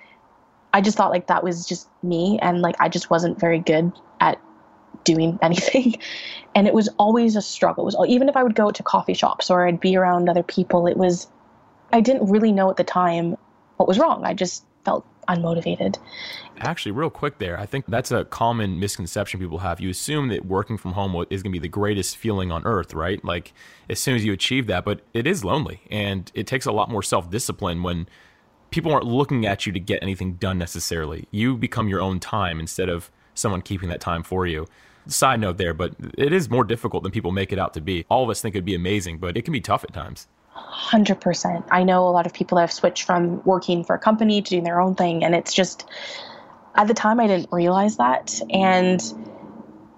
I 0.74 0.82
just 0.82 0.98
thought 0.98 1.12
like 1.12 1.28
that 1.28 1.44
was 1.44 1.66
just 1.66 1.88
me 2.04 2.40
and 2.42 2.62
like 2.62 2.76
I 2.80 2.90
just 2.90 3.10
wasn't 3.10 3.40
very 3.40 3.60
good 3.60 3.92
at 4.20 4.40
doing 5.04 5.40
anything. 5.42 5.96
And 6.56 6.68
it 6.68 6.74
was 6.74 6.90
always 7.00 7.36
a 7.36 7.42
struggle. 7.42 7.84
It 7.84 7.96
was 7.96 8.10
even 8.10 8.30
if 8.30 8.38
I 8.38 8.44
would 8.44 8.56
go 8.56 8.72
to 8.72 8.84
coffee 8.84 9.14
shops 9.14 9.50
or 9.50 9.68
I'd 9.68 9.80
be 9.80 9.96
around 9.96 10.30
other 10.30 10.44
people, 10.44 10.88
it 10.88 10.98
was 10.98 11.28
I 11.92 12.02
didn't 12.02 12.30
really 12.30 12.52
know 12.52 12.70
at 12.70 12.78
the 12.78 12.84
time 12.84 13.38
what 13.78 13.88
was 13.88 14.00
wrong. 14.00 14.26
I 14.26 14.34
just 14.34 14.64
felt 14.84 15.06
unmotivated. 15.28 15.98
Actually, 16.60 16.92
real 16.92 17.10
quick 17.10 17.40
there, 17.40 17.60
I 17.60 17.66
think 17.66 17.86
that's 17.88 18.12
a 18.12 18.26
common 18.26 18.80
misconception 18.80 19.40
people 19.40 19.60
have. 19.60 19.80
You 19.80 19.90
assume 19.90 20.28
that 20.30 20.46
working 20.46 20.78
from 20.78 20.94
home 20.94 21.16
is 21.30 21.42
going 21.42 21.52
to 21.52 21.60
be 21.60 21.60
the 21.60 21.68
greatest 21.68 22.18
feeling 22.18 22.52
on 22.52 22.66
earth, 22.66 22.94
right? 22.94 23.24
Like 23.24 23.54
as 23.90 24.00
soon 24.00 24.16
as 24.16 24.26
you 24.26 24.34
achieve 24.34 24.68
that, 24.68 24.86
but 24.86 25.02
it 25.14 25.26
is 25.26 25.44
lonely 25.44 25.82
and 25.90 26.32
it 26.34 26.48
takes 26.48 26.66
a 26.66 26.72
lot 26.72 26.90
more 26.90 27.04
self 27.04 27.30
discipline 27.30 27.84
when 27.84 28.08
people 28.72 28.92
aren't 28.92 29.06
looking 29.06 29.46
at 29.46 29.66
you 29.66 29.72
to 29.72 29.80
get 29.80 30.02
anything 30.02 30.34
done 30.34 30.58
necessarily. 30.58 31.28
You 31.32 31.56
become 31.58 31.88
your 31.88 32.02
own 32.02 32.20
time 32.20 32.60
instead 32.60 32.90
of 32.90 33.12
someone 33.36 33.62
keeping 33.62 33.90
that 33.90 34.02
time 34.02 34.24
for 34.24 34.46
you. 34.48 34.68
Side 35.08 35.40
note 35.40 35.58
there, 35.58 35.74
but 35.74 35.94
it 36.18 36.32
is 36.32 36.50
more 36.50 36.64
difficult 36.64 37.04
than 37.04 37.12
people 37.12 37.32
make 37.32 37.52
it 37.52 37.60
out 37.60 37.74
to 37.74 37.82
be. 37.82 38.06
All 38.10 38.24
of 38.24 38.30
us 38.30 38.42
think 38.42 38.56
it'd 38.56 38.66
be 38.66 38.76
amazing, 38.76 39.18
but 39.18 39.36
it 39.38 39.44
can 39.44 39.52
be 39.52 39.62
tough 39.62 39.84
at 39.84 39.94
times. 39.94 40.28
100%. 40.56 41.66
I 41.72 41.84
know 41.84 42.08
a 42.08 42.12
lot 42.12 42.26
of 42.26 42.34
people 42.34 42.56
that 42.56 42.62
have 42.62 42.72
switched 42.72 43.04
from 43.04 43.44
working 43.44 43.84
for 43.84 43.96
a 43.96 44.00
company 44.00 44.42
to 44.42 44.50
doing 44.50 44.64
their 44.64 44.80
own 44.80 44.96
thing. 44.96 45.24
And 45.24 45.36
it's 45.36 45.54
just, 45.54 45.88
at 46.76 46.88
the 46.88 46.94
time, 46.94 47.20
I 47.20 47.28
didn't 47.28 47.50
realize 47.52 47.98
that. 47.98 48.40
And 48.50 49.02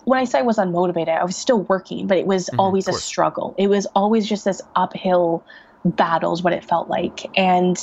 when 0.05 0.19
I 0.19 0.23
say 0.23 0.39
I 0.39 0.43
was 0.43 0.57
unmotivated, 0.57 1.09
I 1.19 1.23
was 1.23 1.35
still 1.35 1.61
working, 1.63 2.07
but 2.07 2.17
it 2.17 2.25
was 2.25 2.47
mm-hmm, 2.47 2.59
always 2.59 2.87
a 2.87 2.93
struggle. 2.93 3.53
It 3.57 3.67
was 3.67 3.85
always 3.95 4.27
just 4.27 4.45
this 4.45 4.61
uphill 4.75 5.43
battles, 5.83 6.41
what 6.41 6.53
it 6.53 6.63
felt 6.63 6.87
like. 6.87 7.25
And 7.37 7.77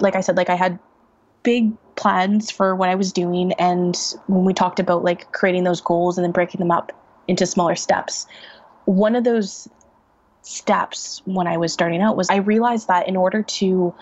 like 0.00 0.16
I 0.16 0.20
said, 0.20 0.36
like 0.36 0.50
I 0.50 0.56
had 0.56 0.78
big 1.42 1.72
plans 1.96 2.50
for 2.50 2.76
what 2.76 2.88
I 2.88 2.94
was 2.94 3.12
doing. 3.12 3.52
And 3.54 3.96
when 4.26 4.44
we 4.44 4.54
talked 4.54 4.78
about 4.78 5.04
like 5.04 5.32
creating 5.32 5.64
those 5.64 5.80
goals 5.80 6.16
and 6.16 6.24
then 6.24 6.32
breaking 6.32 6.58
them 6.60 6.70
up 6.70 6.92
into 7.28 7.46
smaller 7.46 7.74
steps, 7.74 8.26
one 8.84 9.16
of 9.16 9.24
those 9.24 9.68
steps 10.42 11.22
when 11.24 11.46
I 11.46 11.56
was 11.56 11.72
starting 11.72 12.00
out 12.02 12.16
was 12.16 12.30
I 12.30 12.36
realized 12.36 12.86
that 12.88 13.08
in 13.08 13.16
order 13.16 13.42
to 13.42 13.94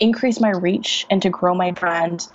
increase 0.00 0.40
my 0.40 0.50
reach 0.50 1.06
and 1.10 1.22
to 1.22 1.30
grow 1.30 1.54
my 1.54 1.70
brand, 1.70 2.28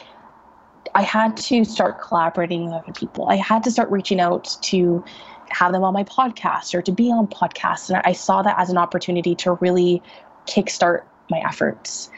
I 0.96 1.04
had 1.04 1.38
to 1.38 1.64
start 1.64 2.02
collaborating 2.02 2.66
with 2.66 2.74
other 2.74 2.94
people. 2.94 3.28
I 3.30 3.36
had 3.36 3.64
to 3.66 3.72
start 3.72 3.92
reaching 3.92 4.20
out 4.20 4.58
to 4.64 5.04
have 5.50 5.72
them 5.72 5.84
on 5.84 5.94
my 5.94 6.04
podcast 6.04 6.74
or 6.74 6.82
to 6.82 6.92
be 6.92 7.12
on 7.12 7.28
podcasts. 7.28 7.90
And 7.90 8.02
I 8.06 8.14
saw 8.14 8.42
that 8.42 8.58
as 8.58 8.70
an 8.70 8.78
opportunity 8.78 9.36
to 9.36 9.54
really 9.54 10.02
kickstart 10.46 11.04
my 11.30 11.40
efforts. 11.40 12.10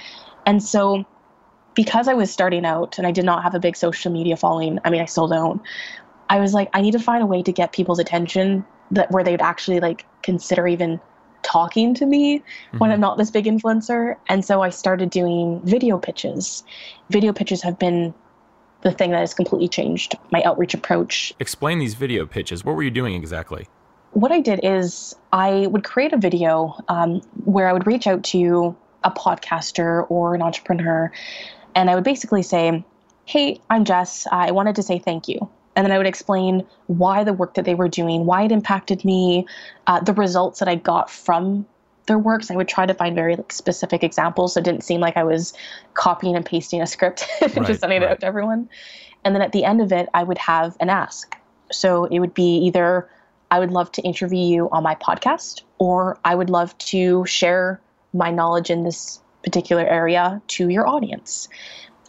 And 0.46 0.64
so, 0.64 1.06
because 1.76 2.08
I 2.08 2.14
was 2.14 2.32
starting 2.32 2.66
out 2.66 2.98
and 2.98 3.08
I 3.08 3.12
did 3.12 3.26
not 3.26 3.44
have 3.44 3.56
a 3.56 3.60
big 3.60 3.76
social 3.76 4.12
media 4.12 4.36
following, 4.36 4.80
I 4.84 4.90
mean, 4.90 5.02
I 5.02 5.06
still 5.06 5.28
don't, 5.28 5.62
I 6.30 6.40
was 6.40 6.54
like, 6.54 6.70
I 6.74 6.82
need 6.82 6.92
to 6.92 7.00
find 7.00 7.24
a 7.24 7.26
way 7.26 7.42
to 7.44 7.52
get 7.52 7.72
people's 7.72 8.00
attention 8.00 8.66
that 8.92 9.12
where 9.12 9.24
they'd 9.24 9.42
actually 9.42 9.80
like 9.80 10.06
consider 10.22 10.68
even 10.68 11.00
talking 11.42 11.94
to 11.96 12.06
me 12.06 12.40
mm-hmm. 12.40 12.78
when 12.80 12.92
I'm 12.92 13.00
not 13.00 13.18
this 13.18 13.32
big 13.32 13.46
influencer. 13.46 14.16
And 14.28 14.44
so 14.44 14.62
I 14.62 14.70
started 14.70 15.10
doing 15.10 15.62
video 15.64 15.98
pitches. 15.98 16.64
Video 17.10 17.34
pitches 17.34 17.62
have 17.64 17.80
been 17.80 18.14
the 18.82 18.92
thing 18.92 19.12
that 19.12 19.20
has 19.20 19.34
completely 19.34 19.68
changed 19.68 20.16
my 20.32 20.42
outreach 20.44 20.74
approach. 20.74 21.34
Explain 21.40 21.80
these 21.80 21.96
video 21.96 22.26
pitches. 22.26 22.64
What 22.64 22.76
were 22.76 22.84
you 22.84 22.92
doing 22.92 23.16
exactly? 23.16 23.68
What 24.12 24.32
I 24.32 24.40
did 24.40 24.62
is 24.64 25.16
I 25.32 25.68
would 25.68 25.84
create 25.84 26.14
a 26.14 26.18
video 26.18 26.76
um, 26.88 27.22
where 27.44 27.68
I 27.68 27.74
would 27.74 27.86
reach 27.86 28.08
out 28.08 28.24
to 28.26 28.76
a 29.04 29.12
podcaster 29.12 30.10
or 30.10 30.36
an 30.36 30.42
entrepreneur, 30.42 31.12
and 31.80 31.89
I 31.89 31.96
would 31.96 32.04
basically 32.04 32.44
say, 32.44 32.84
Hey, 33.26 33.62
I'm 33.70 33.86
Jess. 33.86 34.28
I 34.32 34.52
wanted 34.52 34.76
to 34.76 34.84
say 34.84 35.00
thank 35.00 35.28
you 35.28 35.50
and 35.76 35.86
then 35.86 35.94
I 35.94 35.98
would 35.98 36.08
explain 36.08 36.68
why 36.88 37.24
the 37.24 37.32
work 37.32 37.54
that 37.54 37.63
they 37.63 37.74
were 37.74 37.88
doing, 37.88 38.26
why 38.26 38.44
it 38.44 38.52
impacted 38.52 39.06
me, 39.06 39.48
uh, 39.88 40.02
the 40.02 40.13
results 40.13 40.60
that 40.60 40.68
I 40.68 40.76
got 40.76 41.10
from 41.10 41.65
their 42.08 42.20
works. 42.20 42.52
I 42.52 42.58
would 42.58 42.68
try 42.68 42.86
to 42.86 42.94
find 42.94 43.15
very 43.15 43.38
like, 43.38 43.54
specific 43.54 44.04
examples, 44.04 44.56
so 44.56 44.60
it 44.60 44.65
didn't 44.65 44.84
seem 44.84 45.00
like 45.00 45.15
I 45.15 45.24
was 45.24 45.54
copying 45.94 46.36
and 46.36 46.46
pasting 46.46 46.82
a 46.82 46.88
script 46.88 47.26
and 47.42 47.56
right, 47.56 47.68
just 47.68 47.80
sending 47.80 48.02
right. 48.02 48.10
it 48.10 48.12
out 48.12 48.20
to 48.20 48.26
everyone. 48.26 48.68
And 49.24 49.34
then 49.34 49.42
at 49.42 49.54
the 49.54 49.63
end 49.63 49.80
of 49.80 49.94
it, 49.94 50.10
I 50.13 50.24
would 50.24 50.38
have 50.38 50.76
an 50.82 50.89
ask. 50.89 51.38
So 51.72 52.06
it 52.06 52.20
would 52.20 52.34
be 52.34 52.58
either 52.65 53.08
I 53.52 53.60
would 53.60 53.72
love 53.72 53.89
to 53.94 54.02
interview 54.02 54.44
you 54.44 54.70
on 54.72 54.84
my 54.84 54.96
podcast, 54.96 55.62
or 55.78 56.18
I 56.26 56.36
would 56.36 56.50
love 56.50 56.78
to 56.80 57.26
share 57.26 57.80
my 58.12 58.32
knowledge 58.32 58.70
in 58.70 58.84
this 58.84 59.22
particular 59.43 59.86
area 59.86 60.41
to 60.47 60.69
your 60.69 60.88
audience. 60.88 61.47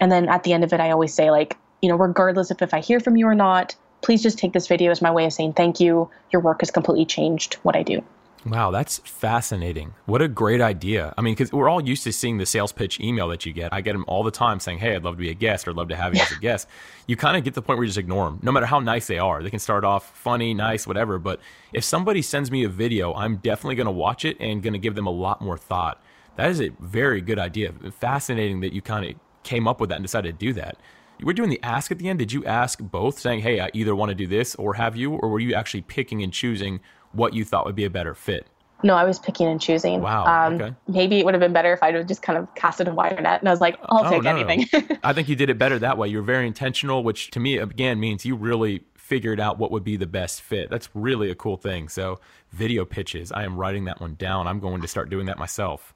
And 0.00 0.10
then 0.10 0.28
at 0.28 0.42
the 0.42 0.52
end 0.52 0.64
of 0.64 0.72
it, 0.72 0.80
I 0.80 0.90
always 0.90 1.14
say, 1.14 1.30
like, 1.30 1.56
you 1.82 1.88
know, 1.88 1.96
regardless 1.96 2.50
of 2.50 2.60
if 2.62 2.74
I 2.74 2.80
hear 2.80 3.00
from 3.00 3.16
you 3.16 3.26
or 3.26 3.34
not, 3.34 3.74
please 4.02 4.22
just 4.22 4.38
take 4.38 4.52
this 4.52 4.66
video 4.66 4.90
as 4.90 5.02
my 5.02 5.10
way 5.10 5.24
of 5.26 5.32
saying 5.32 5.54
thank 5.54 5.80
you. 5.80 6.10
Your 6.32 6.40
work 6.42 6.60
has 6.60 6.70
completely 6.70 7.04
changed 7.04 7.54
what 7.62 7.76
I 7.76 7.82
do. 7.82 8.02
Wow, 8.46 8.70
that's 8.70 8.98
fascinating. 8.98 9.92
What 10.06 10.22
a 10.22 10.28
great 10.28 10.62
idea. 10.62 11.12
I 11.18 11.20
mean, 11.20 11.34
because 11.34 11.52
we're 11.52 11.68
all 11.68 11.82
used 11.82 12.04
to 12.04 12.12
seeing 12.12 12.38
the 12.38 12.46
sales 12.46 12.72
pitch 12.72 12.98
email 12.98 13.28
that 13.28 13.44
you 13.44 13.52
get. 13.52 13.70
I 13.72 13.82
get 13.82 13.92
them 13.92 14.04
all 14.08 14.22
the 14.22 14.30
time 14.30 14.60
saying, 14.60 14.78
Hey, 14.78 14.96
I'd 14.96 15.04
love 15.04 15.16
to 15.16 15.20
be 15.20 15.28
a 15.28 15.34
guest 15.34 15.66
or 15.68 15.72
I'd 15.72 15.76
love 15.76 15.88
to 15.88 15.96
have 15.96 16.14
you 16.14 16.22
as 16.22 16.32
a 16.32 16.38
guest. 16.40 16.66
You 17.06 17.16
kind 17.16 17.36
of 17.36 17.44
get 17.44 17.50
to 17.50 17.56
the 17.56 17.62
point 17.62 17.76
where 17.76 17.84
you 17.84 17.88
just 17.88 17.98
ignore 17.98 18.24
them, 18.24 18.38
no 18.42 18.50
matter 18.50 18.64
how 18.64 18.80
nice 18.80 19.06
they 19.08 19.18
are. 19.18 19.42
They 19.42 19.50
can 19.50 19.58
start 19.58 19.84
off 19.84 20.16
funny, 20.16 20.54
nice, 20.54 20.86
whatever. 20.86 21.18
But 21.18 21.40
if 21.74 21.84
somebody 21.84 22.22
sends 22.22 22.50
me 22.50 22.64
a 22.64 22.68
video, 22.68 23.12
I'm 23.12 23.36
definitely 23.36 23.74
going 23.74 23.86
to 23.86 23.92
watch 23.92 24.24
it 24.24 24.38
and 24.40 24.62
going 24.62 24.72
to 24.72 24.78
give 24.78 24.94
them 24.94 25.06
a 25.06 25.12
lot 25.12 25.42
more 25.42 25.58
thought. 25.58 26.02
That 26.36 26.50
is 26.50 26.60
a 26.60 26.70
very 26.80 27.20
good 27.20 27.38
idea. 27.38 27.72
Fascinating 27.98 28.60
that 28.60 28.72
you 28.72 28.82
kind 28.82 29.10
of 29.10 29.20
came 29.42 29.66
up 29.66 29.80
with 29.80 29.90
that 29.90 29.96
and 29.96 30.04
decided 30.04 30.38
to 30.38 30.46
do 30.46 30.52
that 30.54 30.76
you 31.20 31.26
were 31.26 31.34
doing 31.34 31.50
the 31.50 31.62
ask 31.62 31.92
at 31.92 31.98
the 31.98 32.08
end. 32.08 32.18
Did 32.18 32.32
you 32.32 32.44
ask 32.46 32.78
both, 32.80 33.18
saying, 33.18 33.40
"Hey, 33.40 33.60
I 33.60 33.70
either 33.74 33.94
want 33.94 34.08
to 34.08 34.14
do 34.14 34.26
this 34.26 34.54
or 34.54 34.74
have 34.74 34.96
you," 34.96 35.12
or 35.12 35.28
were 35.28 35.38
you 35.38 35.54
actually 35.54 35.82
picking 35.82 36.22
and 36.22 36.32
choosing 36.32 36.80
what 37.12 37.34
you 37.34 37.44
thought 37.44 37.66
would 37.66 37.74
be 37.74 37.84
a 37.84 37.90
better 37.90 38.14
fit? 38.14 38.46
No, 38.82 38.94
I 38.94 39.04
was 39.04 39.18
picking 39.18 39.46
and 39.46 39.60
choosing. 39.60 40.00
Wow. 40.00 40.24
Um, 40.24 40.54
okay. 40.54 40.74
Maybe 40.88 41.18
it 41.18 41.26
would 41.26 41.34
have 41.34 41.40
been 41.40 41.52
better 41.52 41.74
if 41.74 41.82
I'd 41.82 41.94
have 41.94 42.06
just 42.06 42.22
kind 42.22 42.38
of 42.38 42.54
casted 42.54 42.88
a 42.88 42.94
wider 42.94 43.20
net 43.20 43.40
and 43.40 43.48
I 43.48 43.52
was 43.52 43.60
like, 43.60 43.78
I'll 43.90 44.06
oh, 44.06 44.10
take 44.10 44.22
no, 44.22 44.34
anything. 44.34 44.66
No. 44.72 44.96
I 45.02 45.12
think 45.12 45.28
you 45.28 45.36
did 45.36 45.50
it 45.50 45.58
better 45.58 45.78
that 45.80 45.98
way. 45.98 46.08
You're 46.08 46.22
very 46.22 46.46
intentional, 46.46 47.04
which 47.04 47.30
to 47.32 47.40
me, 47.40 47.58
again, 47.58 48.00
means 48.00 48.24
you 48.24 48.36
really 48.36 48.80
figured 48.96 49.38
out 49.38 49.58
what 49.58 49.70
would 49.70 49.84
be 49.84 49.98
the 49.98 50.06
best 50.06 50.40
fit. 50.40 50.70
That's 50.70 50.88
really 50.94 51.30
a 51.30 51.34
cool 51.34 51.58
thing. 51.58 51.90
So, 51.90 52.20
video 52.52 52.86
pitches, 52.86 53.30
I 53.32 53.44
am 53.44 53.58
writing 53.58 53.84
that 53.84 54.00
one 54.00 54.14
down. 54.14 54.46
I'm 54.46 54.60
going 54.60 54.80
to 54.80 54.88
start 54.88 55.10
doing 55.10 55.26
that 55.26 55.36
myself. 55.36 55.94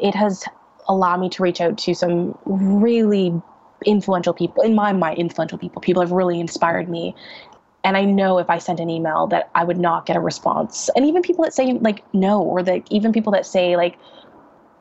It 0.00 0.14
has 0.14 0.44
allowed 0.88 1.20
me 1.20 1.28
to 1.30 1.42
reach 1.42 1.60
out 1.60 1.78
to 1.78 1.94
some 1.94 2.38
really 2.44 3.32
influential 3.84 4.32
people, 4.32 4.62
in 4.62 4.74
my 4.74 4.92
mind, 4.92 5.18
influential 5.18 5.58
people. 5.58 5.80
People 5.82 6.02
have 6.02 6.12
really 6.12 6.40
inspired 6.40 6.88
me. 6.88 7.14
And 7.84 7.96
I 7.96 8.04
know 8.04 8.38
if 8.38 8.50
I 8.50 8.58
sent 8.58 8.80
an 8.80 8.90
email 8.90 9.26
that 9.28 9.50
I 9.54 9.64
would 9.64 9.78
not 9.78 10.06
get 10.06 10.16
a 10.16 10.20
response. 10.20 10.90
And 10.96 11.04
even 11.06 11.22
people 11.22 11.44
that 11.44 11.54
say 11.54 11.72
like 11.74 12.02
no, 12.12 12.42
or 12.42 12.62
that 12.62 12.82
even 12.90 13.12
people 13.12 13.32
that 13.32 13.46
say 13.46 13.76
like 13.76 13.96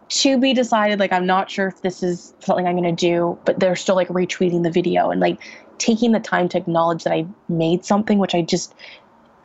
to 0.09 0.39
be 0.39 0.53
decided, 0.53 0.99
like 0.99 1.11
I'm 1.11 1.25
not 1.25 1.49
sure 1.49 1.67
if 1.67 1.81
this 1.81 2.03
is 2.03 2.33
something 2.39 2.67
I'm 2.67 2.75
gonna 2.75 2.91
do, 2.91 3.37
but 3.45 3.59
they're 3.59 3.75
still 3.75 3.95
like 3.95 4.07
retweeting 4.07 4.63
the 4.63 4.71
video 4.71 5.11
and 5.11 5.21
like 5.21 5.39
taking 5.77 6.13
the 6.13 6.19
time 6.19 6.49
to 6.49 6.57
acknowledge 6.57 7.03
that 7.03 7.13
I 7.13 7.27
made 7.47 7.85
something, 7.85 8.17
which 8.17 8.33
I 8.33 8.41
just 8.41 8.73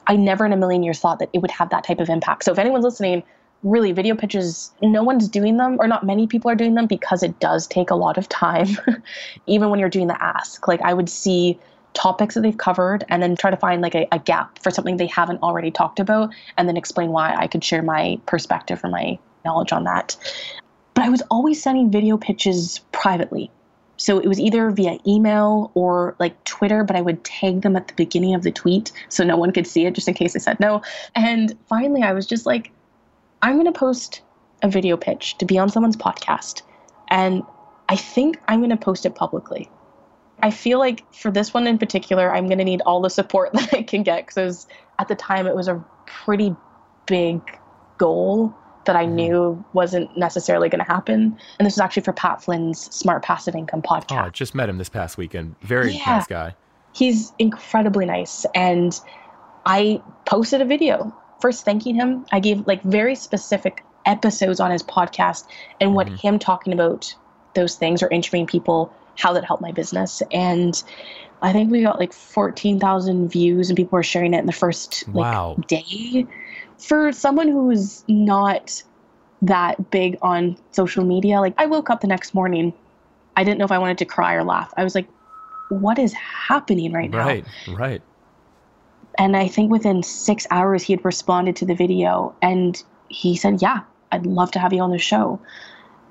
I 0.07 0.17
never 0.17 0.47
in 0.47 0.53
a 0.53 0.57
million 0.57 0.83
years 0.83 0.99
thought 0.99 1.19
that 1.19 1.29
it 1.33 1.39
would 1.39 1.51
have 1.51 1.71
that 1.71 1.85
type 1.85 2.01
of 2.01 2.09
impact. 2.09 2.45
So 2.45 2.53
if 2.53 2.59
anyone's 2.59 2.85
listening, 2.85 3.23
really 3.63 3.93
video 3.93 4.15
pitches 4.15 4.73
no 4.81 5.03
one's 5.03 5.29
doing 5.29 5.59
them 5.59 5.77
or 5.79 5.87
not 5.87 6.05
many 6.05 6.27
people 6.27 6.51
are 6.51 6.55
doing 6.55 6.75
them 6.75 6.87
because 6.87 7.23
it 7.23 7.39
does 7.41 7.67
take 7.67 7.91
a 7.91 7.95
lot 7.95 8.17
of 8.17 8.29
time 8.29 8.69
even 9.47 9.69
when 9.71 9.79
you're 9.79 9.91
doing 9.91 10.07
the 10.07 10.23
ask. 10.23 10.67
Like 10.67 10.81
i 10.83 10.95
would 10.95 11.09
see 11.09 11.59
topics 11.93 12.35
that 12.35 12.43
they've 12.43 12.57
covered 12.57 13.05
and 13.09 13.23
then 13.23 13.37
try 13.37 13.51
to 13.51 13.57
find 13.57 13.83
like 13.83 13.95
a, 13.95 14.07
a, 14.13 14.19
gap 14.19 14.59
for 14.63 14.71
something 14.71 14.97
they 14.97 15.09
haven't 15.09 15.43
already 15.43 15.73
talked 15.73 15.99
about 15.99 16.33
and 16.57 16.69
then 16.69 16.77
explain 16.77 17.11
why 17.11 17.35
i 17.35 17.49
could 17.49 17.65
share 17.65 17.83
my 17.83 18.19
perspective 18.27 18.81
or 18.85 18.89
my 18.89 19.19
knowledge 19.45 19.73
on 19.73 19.85
that. 19.85 20.17
But 20.95 21.05
i 21.05 21.09
was 21.09 21.23
always 21.31 21.63
sending 21.63 21.91
video 21.91 22.17
pitches 22.17 22.81
privately. 22.93 23.51
So 23.97 24.19
it 24.19 24.27
was 24.27 24.41
either 24.41 24.71
via 24.71 24.99
email 25.07 25.71
or 25.75 26.17
like 26.19 26.43
Twitter, 26.45 26.85
but 26.85 26.97
I 26.97 27.03
would 27.03 27.23
tag 27.23 27.61
them 27.61 27.77
at 27.77 27.89
the 27.89 27.95
beginning 27.95 28.35
of 28.35 28.43
the 28.43 28.51
tweet 28.51 28.93
so 29.11 29.25
no 29.25 29.37
one 29.37 29.53
could 29.53 29.67
see 29.67 29.85
it 29.85 29.93
just 29.93 30.09
in 30.09 30.15
case 30.15 30.35
I 30.35 30.39
said 30.39 30.59
no. 30.59 30.81
And 31.15 31.55
finally, 31.69 32.03
I 32.03 32.15
was 32.15 32.27
just 32.27 32.47
like, 32.47 32.73
I'm 33.43 33.55
going 33.55 33.73
to 33.73 33.79
post 33.79 34.23
a 34.63 34.69
video 34.69 34.97
pitch 34.97 35.39
to 35.39 35.45
be 35.45 35.59
on 35.59 35.69
someone's 35.69 35.97
podcast. 35.97 36.63
And 37.09 37.43
I 37.89 37.97
think 37.97 38.39
I'm 38.49 38.61
going 38.61 38.71
to 38.71 38.77
post 38.77 39.07
it 39.07 39.15
publicly. 39.15 39.71
I 40.43 40.51
feel 40.51 40.79
like 40.79 41.13
for 41.13 41.31
this 41.31 41.53
one 41.53 41.67
in 41.67 41.79
particular, 41.79 42.35
I'm 42.35 42.47
going 42.47 42.59
to 42.59 42.65
need 42.65 42.81
all 42.83 43.01
the 43.01 43.11
support 43.11 43.53
that 43.55 43.75
I 43.75 43.83
can 43.83 44.03
get 44.03 44.27
because 44.27 44.67
at 44.99 45.09
the 45.09 45.15
time 45.15 45.47
it 45.47 45.55
was 45.55 45.69
a 45.69 45.85
pretty 46.07 46.55
big 47.07 47.41
goal 47.99 48.55
that 48.87 48.97
I 48.97 49.05
mm-hmm. 49.05 49.15
knew 49.15 49.65
wasn't 49.73 50.17
necessarily 50.17 50.69
going 50.69 50.85
to 50.85 50.91
happen. 50.91 51.37
And 51.59 51.67
this 51.67 51.75
was 51.75 51.81
actually 51.81 52.03
for 52.03 52.13
Pat 52.13 52.43
Flynn's 52.43 52.95
Smart 52.95 53.23
Passive 53.23 53.55
Income 53.55 53.83
podcast. 53.83 54.17
Oh, 54.17 54.27
I 54.27 54.31
just 54.31 54.55
met 54.55 54.69
him 54.69 54.79
this 54.79 54.89
past 54.89 55.19
weekend. 55.19 55.55
Very 55.61 55.93
yeah. 55.93 56.05
nice 56.07 56.27
guy. 56.27 56.55
He's 56.93 57.33
incredibly 57.39 58.07
nice. 58.07 58.47
And 58.55 58.99
I 59.67 60.03
posted 60.25 60.61
a 60.61 60.65
video 60.65 61.15
first 61.41 61.65
thanking 61.65 61.95
him. 61.95 62.25
I 62.33 62.41
gave 62.41 62.67
like 62.67 62.83
very 62.83 63.15
specific 63.15 63.85
episodes 64.07 64.61
on 64.61 64.71
his 64.71 64.83
podcast 64.83 65.47
and 65.81 65.95
what 65.95 66.07
mm-hmm. 66.07 66.17
him 66.17 66.39
talking 66.39 66.73
about 66.73 67.15
those 67.55 67.77
things 67.77 68.03
or 68.03 68.09
interviewing 68.09 68.47
people, 68.47 68.93
how 69.19 69.33
that 69.33 69.45
helped 69.45 69.63
my 69.63 69.73
business. 69.73 70.23
And 70.33 70.83
I 71.43 71.53
think 71.53 71.71
we 71.71 71.83
got 71.83 71.99
like 71.99 72.13
14,000 72.13 73.29
views 73.29 73.71
and 73.71 73.77
people 73.77 73.97
were 73.97 74.03
sharing 74.03 74.35
it 74.35 74.39
in 74.39 74.47
the 74.47 74.53
first 74.53 75.07
like 75.09 75.17
wow. 75.17 75.57
day. 75.67 76.27
For 76.79 77.13
someone 77.13 77.49
who's 77.49 78.05
not 78.09 78.83
that 79.43 79.91
big 79.91 80.19
on 80.23 80.57
social 80.73 81.05
media, 81.05 81.41
like 81.41 81.55
I 81.59 81.67
woke 81.67 81.91
up 81.91 82.01
the 82.01 82.07
next 82.07 82.35
morning, 82.35 82.73
I 83.37 83.45
didn't 83.45 83.59
know 83.59 83.65
if 83.65 83.73
I 83.73 83.79
wanted 83.79 83.99
to 83.99 84.05
cry 84.05 84.35
or 84.35 84.45
laugh. 84.45 84.73
I 84.77 84.85
was 84.85 84.95
like, 84.95 85.09
what 85.69 85.99
is 85.99 86.13
happening 86.13 86.93
right 86.93 87.11
now? 87.11 87.27
Right, 87.27 87.45
right. 87.69 88.03
And 89.21 89.37
I 89.37 89.49
think 89.49 89.71
within 89.71 90.03
six 90.03 90.47
hours, 90.51 90.83
he 90.83 90.95
had 90.95 91.05
responded 91.05 91.55
to 91.57 91.67
the 91.67 91.75
video 91.75 92.35
and 92.41 92.83
he 93.11 93.37
said, 93.37 93.61
Yeah, 93.61 93.81
I'd 94.11 94.25
love 94.25 94.51
to 94.53 94.59
have 94.59 94.73
you 94.73 94.81
on 94.81 94.93
the 94.93 94.99
show. 94.99 95.39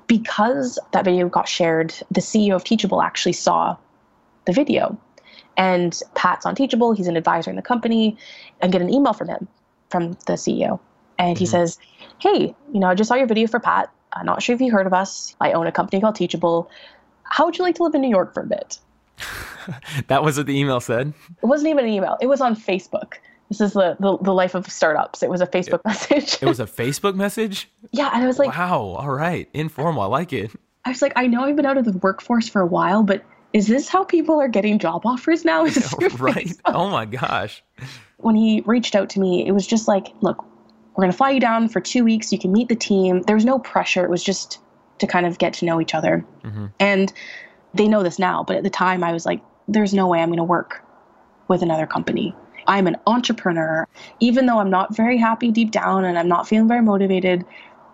Because 0.06 0.78
that 0.92 1.04
video 1.04 1.28
got 1.28 1.48
shared, 1.48 1.92
the 2.12 2.20
CEO 2.20 2.54
of 2.54 2.62
Teachable 2.62 3.02
actually 3.02 3.32
saw 3.32 3.76
the 4.44 4.52
video. 4.52 4.96
And 5.56 6.00
Pat's 6.14 6.46
on 6.46 6.54
Teachable. 6.54 6.92
He's 6.92 7.08
an 7.08 7.16
advisor 7.16 7.50
in 7.50 7.56
the 7.56 7.62
company. 7.62 8.16
And 8.60 8.70
get 8.70 8.80
an 8.80 8.94
email 8.94 9.12
from 9.12 9.26
him, 9.26 9.48
from 9.88 10.12
the 10.26 10.34
CEO. 10.34 10.78
And 11.18 11.36
he 11.36 11.46
mm-hmm. 11.46 11.50
says, 11.50 11.78
Hey, 12.20 12.54
you 12.72 12.78
know, 12.78 12.86
I 12.86 12.94
just 12.94 13.08
saw 13.08 13.16
your 13.16 13.26
video 13.26 13.48
for 13.48 13.58
Pat. 13.58 13.90
I'm 14.12 14.24
not 14.24 14.40
sure 14.40 14.54
if 14.54 14.60
you 14.60 14.70
heard 14.70 14.86
of 14.86 14.94
us. 14.94 15.34
I 15.40 15.50
own 15.50 15.66
a 15.66 15.72
company 15.72 16.00
called 16.00 16.14
Teachable. 16.14 16.70
How 17.24 17.44
would 17.44 17.58
you 17.58 17.64
like 17.64 17.74
to 17.76 17.82
live 17.82 17.94
in 17.96 18.02
New 18.02 18.08
York 18.08 18.32
for 18.34 18.42
a 18.42 18.46
bit? 18.46 18.78
that 20.08 20.22
was 20.22 20.36
what 20.36 20.46
the 20.46 20.58
email 20.58 20.80
said? 20.80 21.12
It 21.42 21.46
wasn't 21.46 21.70
even 21.70 21.84
an 21.84 21.90
email. 21.90 22.16
It 22.20 22.26
was 22.26 22.40
on 22.40 22.56
Facebook. 22.56 23.14
This 23.48 23.60
is 23.60 23.72
the, 23.72 23.96
the, 23.98 24.16
the 24.18 24.32
life 24.32 24.54
of 24.54 24.70
startups. 24.70 25.22
It 25.22 25.30
was 25.30 25.40
a 25.40 25.46
Facebook 25.46 25.80
it, 25.80 25.86
message. 25.86 26.38
it 26.40 26.46
was 26.46 26.60
a 26.60 26.66
Facebook 26.66 27.16
message? 27.16 27.68
Yeah. 27.90 28.10
And 28.14 28.22
I 28.22 28.26
was 28.26 28.38
like, 28.38 28.56
wow, 28.56 28.96
all 28.98 29.10
right. 29.10 29.48
Informal. 29.52 30.02
I 30.02 30.06
like 30.06 30.32
it. 30.32 30.52
I 30.84 30.90
was 30.90 31.02
like, 31.02 31.12
I 31.16 31.26
know 31.26 31.44
I've 31.44 31.56
been 31.56 31.66
out 31.66 31.76
of 31.76 31.84
the 31.84 31.98
workforce 31.98 32.48
for 32.48 32.60
a 32.60 32.66
while, 32.66 33.02
but 33.02 33.24
is 33.52 33.66
this 33.66 33.88
how 33.88 34.04
people 34.04 34.40
are 34.40 34.48
getting 34.48 34.78
job 34.78 35.04
offers 35.04 35.44
now? 35.44 35.62
right. 35.64 35.70
Facebook? 35.72 36.60
Oh 36.66 36.88
my 36.90 37.04
gosh. 37.04 37.62
When 38.18 38.36
he 38.36 38.62
reached 38.66 38.94
out 38.94 39.10
to 39.10 39.20
me, 39.20 39.46
it 39.46 39.52
was 39.52 39.66
just 39.66 39.88
like, 39.88 40.06
look, 40.20 40.44
we're 40.94 41.02
going 41.02 41.10
to 41.10 41.16
fly 41.16 41.30
you 41.30 41.40
down 41.40 41.68
for 41.68 41.80
two 41.80 42.04
weeks. 42.04 42.32
You 42.32 42.38
can 42.38 42.52
meet 42.52 42.68
the 42.68 42.76
team. 42.76 43.22
There 43.22 43.34
was 43.36 43.44
no 43.44 43.58
pressure. 43.58 44.04
It 44.04 44.10
was 44.10 44.22
just 44.22 44.60
to 44.98 45.06
kind 45.06 45.26
of 45.26 45.38
get 45.38 45.54
to 45.54 45.64
know 45.64 45.80
each 45.80 45.94
other. 45.94 46.24
Mm-hmm. 46.44 46.66
And 46.78 47.12
they 47.74 47.88
know 47.88 48.02
this 48.02 48.18
now, 48.18 48.44
but 48.44 48.56
at 48.56 48.62
the 48.62 48.70
time 48.70 49.04
I 49.04 49.12
was 49.12 49.26
like, 49.26 49.40
there's 49.68 49.94
no 49.94 50.06
way 50.06 50.20
I'm 50.20 50.28
going 50.28 50.38
to 50.38 50.44
work 50.44 50.82
with 51.48 51.62
another 51.62 51.86
company. 51.86 52.34
I'm 52.66 52.86
an 52.86 52.96
entrepreneur. 53.06 53.86
Even 54.20 54.46
though 54.46 54.58
I'm 54.58 54.70
not 54.70 54.94
very 54.94 55.16
happy 55.16 55.50
deep 55.50 55.70
down 55.70 56.04
and 56.04 56.18
I'm 56.18 56.28
not 56.28 56.48
feeling 56.48 56.68
very 56.68 56.82
motivated, 56.82 57.44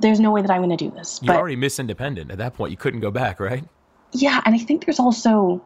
there's 0.01 0.21
no 0.21 0.31
way 0.31 0.43
that 0.43 0.51
I'm 0.51 0.63
going 0.63 0.77
to 0.77 0.85
do 0.85 0.91
this. 0.91 1.21
You're 1.23 1.35
but, 1.35 1.41
already 1.41 1.57
Miss 1.57 1.79
Independent 1.79 2.31
at 2.31 2.39
that 2.39 2.55
point. 2.55 2.71
You 2.71 2.77
couldn't 2.77 3.01
go 3.01 3.11
back, 3.11 3.41
right? 3.41 3.65
Yeah, 4.13 4.41
and 4.45 4.55
I 4.55 4.59
think 4.59 4.87
there's 4.87 5.01
also 5.01 5.63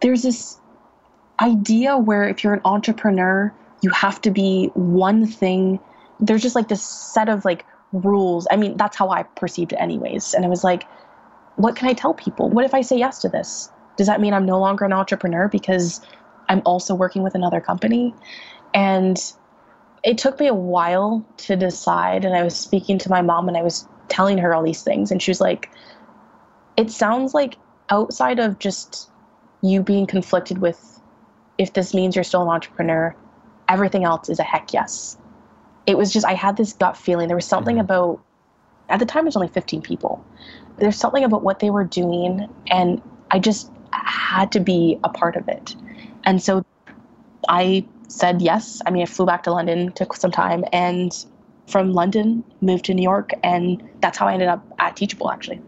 there's 0.00 0.22
this 0.22 0.58
idea 1.40 1.96
where 1.96 2.28
if 2.28 2.44
you're 2.44 2.54
an 2.54 2.60
entrepreneur, 2.64 3.52
you 3.82 3.90
have 3.90 4.20
to 4.22 4.30
be 4.30 4.70
one 4.74 5.26
thing. 5.26 5.80
There's 6.18 6.42
just 6.42 6.54
like 6.54 6.68
this 6.68 6.82
set 6.82 7.28
of 7.28 7.44
like 7.44 7.64
rules. 7.92 8.46
I 8.50 8.56
mean, 8.56 8.76
that's 8.76 8.96
how 8.96 9.10
I 9.10 9.22
perceived 9.22 9.72
it 9.72 9.76
anyways. 9.76 10.34
And 10.34 10.44
I 10.44 10.48
was 10.48 10.64
like, 10.64 10.84
what 11.56 11.76
can 11.76 11.88
I 11.88 11.92
tell 11.92 12.14
people? 12.14 12.48
What 12.48 12.64
if 12.64 12.74
I 12.74 12.80
say 12.80 12.96
yes 12.96 13.20
to 13.20 13.28
this? 13.28 13.70
Does 13.96 14.06
that 14.06 14.20
mean 14.20 14.32
I'm 14.32 14.46
no 14.46 14.58
longer 14.58 14.84
an 14.84 14.92
entrepreneur 14.92 15.48
because 15.48 16.00
I'm 16.48 16.62
also 16.64 16.94
working 16.94 17.22
with 17.22 17.34
another 17.34 17.60
company? 17.60 18.14
And 18.72 19.20
it 20.02 20.18
took 20.18 20.40
me 20.40 20.46
a 20.46 20.54
while 20.54 21.24
to 21.38 21.56
decide. 21.56 22.24
And 22.24 22.34
I 22.34 22.42
was 22.42 22.56
speaking 22.56 22.98
to 22.98 23.10
my 23.10 23.22
mom 23.22 23.48
and 23.48 23.56
I 23.56 23.62
was 23.62 23.86
telling 24.08 24.38
her 24.38 24.54
all 24.54 24.62
these 24.62 24.82
things. 24.82 25.10
And 25.10 25.20
she 25.22 25.30
was 25.30 25.40
like, 25.40 25.70
it 26.76 26.90
sounds 26.90 27.34
like 27.34 27.56
outside 27.90 28.38
of 28.38 28.58
just 28.58 29.10
you 29.62 29.82
being 29.82 30.06
conflicted 30.06 30.58
with 30.58 31.00
if 31.58 31.74
this 31.74 31.92
means 31.92 32.16
you're 32.16 32.24
still 32.24 32.42
an 32.42 32.48
entrepreneur, 32.48 33.14
everything 33.68 34.04
else 34.04 34.30
is 34.30 34.38
a 34.38 34.42
heck 34.42 34.72
yes. 34.72 35.18
It 35.86 35.98
was 35.98 36.10
just, 36.12 36.24
I 36.24 36.32
had 36.32 36.56
this 36.56 36.72
gut 36.72 36.96
feeling. 36.96 37.28
There 37.28 37.36
was 37.36 37.46
something 37.46 37.76
mm-hmm. 37.76 37.84
about, 37.84 38.20
at 38.88 38.98
the 38.98 39.04
time, 39.04 39.24
it 39.24 39.26
was 39.26 39.36
only 39.36 39.48
15 39.48 39.82
people. 39.82 40.24
There's 40.80 40.96
something 40.96 41.24
about 41.24 41.42
what 41.42 41.60
they 41.60 41.70
were 41.70 41.84
doing, 41.84 42.48
and 42.68 43.00
I 43.30 43.38
just 43.38 43.70
had 43.92 44.50
to 44.52 44.60
be 44.60 44.98
a 45.04 45.08
part 45.08 45.36
of 45.36 45.48
it. 45.48 45.76
And 46.24 46.42
so 46.42 46.64
I 47.48 47.86
said 48.08 48.42
yes. 48.42 48.82
I 48.86 48.90
mean, 48.90 49.02
I 49.02 49.06
flew 49.06 49.26
back 49.26 49.44
to 49.44 49.52
London, 49.52 49.92
took 49.92 50.14
some 50.14 50.30
time, 50.30 50.64
and 50.72 51.12
from 51.66 51.92
London, 51.92 52.42
moved 52.60 52.86
to 52.86 52.94
New 52.94 53.02
York, 53.02 53.30
and 53.44 53.88
that's 54.00 54.18
how 54.18 54.26
I 54.26 54.32
ended 54.32 54.48
up 54.48 54.66
at 54.78 54.96
Teachable, 54.96 55.30
actually. 55.30 55.60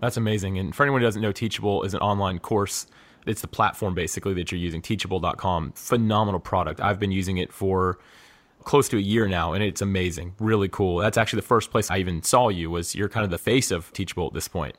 That's 0.00 0.16
amazing. 0.16 0.58
And 0.58 0.74
for 0.74 0.82
anyone 0.82 1.02
who 1.02 1.06
doesn't 1.06 1.20
know, 1.20 1.32
Teachable 1.32 1.82
is 1.82 1.92
an 1.92 2.00
online 2.00 2.38
course. 2.38 2.86
It's 3.26 3.42
the 3.42 3.48
platform 3.48 3.94
basically 3.94 4.32
that 4.34 4.50
you're 4.50 4.60
using, 4.60 4.80
teachable.com. 4.80 5.72
Phenomenal 5.72 6.40
product. 6.40 6.80
I've 6.80 6.98
been 6.98 7.12
using 7.12 7.36
it 7.36 7.52
for 7.52 7.98
close 8.64 8.88
to 8.88 8.96
a 8.96 9.00
year 9.00 9.26
now 9.26 9.52
and 9.52 9.62
it's 9.62 9.82
amazing. 9.82 10.34
Really 10.38 10.68
cool. 10.68 10.98
That's 10.98 11.18
actually 11.18 11.40
the 11.40 11.46
first 11.46 11.70
place 11.70 11.90
I 11.90 11.98
even 11.98 12.22
saw 12.22 12.48
you 12.48 12.70
was 12.70 12.94
you're 12.94 13.08
kind 13.08 13.24
of 13.24 13.30
the 13.30 13.38
face 13.38 13.70
of 13.70 13.92
Teachable 13.92 14.26
at 14.26 14.34
this 14.34 14.48
point. 14.48 14.76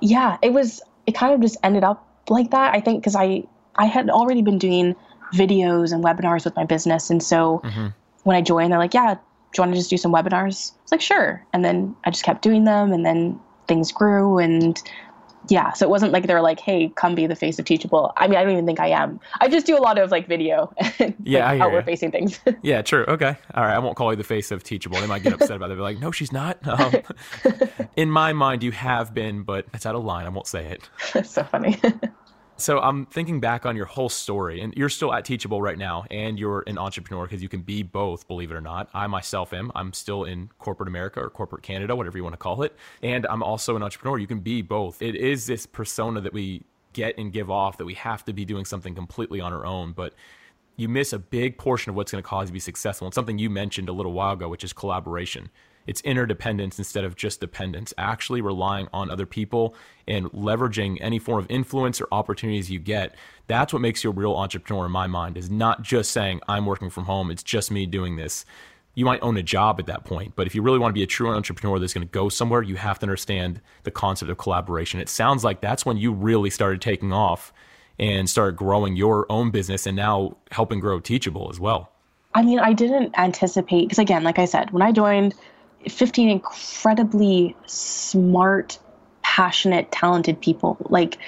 Yeah, 0.00 0.38
it 0.42 0.52
was 0.52 0.80
it 1.06 1.14
kind 1.14 1.34
of 1.34 1.40
just 1.40 1.56
ended 1.62 1.84
up 1.84 2.06
like 2.28 2.50
that. 2.50 2.74
I 2.74 2.80
think 2.80 3.02
because 3.02 3.16
I 3.16 3.44
I 3.76 3.86
had 3.86 4.10
already 4.10 4.42
been 4.42 4.58
doing 4.58 4.94
videos 5.34 5.92
and 5.92 6.02
webinars 6.04 6.44
with 6.44 6.56
my 6.56 6.64
business 6.64 7.10
and 7.10 7.22
so 7.22 7.60
mm-hmm. 7.64 7.88
when 8.24 8.36
I 8.36 8.42
joined 8.42 8.72
they're 8.72 8.78
like, 8.78 8.94
"Yeah, 8.94 9.14
do 9.14 9.20
you 9.56 9.62
want 9.62 9.72
to 9.72 9.78
just 9.78 9.90
do 9.90 9.96
some 9.96 10.12
webinars?" 10.12 10.72
It's 10.82 10.92
like, 10.92 11.00
"Sure." 11.00 11.44
And 11.52 11.64
then 11.64 11.94
I 12.04 12.10
just 12.10 12.24
kept 12.24 12.42
doing 12.42 12.64
them 12.64 12.92
and 12.92 13.04
then 13.04 13.38
things 13.66 13.92
grew 13.92 14.38
and 14.38 14.82
yeah 15.48 15.72
so 15.72 15.86
it 15.86 15.90
wasn't 15.90 16.12
like 16.12 16.26
they're 16.26 16.42
like 16.42 16.60
hey 16.60 16.90
come 16.94 17.14
be 17.14 17.26
the 17.26 17.36
face 17.36 17.58
of 17.58 17.64
teachable. 17.64 18.12
I 18.16 18.28
mean 18.28 18.38
i 18.38 18.42
don't 18.42 18.52
even 18.52 18.66
think 18.66 18.80
i 18.80 18.88
am. 18.88 19.20
I 19.40 19.48
just 19.48 19.66
do 19.66 19.76
a 19.76 19.80
lot 19.80 19.98
of 19.98 20.10
like 20.10 20.26
video 20.26 20.72
and 20.98 21.14
yeah 21.22 21.50
like, 21.50 21.60
outward 21.60 21.84
facing 21.84 22.10
things. 22.10 22.40
Yeah 22.62 22.82
true. 22.82 23.04
Okay. 23.06 23.36
All 23.54 23.62
right. 23.62 23.74
I 23.74 23.78
won't 23.78 23.96
call 23.96 24.12
you 24.12 24.16
the 24.16 24.24
face 24.24 24.50
of 24.50 24.62
teachable. 24.62 25.00
They 25.00 25.06
might 25.06 25.22
get 25.22 25.32
upset 25.32 25.56
about 25.56 25.70
it. 25.70 25.74
They're 25.74 25.82
like 25.82 26.00
no 26.00 26.10
she's 26.10 26.32
not. 26.32 26.58
Um, 26.66 26.92
in 27.96 28.10
my 28.10 28.32
mind 28.32 28.62
you 28.62 28.72
have 28.72 29.14
been 29.14 29.42
but 29.42 29.66
it's 29.74 29.86
out 29.86 29.94
of 29.94 30.04
line. 30.04 30.26
I 30.26 30.30
won't 30.30 30.46
say 30.46 30.66
it. 30.66 30.88
That's 31.12 31.30
so 31.30 31.44
funny 31.44 31.80
so 32.58 32.80
I'm 32.80 33.06
thinking 33.06 33.40
back 33.40 33.64
on 33.64 33.76
your 33.76 33.86
whole 33.86 34.08
story, 34.08 34.60
and 34.60 34.74
you're 34.76 34.88
still 34.88 35.14
at 35.14 35.24
Teachable 35.24 35.62
right 35.62 35.78
now, 35.78 36.04
and 36.10 36.38
you're 36.38 36.64
an 36.66 36.76
entrepreneur 36.76 37.24
because 37.24 37.42
you 37.42 37.48
can 37.48 37.62
be 37.62 37.82
both, 37.82 38.26
believe 38.26 38.50
it 38.50 38.54
or 38.54 38.60
not. 38.60 38.88
I 38.92 39.06
myself 39.06 39.52
am. 39.52 39.70
I'm 39.74 39.92
still 39.92 40.24
in 40.24 40.50
corporate 40.58 40.88
America 40.88 41.20
or 41.20 41.30
corporate 41.30 41.62
Canada, 41.62 41.94
whatever 41.94 42.18
you 42.18 42.24
want 42.24 42.34
to 42.34 42.38
call 42.38 42.62
it, 42.62 42.76
and 43.02 43.26
I'm 43.26 43.42
also 43.42 43.76
an 43.76 43.82
entrepreneur. 43.82 44.18
You 44.18 44.26
can 44.26 44.40
be 44.40 44.60
both. 44.62 45.00
It 45.00 45.14
is 45.14 45.46
this 45.46 45.66
persona 45.66 46.20
that 46.20 46.32
we 46.32 46.64
get 46.92 47.16
and 47.16 47.32
give 47.32 47.50
off 47.50 47.78
that 47.78 47.84
we 47.84 47.94
have 47.94 48.24
to 48.24 48.32
be 48.32 48.44
doing 48.44 48.64
something 48.64 48.94
completely 48.94 49.40
on 49.40 49.52
our 49.52 49.64
own, 49.64 49.92
but 49.92 50.14
you 50.76 50.88
miss 50.88 51.12
a 51.12 51.18
big 51.18 51.58
portion 51.58 51.90
of 51.90 51.96
what's 51.96 52.12
going 52.12 52.22
to 52.22 52.28
cause 52.28 52.44
you 52.44 52.48
to 52.48 52.52
be 52.54 52.60
successful. 52.60 53.06
And 53.06 53.14
something 53.14 53.38
you 53.38 53.50
mentioned 53.50 53.88
a 53.88 53.92
little 53.92 54.12
while 54.12 54.34
ago, 54.34 54.48
which 54.48 54.64
is 54.64 54.72
collaboration 54.72 55.50
it's 55.88 56.02
interdependence 56.02 56.78
instead 56.78 57.02
of 57.02 57.16
just 57.16 57.40
dependence, 57.40 57.94
actually 57.96 58.42
relying 58.42 58.88
on 58.92 59.10
other 59.10 59.24
people 59.24 59.74
and 60.06 60.26
leveraging 60.32 60.98
any 61.00 61.18
form 61.18 61.38
of 61.38 61.50
influence 61.50 61.98
or 61.98 62.06
opportunities 62.12 62.70
you 62.70 62.78
get. 62.78 63.14
That's 63.46 63.72
what 63.72 63.80
makes 63.80 64.04
you 64.04 64.10
a 64.10 64.12
real 64.12 64.34
entrepreneur 64.34 64.84
in 64.84 64.92
my 64.92 65.06
mind 65.06 65.38
is 65.38 65.50
not 65.50 65.82
just 65.82 66.10
saying 66.10 66.42
I'm 66.46 66.66
working 66.66 66.90
from 66.90 67.04
home, 67.04 67.30
it's 67.30 67.42
just 67.42 67.70
me 67.70 67.86
doing 67.86 68.16
this. 68.16 68.44
You 68.94 69.06
might 69.06 69.22
own 69.22 69.38
a 69.38 69.42
job 69.42 69.80
at 69.80 69.86
that 69.86 70.04
point, 70.04 70.34
but 70.36 70.46
if 70.46 70.54
you 70.54 70.60
really 70.60 70.78
want 70.78 70.90
to 70.90 70.94
be 70.94 71.02
a 71.02 71.06
true 71.06 71.30
entrepreneur 71.30 71.78
that's 71.78 71.94
going 71.94 72.06
to 72.06 72.12
go 72.12 72.28
somewhere, 72.28 72.60
you 72.60 72.76
have 72.76 72.98
to 72.98 73.04
understand 73.04 73.62
the 73.84 73.90
concept 73.90 74.30
of 74.30 74.36
collaboration. 74.36 75.00
It 75.00 75.08
sounds 75.08 75.42
like 75.42 75.62
that's 75.62 75.86
when 75.86 75.96
you 75.96 76.12
really 76.12 76.50
started 76.50 76.82
taking 76.82 77.14
off 77.14 77.50
and 77.98 78.28
started 78.28 78.56
growing 78.56 78.94
your 78.94 79.24
own 79.30 79.50
business 79.50 79.86
and 79.86 79.96
now 79.96 80.36
helping 80.50 80.80
grow 80.80 81.00
Teachable 81.00 81.48
as 81.50 81.58
well. 81.58 81.92
I 82.34 82.42
mean, 82.42 82.58
I 82.58 82.74
didn't 82.74 83.18
anticipate 83.18 83.86
because 83.86 83.98
again, 83.98 84.22
like 84.22 84.38
I 84.38 84.44
said, 84.44 84.70
when 84.70 84.82
I 84.82 84.92
joined 84.92 85.34
15 85.86 86.28
incredibly 86.28 87.56
smart, 87.66 88.78
passionate, 89.22 89.90
talented 89.92 90.40
people. 90.40 90.76
Like 90.88 91.18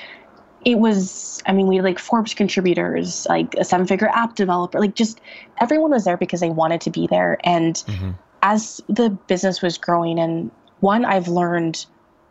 it 0.64 0.78
was, 0.78 1.42
I 1.46 1.52
mean, 1.52 1.66
we 1.66 1.76
had 1.76 1.84
like 1.84 1.98
Forbes 1.98 2.34
contributors, 2.34 3.26
like 3.28 3.54
a 3.54 3.64
seven 3.64 3.86
figure 3.86 4.08
app 4.08 4.34
developer, 4.34 4.80
like 4.80 4.94
just 4.94 5.20
everyone 5.60 5.90
was 5.90 6.04
there 6.04 6.16
because 6.16 6.40
they 6.40 6.50
wanted 6.50 6.80
to 6.82 6.90
be 6.90 7.06
there. 7.06 7.38
And 7.44 7.76
mm-hmm. 7.76 8.10
as 8.42 8.80
the 8.88 9.10
business 9.10 9.62
was 9.62 9.78
growing, 9.78 10.18
and 10.18 10.50
one, 10.80 11.04
I've 11.04 11.28
learned 11.28 11.86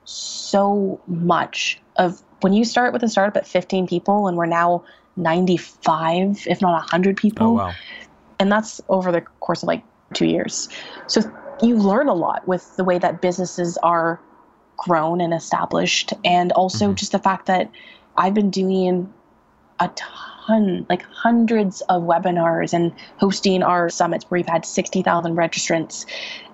so 0.06 1.00
much 1.08 1.80
of 1.98 2.24
when 2.42 2.54
you 2.54 2.66
start 2.66 2.94
with 2.94 3.04
a 3.04 3.10
startup 3.10 3.38
at 3.38 3.48
15 3.48 3.88
people 3.88 4.28
and 4.28 4.38
we're 4.38 4.46
now 4.46 4.84
95, 5.18 6.48
if 6.48 6.62
not 6.62 6.74
100 6.74 7.18
people. 7.18 7.48
Oh, 7.48 7.54
wow. 7.54 7.74
And 8.40 8.52
that's 8.52 8.82
over 8.90 9.12
the 9.12 9.22
course 9.22 9.64
of 9.64 9.68
like 9.68 9.84
two 10.14 10.26
years. 10.26 10.70
So 11.08 11.22
you 11.62 11.76
learn 11.76 12.08
a 12.08 12.14
lot 12.14 12.48
with 12.48 12.76
the 12.76 12.84
way 12.84 12.98
that 12.98 13.22
businesses 13.22 13.78
are 13.78 14.20
grown 14.78 15.22
and 15.22 15.34
established 15.34 16.14
and 16.24 16.52
also 16.54 16.86
mm-hmm. 16.86 16.96
just 16.96 17.12
the 17.12 17.20
fact 17.20 17.48
that 17.48 17.70
I've 18.18 18.34
been 18.34 18.50
doing 18.50 19.14
a 19.80 19.90
ton, 19.96 20.86
like 20.90 21.04
hundreds 21.04 21.82
of 21.82 22.04
webinars 22.04 22.74
and 22.74 22.94
hosting 23.18 23.64
our 23.64 23.90
summits 23.90 24.26
where 24.30 24.40
we've 24.40 24.48
had 24.48 24.66
60,000 24.66 25.36
registrants. 25.36 26.06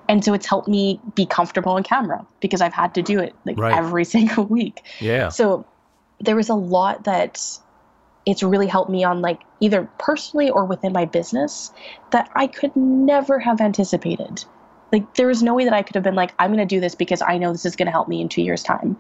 And 0.08 0.24
so 0.24 0.34
it's 0.34 0.46
helped 0.46 0.68
me 0.68 1.00
be 1.16 1.26
comfortable 1.26 1.74
on 1.74 1.84
camera 1.84 2.26
because 2.40 2.62
I've 2.62 2.74
had 2.74 2.94
to 2.96 3.02
do 3.02 3.20
it 3.20 3.36
like 3.46 3.58
right. 3.58 3.76
every 3.76 4.06
single 4.16 4.46
week. 4.46 4.82
Yeah. 5.00 5.30
So 5.30 5.66
there 6.20 6.36
was 6.36 6.50
a 6.50 6.56
lot 6.56 7.06
that 7.06 7.42
it's 8.26 8.42
really 8.42 8.68
helped 8.68 8.90
me 8.90 9.04
on 9.04 9.22
like 9.22 9.42
either 9.60 9.90
personally 10.00 10.50
or 10.50 10.66
within 10.66 10.94
my 10.94 11.06
business 11.06 11.72
that 12.12 12.30
I 12.36 12.48
could 12.48 12.76
never 12.76 13.40
have 13.40 13.62
anticipated. 13.62 14.46
Like 14.92 15.16
there 15.16 15.28
was 15.28 15.44
no 15.44 15.54
way 15.54 15.66
that 15.66 15.74
I 15.74 15.82
could 15.82 15.96
have 15.96 16.04
been 16.04 16.16
like, 16.16 16.34
I'm 16.40 16.54
going 16.54 16.66
to 16.66 16.76
do 16.76 16.80
this 16.80 16.96
because 16.96 17.22
I 17.22 17.38
know 17.38 17.52
this 17.52 17.66
is 17.66 17.76
going 17.76 17.88
to 17.88 17.92
help 17.92 18.08
me 18.08 18.22
in 18.22 18.30
two 18.30 18.42
years' 18.42 18.64
time. 18.64 18.98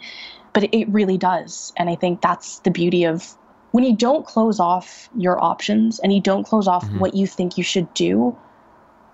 But 0.53 0.73
it 0.73 0.87
really 0.89 1.17
does. 1.17 1.73
And 1.77 1.89
I 1.89 1.95
think 1.95 2.21
that's 2.21 2.59
the 2.59 2.71
beauty 2.71 3.03
of 3.03 3.35
when 3.71 3.83
you 3.83 3.95
don't 3.95 4.25
close 4.25 4.59
off 4.59 5.09
your 5.17 5.43
options 5.43 5.99
and 5.99 6.13
you 6.13 6.21
don't 6.21 6.45
close 6.45 6.67
off 6.67 6.85
mm-hmm. 6.85 6.99
what 6.99 7.13
you 7.13 7.27
think 7.27 7.57
you 7.57 7.63
should 7.63 7.93
do, 7.93 8.37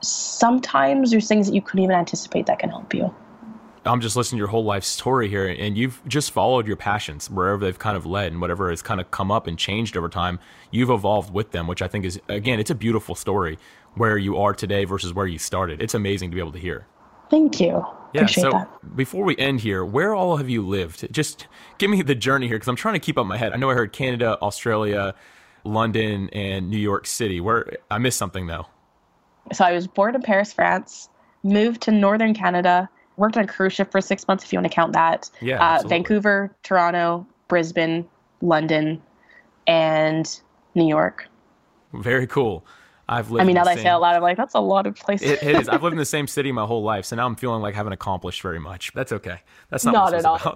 sometimes 0.02 1.12
there's 1.12 1.28
things 1.28 1.48
that 1.48 1.56
you 1.56 1.62
couldn't 1.62 1.84
even 1.84 1.96
anticipate 1.96 2.46
that 2.46 2.60
can 2.60 2.70
help 2.70 2.94
you. 2.94 3.14
I'm 3.84 4.00
just 4.00 4.16
listening 4.16 4.38
to 4.38 4.42
your 4.42 4.50
whole 4.50 4.64
life 4.64 4.84
story 4.84 5.28
here, 5.28 5.48
and 5.48 5.76
you've 5.76 6.00
just 6.08 6.30
followed 6.30 6.68
your 6.68 6.76
passions 6.76 7.32
wherever 7.32 7.66
they've 7.66 7.80
kind 7.80 7.98
of 7.98 8.06
led, 8.06 8.32
and 8.32 8.40
whatever 8.40 8.70
has 8.70 8.84
kind 8.84 9.02
of 9.02 9.10
come 9.10 9.32
up 9.32 9.48
and 9.48 9.58
changed 9.58 9.98
over 9.98 10.08
time. 10.08 10.40
You've 10.70 10.92
evolved 10.92 11.34
with 11.34 11.50
them, 11.50 11.66
which 11.66 11.82
I 11.82 11.88
think 11.88 12.06
is 12.06 12.22
again, 12.30 12.60
it's 12.60 12.70
a 12.70 12.76
beautiful 12.76 13.16
story 13.16 13.58
where 13.96 14.18
you 14.18 14.38
are 14.38 14.54
today 14.54 14.86
versus 14.86 15.14
where 15.14 15.28
you 15.28 15.38
started. 15.38 15.82
It's 15.82 15.94
amazing 15.94 16.32
to 16.32 16.36
be 16.36 16.42
able 16.42 16.54
to 16.54 16.60
hear. 16.60 16.88
Thank 17.30 17.60
you. 17.60 17.86
Yeah. 18.14 18.22
Appreciate 18.22 18.44
so 18.44 18.52
that. 18.52 18.96
before 18.96 19.24
we 19.24 19.38
end 19.38 19.62
here, 19.62 19.86
where 19.86 20.14
all 20.14 20.38
have 20.38 20.50
you 20.50 20.66
lived? 20.68 21.12
Just 21.14 21.48
give 21.78 21.90
me 21.90 22.02
the 22.02 22.16
journey 22.16 22.48
here 22.48 22.58
because 22.58 22.68
I'm 22.68 22.76
trying 22.76 22.96
to 22.96 23.00
keep 23.00 23.18
up 23.18 23.26
my 23.26 23.38
head. 23.38 23.54
I 23.54 23.56
know 23.56 23.70
I 23.70 23.74
heard 23.74 23.94
Canada, 23.94 24.38
Australia, 24.42 25.16
London, 25.64 26.30
and 26.34 26.70
New 26.70 26.78
York 26.78 27.08
City. 27.08 27.40
Where 27.40 27.78
I 27.90 27.98
missed 28.00 28.18
something 28.18 28.48
though. 28.48 28.68
So 29.54 29.64
I 29.64 29.72
was 29.72 29.88
born 29.88 30.16
in 30.16 30.22
Paris, 30.22 30.52
France, 30.54 31.10
moved 31.44 31.82
to 31.84 31.92
northern 31.92 32.34
Canada, 32.34 32.90
worked 33.18 33.38
on 33.38 33.46
a 33.46 33.48
cruise 33.48 33.74
ship 33.74 33.92
for 33.92 34.02
six 34.02 34.28
months, 34.28 34.44
if 34.44 34.54
you 34.54 34.58
want 34.60 34.70
to 34.70 34.76
count 34.76 34.94
that. 34.94 35.30
Yeah, 35.42 35.78
Uh. 35.78 35.88
Vancouver, 35.88 36.56
Toronto, 36.64 37.26
Brisbane, 37.48 38.08
London, 38.42 39.02
and 39.68 40.40
New 40.76 40.88
York. 40.88 41.28
Very 41.94 42.28
cool. 42.28 42.66
I've 43.12 43.30
lived. 43.30 43.42
I 43.42 43.46
mean, 43.46 43.56
now 43.56 43.66
that 43.66 43.72
I 43.72 43.76
say 43.76 43.84
same- 43.84 43.92
out 43.92 44.02
loud, 44.02 44.16
I'm 44.16 44.22
like, 44.22 44.38
that's 44.38 44.56
a 44.56 44.60
lot 44.60 44.88
of 44.88 44.96
places. 44.96 45.32
It, 45.32 45.44
it 45.44 45.56
is. 45.60 45.70
I've 45.70 45.84
lived 45.84 45.94
in 45.94 46.00
the 46.00 46.06
same 46.18 46.28
city 46.28 46.52
my 46.52 46.66
whole 46.66 46.82
life, 46.82 47.06
so 47.06 47.16
now 47.16 47.26
I'm 47.26 47.36
feeling 47.36 47.62
like 47.62 47.74
I 47.74 47.78
haven't 47.78 47.94
accomplished 47.94 48.42
very 48.42 48.60
much. 48.60 48.92
That's 48.94 49.12
okay. 49.12 49.40
That's 49.70 49.84
not, 49.86 49.94
Not 49.94 50.14
at 50.14 50.26
all. 50.26 50.56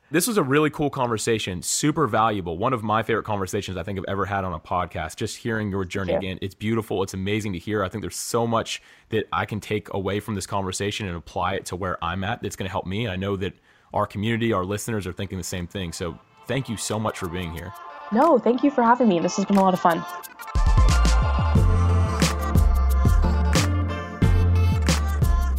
this 0.10 0.26
was 0.26 0.36
a 0.36 0.42
really 0.42 0.70
cool 0.70 0.90
conversation, 0.90 1.62
super 1.62 2.06
valuable. 2.06 2.58
One 2.58 2.72
of 2.72 2.82
my 2.82 3.02
favorite 3.02 3.24
conversations 3.24 3.76
I 3.76 3.82
think 3.82 3.98
I've 3.98 4.04
ever 4.08 4.26
had 4.26 4.44
on 4.44 4.52
a 4.52 4.60
podcast. 4.60 5.16
Just 5.16 5.38
hearing 5.38 5.70
your 5.70 5.84
journey 5.84 6.12
again, 6.12 6.38
it's 6.42 6.54
beautiful. 6.54 7.02
It's 7.02 7.14
amazing 7.14 7.54
to 7.54 7.58
hear. 7.58 7.82
I 7.82 7.88
think 7.88 8.02
there's 8.02 8.16
so 8.16 8.46
much 8.46 8.82
that 9.08 9.26
I 9.32 9.46
can 9.46 9.58
take 9.60 9.92
away 9.94 10.20
from 10.20 10.34
this 10.34 10.46
conversation 10.46 11.06
and 11.06 11.16
apply 11.16 11.54
it 11.54 11.66
to 11.66 11.76
where 11.76 12.02
I'm 12.04 12.24
at. 12.24 12.42
That's 12.42 12.56
going 12.56 12.66
to 12.68 12.70
help 12.70 12.86
me. 12.86 13.08
I 13.08 13.16
know 13.16 13.36
that 13.36 13.54
our 13.94 14.06
community, 14.06 14.52
our 14.52 14.64
listeners, 14.64 15.06
are 15.06 15.12
thinking 15.12 15.38
the 15.38 15.44
same 15.44 15.66
thing. 15.66 15.92
So 15.92 16.18
thank 16.46 16.68
you 16.68 16.76
so 16.76 16.98
much 16.98 17.18
for 17.18 17.28
being 17.28 17.52
here. 17.52 17.72
no, 18.12 18.38
thank 18.38 18.62
you 18.62 18.70
for 18.70 18.82
having 18.82 19.08
me. 19.08 19.18
This 19.20 19.36
has 19.36 19.44
been 19.46 19.56
a 19.56 19.62
lot 19.62 19.74
of 19.74 19.80
fun. 19.80 20.04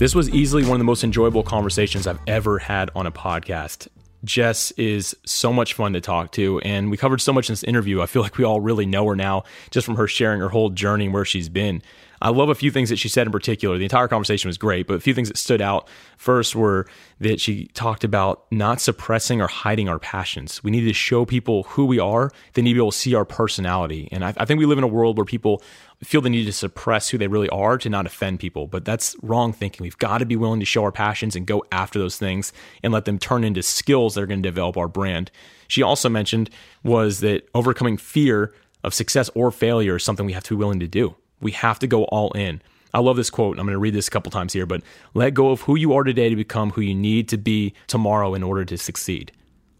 This 0.04 0.14
was 0.14 0.30
easily 0.32 0.64
one 0.64 0.74
of 0.74 0.80
the 0.80 0.84
most 0.84 1.06
enjoyable 1.06 1.44
conversations 1.44 2.08
I've 2.08 2.20
ever 2.28 2.60
had 2.60 2.92
on 2.94 3.08
a 3.08 3.12
podcast. 3.12 3.88
Jess 4.26 4.72
is 4.72 5.16
so 5.26 5.54
much 5.54 5.76
fun 5.76 5.94
to 5.94 6.02
talk 6.02 6.34
to, 6.34 6.60
and 6.60 6.92
we 6.92 6.98
covered 6.98 7.22
so 7.22 7.32
much 7.32 7.48
in 7.48 7.54
this 7.54 7.64
interview. 7.64 8.02
I 8.02 8.06
feel 8.06 8.22
like 8.22 8.38
we 8.38 8.44
all 8.44 8.60
really 8.60 8.86
know 8.86 9.08
her 9.08 9.16
now 9.16 9.46
just 9.72 9.86
from 9.86 9.96
her 9.96 10.06
sharing 10.06 10.42
her 10.42 10.50
whole 10.50 10.72
journey 10.72 11.08
where 11.08 11.24
she's 11.24 11.48
been. 11.48 11.82
I 12.24 12.30
love 12.30 12.48
a 12.48 12.56
few 12.56 12.72
things 12.72 12.90
that 12.90 12.96
she 12.96 13.10
said 13.10 13.28
in 13.28 13.34
particular. 13.34 13.78
The 13.78 13.84
entire 13.84 14.08
conversation 14.08 14.48
was 14.48 14.58
great, 14.58 14.88
but 14.88 14.94
a 14.94 15.00
few 15.02 15.14
things 15.14 15.28
that 15.28 15.38
stood 15.38 15.62
out 15.62 15.90
first 16.16 16.56
were 16.56 16.88
that 17.20 17.42
she 17.42 17.66
talked 17.74 18.06
about 18.06 18.46
not 18.50 18.80
suppressing 18.80 19.42
or 19.42 19.48
hiding 19.48 19.90
our 19.90 20.00
passions. 20.00 20.64
We 20.64 20.72
need 20.72 20.88
to 20.88 20.94
show 20.94 21.26
people 21.26 21.64
who 21.64 21.86
we 21.86 22.00
are. 22.00 22.32
They 22.54 22.62
need 22.62 22.72
to 22.72 22.76
be 22.76 22.80
able 22.80 22.92
to 22.92 22.98
see 22.98 23.14
our 23.14 23.26
personality. 23.26 24.08
And 24.14 24.24
I, 24.24 24.34
I 24.38 24.46
think 24.46 24.58
we 24.58 24.66
live 24.66 24.78
in 24.78 24.86
a 24.86 24.88
world 24.88 25.18
where 25.18 25.26
people 25.26 25.62
feel 26.02 26.22
the 26.22 26.30
need 26.30 26.46
to 26.46 26.54
suppress 26.54 27.10
who 27.10 27.18
they 27.18 27.28
really 27.28 27.50
are 27.50 27.78
to 27.78 27.90
not 27.90 28.06
offend 28.06 28.40
people, 28.40 28.68
but 28.68 28.86
that's 28.86 29.18
wrong 29.22 29.52
thinking. 29.52 29.84
We've 29.84 29.98
got 29.98 30.20
to 30.20 30.26
be 30.26 30.38
willing 30.38 30.62
to 30.62 30.66
show 30.66 30.84
our 30.86 30.94
passions 30.94 31.36
and 31.36 31.46
go 31.46 31.66
after 31.74 32.00
those 32.00 32.18
things 32.18 32.54
and 32.82 32.94
let 32.94 33.04
them 33.04 33.20
turn 33.20 33.44
into 33.44 33.62
skills 33.62 34.16
that 34.16 34.22
are 34.24 34.28
going 34.28 34.42
to 34.42 34.50
develop 34.50 34.78
our 34.78 34.88
brand. 34.88 35.30
She 35.68 35.82
also 35.82 36.08
mentioned 36.08 36.50
was 36.86 37.20
that 37.20 37.50
overcoming 37.54 37.98
fear 37.98 38.54
of 38.82 38.94
success 38.94 39.30
or 39.36 39.52
failure 39.52 39.98
is 39.98 40.04
something 40.06 40.26
we 40.26 40.34
have 40.34 40.44
to 40.44 40.56
be 40.56 40.60
willing 40.60 40.80
to 40.80 40.88
do. 40.88 41.16
We 41.44 41.52
have 41.52 41.80
to 41.80 41.88
go 41.88 42.06
all 42.06 42.32
in. 42.32 42.62
I 42.94 43.00
love 43.00 43.18
this 43.18 43.30
quote. 43.30 43.58
I'm 43.58 43.66
going 43.66 43.74
to 43.74 43.80
read 43.80 43.96
this 43.96 44.08
a 44.08 44.12
couple 44.12 44.32
times 44.32 44.54
here, 44.54 44.66
but 44.66 44.84
let 45.14 45.34
go 45.34 45.50
of 45.50 45.62
who 45.62 45.76
you 45.76 45.94
are 45.94 46.04
today 46.04 46.30
to 46.30 46.36
become 46.36 46.72
who 46.72 46.82
you 46.82 46.94
need 46.94 47.28
to 47.30 47.38
be 47.38 47.74
tomorrow 47.88 48.36
in 48.36 48.44
order 48.44 48.64
to 48.66 48.78
succeed. 48.78 49.32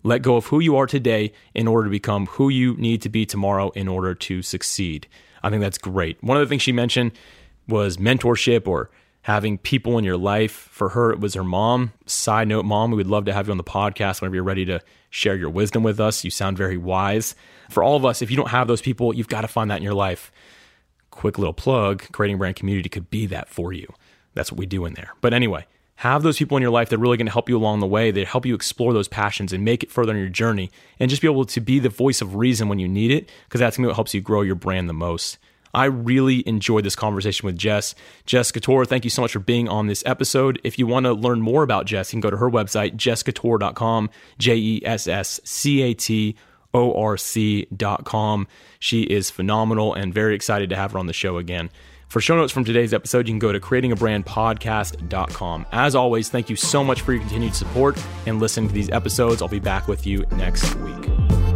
Let 0.04 0.22
go 0.22 0.36
of 0.36 0.48
who 0.48 0.60
you 0.60 0.76
are 0.76 0.88
today 0.88 1.32
in 1.54 1.68
order 1.68 1.86
to 1.86 1.92
become 1.92 2.26
who 2.26 2.50
you 2.50 2.76
need 2.76 3.02
to 3.04 3.10
be 3.10 3.26
tomorrow 3.26 3.70
in 3.72 3.88
order 3.88 4.16
to 4.16 4.42
succeed. 4.42 5.08
I 5.44 5.50
think 5.50 5.62
that's 5.62 5.78
great. 5.78 6.22
One 6.24 6.38
of 6.38 6.42
the 6.42 6.50
things 6.50 6.64
she 6.64 6.72
mentioned 6.72 7.12
was 7.68 7.98
mentorship 7.98 8.68
or 8.68 8.90
having 9.22 9.58
people 9.58 9.98
in 9.98 10.04
your 10.04 10.18
life. 10.18 10.52
For 10.52 10.90
her, 10.90 11.12
it 11.12 11.20
was 11.20 11.36
her 11.36 11.44
mom. 11.44 11.94
Side 12.06 12.48
note, 12.48 12.66
mom, 12.66 12.92
we 12.92 12.98
would 12.98 13.08
love 13.08 13.26
to 13.26 13.34
have 13.34 13.48
you 13.48 13.52
on 13.52 13.58
the 13.58 13.64
podcast 13.64 14.22
whenever 14.22 14.36
you're 14.36 14.44
ready 14.44 14.66
to 14.66 14.82
share 15.12 15.36
your 15.36 15.50
wisdom 15.50 15.84
with 15.84 16.00
us. 16.00 16.24
You 16.24 16.32
sound 16.32 16.58
very 16.58 16.78
wise. 16.78 17.36
For 17.70 17.84
all 17.84 17.96
of 17.96 18.04
us, 18.04 18.22
if 18.22 18.32
you 18.32 18.38
don't 18.38 18.50
have 18.50 18.68
those 18.68 18.82
people, 18.82 19.14
you've 19.14 19.30
got 19.30 19.42
to 19.42 19.48
find 19.48 19.72
that 19.72 19.78
in 19.78 19.84
your 19.84 19.94
life 19.94 20.32
quick 21.14 21.38
little 21.38 21.54
plug 21.54 22.04
creating 22.12 22.38
brand 22.38 22.56
community 22.56 22.90
could 22.90 23.10
be 23.10 23.26
that 23.26 23.50
for 23.50 23.74
you 23.74 23.88
that's 24.34 24.52
what 24.52 24.60
we 24.60 24.66
do 24.66 24.86
in 24.86 24.94
there 24.94 25.14
but 25.22 25.34
anyway 25.34 25.66
have 25.98 26.24
those 26.24 26.38
people 26.38 26.58
in 26.58 26.62
your 26.62 26.72
life 26.72 26.90
that 26.90 26.96
are 26.96 27.00
really 27.00 27.18
going 27.18 27.28
to 27.28 27.32
help 27.32 27.48
you 27.48 27.58
along 27.58 27.80
the 27.80 27.88
way 27.88 28.12
they 28.12 28.24
help 28.24 28.46
you 28.46 28.56
explore 28.56 28.94
those 28.94 29.08
passions 29.08 29.54
and 29.54 29.64
make 29.64 29.84
it 29.84 29.92
further 29.92 30.12
in 30.12 30.18
your 30.18 30.28
journey 30.28 30.72
and 31.00 31.10
just 31.10 31.22
be 31.22 31.28
able 31.28 31.46
to 31.46 31.62
be 31.62 31.80
the 31.80 31.90
voice 31.90 32.22
of 32.22 32.36
reason 32.36 32.68
when 32.68 32.80
you 32.80 32.88
need 32.88 33.12
it 33.12 33.30
because 33.46 33.60
that's 33.60 33.78
going 33.78 33.84
to 33.84 33.90
what 33.90 33.96
helps 33.96 34.14
you 34.14 34.22
grow 34.22 34.42
your 34.42 34.56
brand 34.56 34.90
the 34.90 34.94
most 34.94 35.38
I 35.74 35.86
really 35.86 36.48
enjoyed 36.48 36.86
this 36.86 36.96
conversation 36.96 37.48
with 37.48 37.58
Jess. 37.58 37.96
Jess 38.28 38.52
Catorc, 38.52 38.88
thank 38.88 39.04
you 39.04 39.10
so 39.10 39.24
much 39.24 39.32
for 39.32 39.40
being 39.40 39.68
on 39.68 39.88
this 39.88 40.04
episode. 40.06 40.62
If 40.64 40.78
you 40.78 40.86
want 40.86 41.08
to 41.08 41.14
learn 41.14 41.42
more 41.42 41.64
about 41.64 41.86
Jess, 41.88 42.14
you 42.14 42.18
can 42.18 42.22
go 42.22 42.30
to 42.30 42.38
her 42.38 42.50
website, 42.50 42.96
jesscatorc.com, 42.96 44.10
J 44.38 44.56
E 44.56 44.82
S 44.86 45.08
S 45.08 45.40
C 45.44 45.82
A 45.82 45.94
T 45.96 46.36
orc.com. 46.74 48.48
She 48.80 49.04
is 49.04 49.30
phenomenal 49.30 49.94
and 49.94 50.14
very 50.14 50.36
excited 50.36 50.70
to 50.70 50.76
have 50.76 50.94
her 50.94 51.00
on 51.00 51.08
the 51.08 51.14
show 51.14 51.38
again. 51.38 51.70
For 52.08 52.22
show 52.22 52.36
notes 52.36 52.54
from 52.54 52.64
today's 52.64 52.94
episode, 52.94 53.28
you 53.28 53.32
can 53.32 53.40
go 53.40 53.52
to 53.52 53.60
creatingabrandpodcast.com. 53.60 55.66
As 55.72 55.96
always, 55.96 56.30
thank 56.30 56.48
you 56.48 56.56
so 56.56 56.84
much 56.84 57.02
for 57.02 57.14
your 57.14 57.22
continued 57.22 57.56
support 57.56 57.98
and 58.28 58.40
listening 58.40 58.68
to 58.68 58.74
these 58.74 58.92
episodes. 58.92 59.42
I'll 59.42 59.48
be 59.48 59.60
back 59.60 59.88
with 59.88 60.06
you 60.06 60.24
next 60.32 60.76
week. 60.76 61.53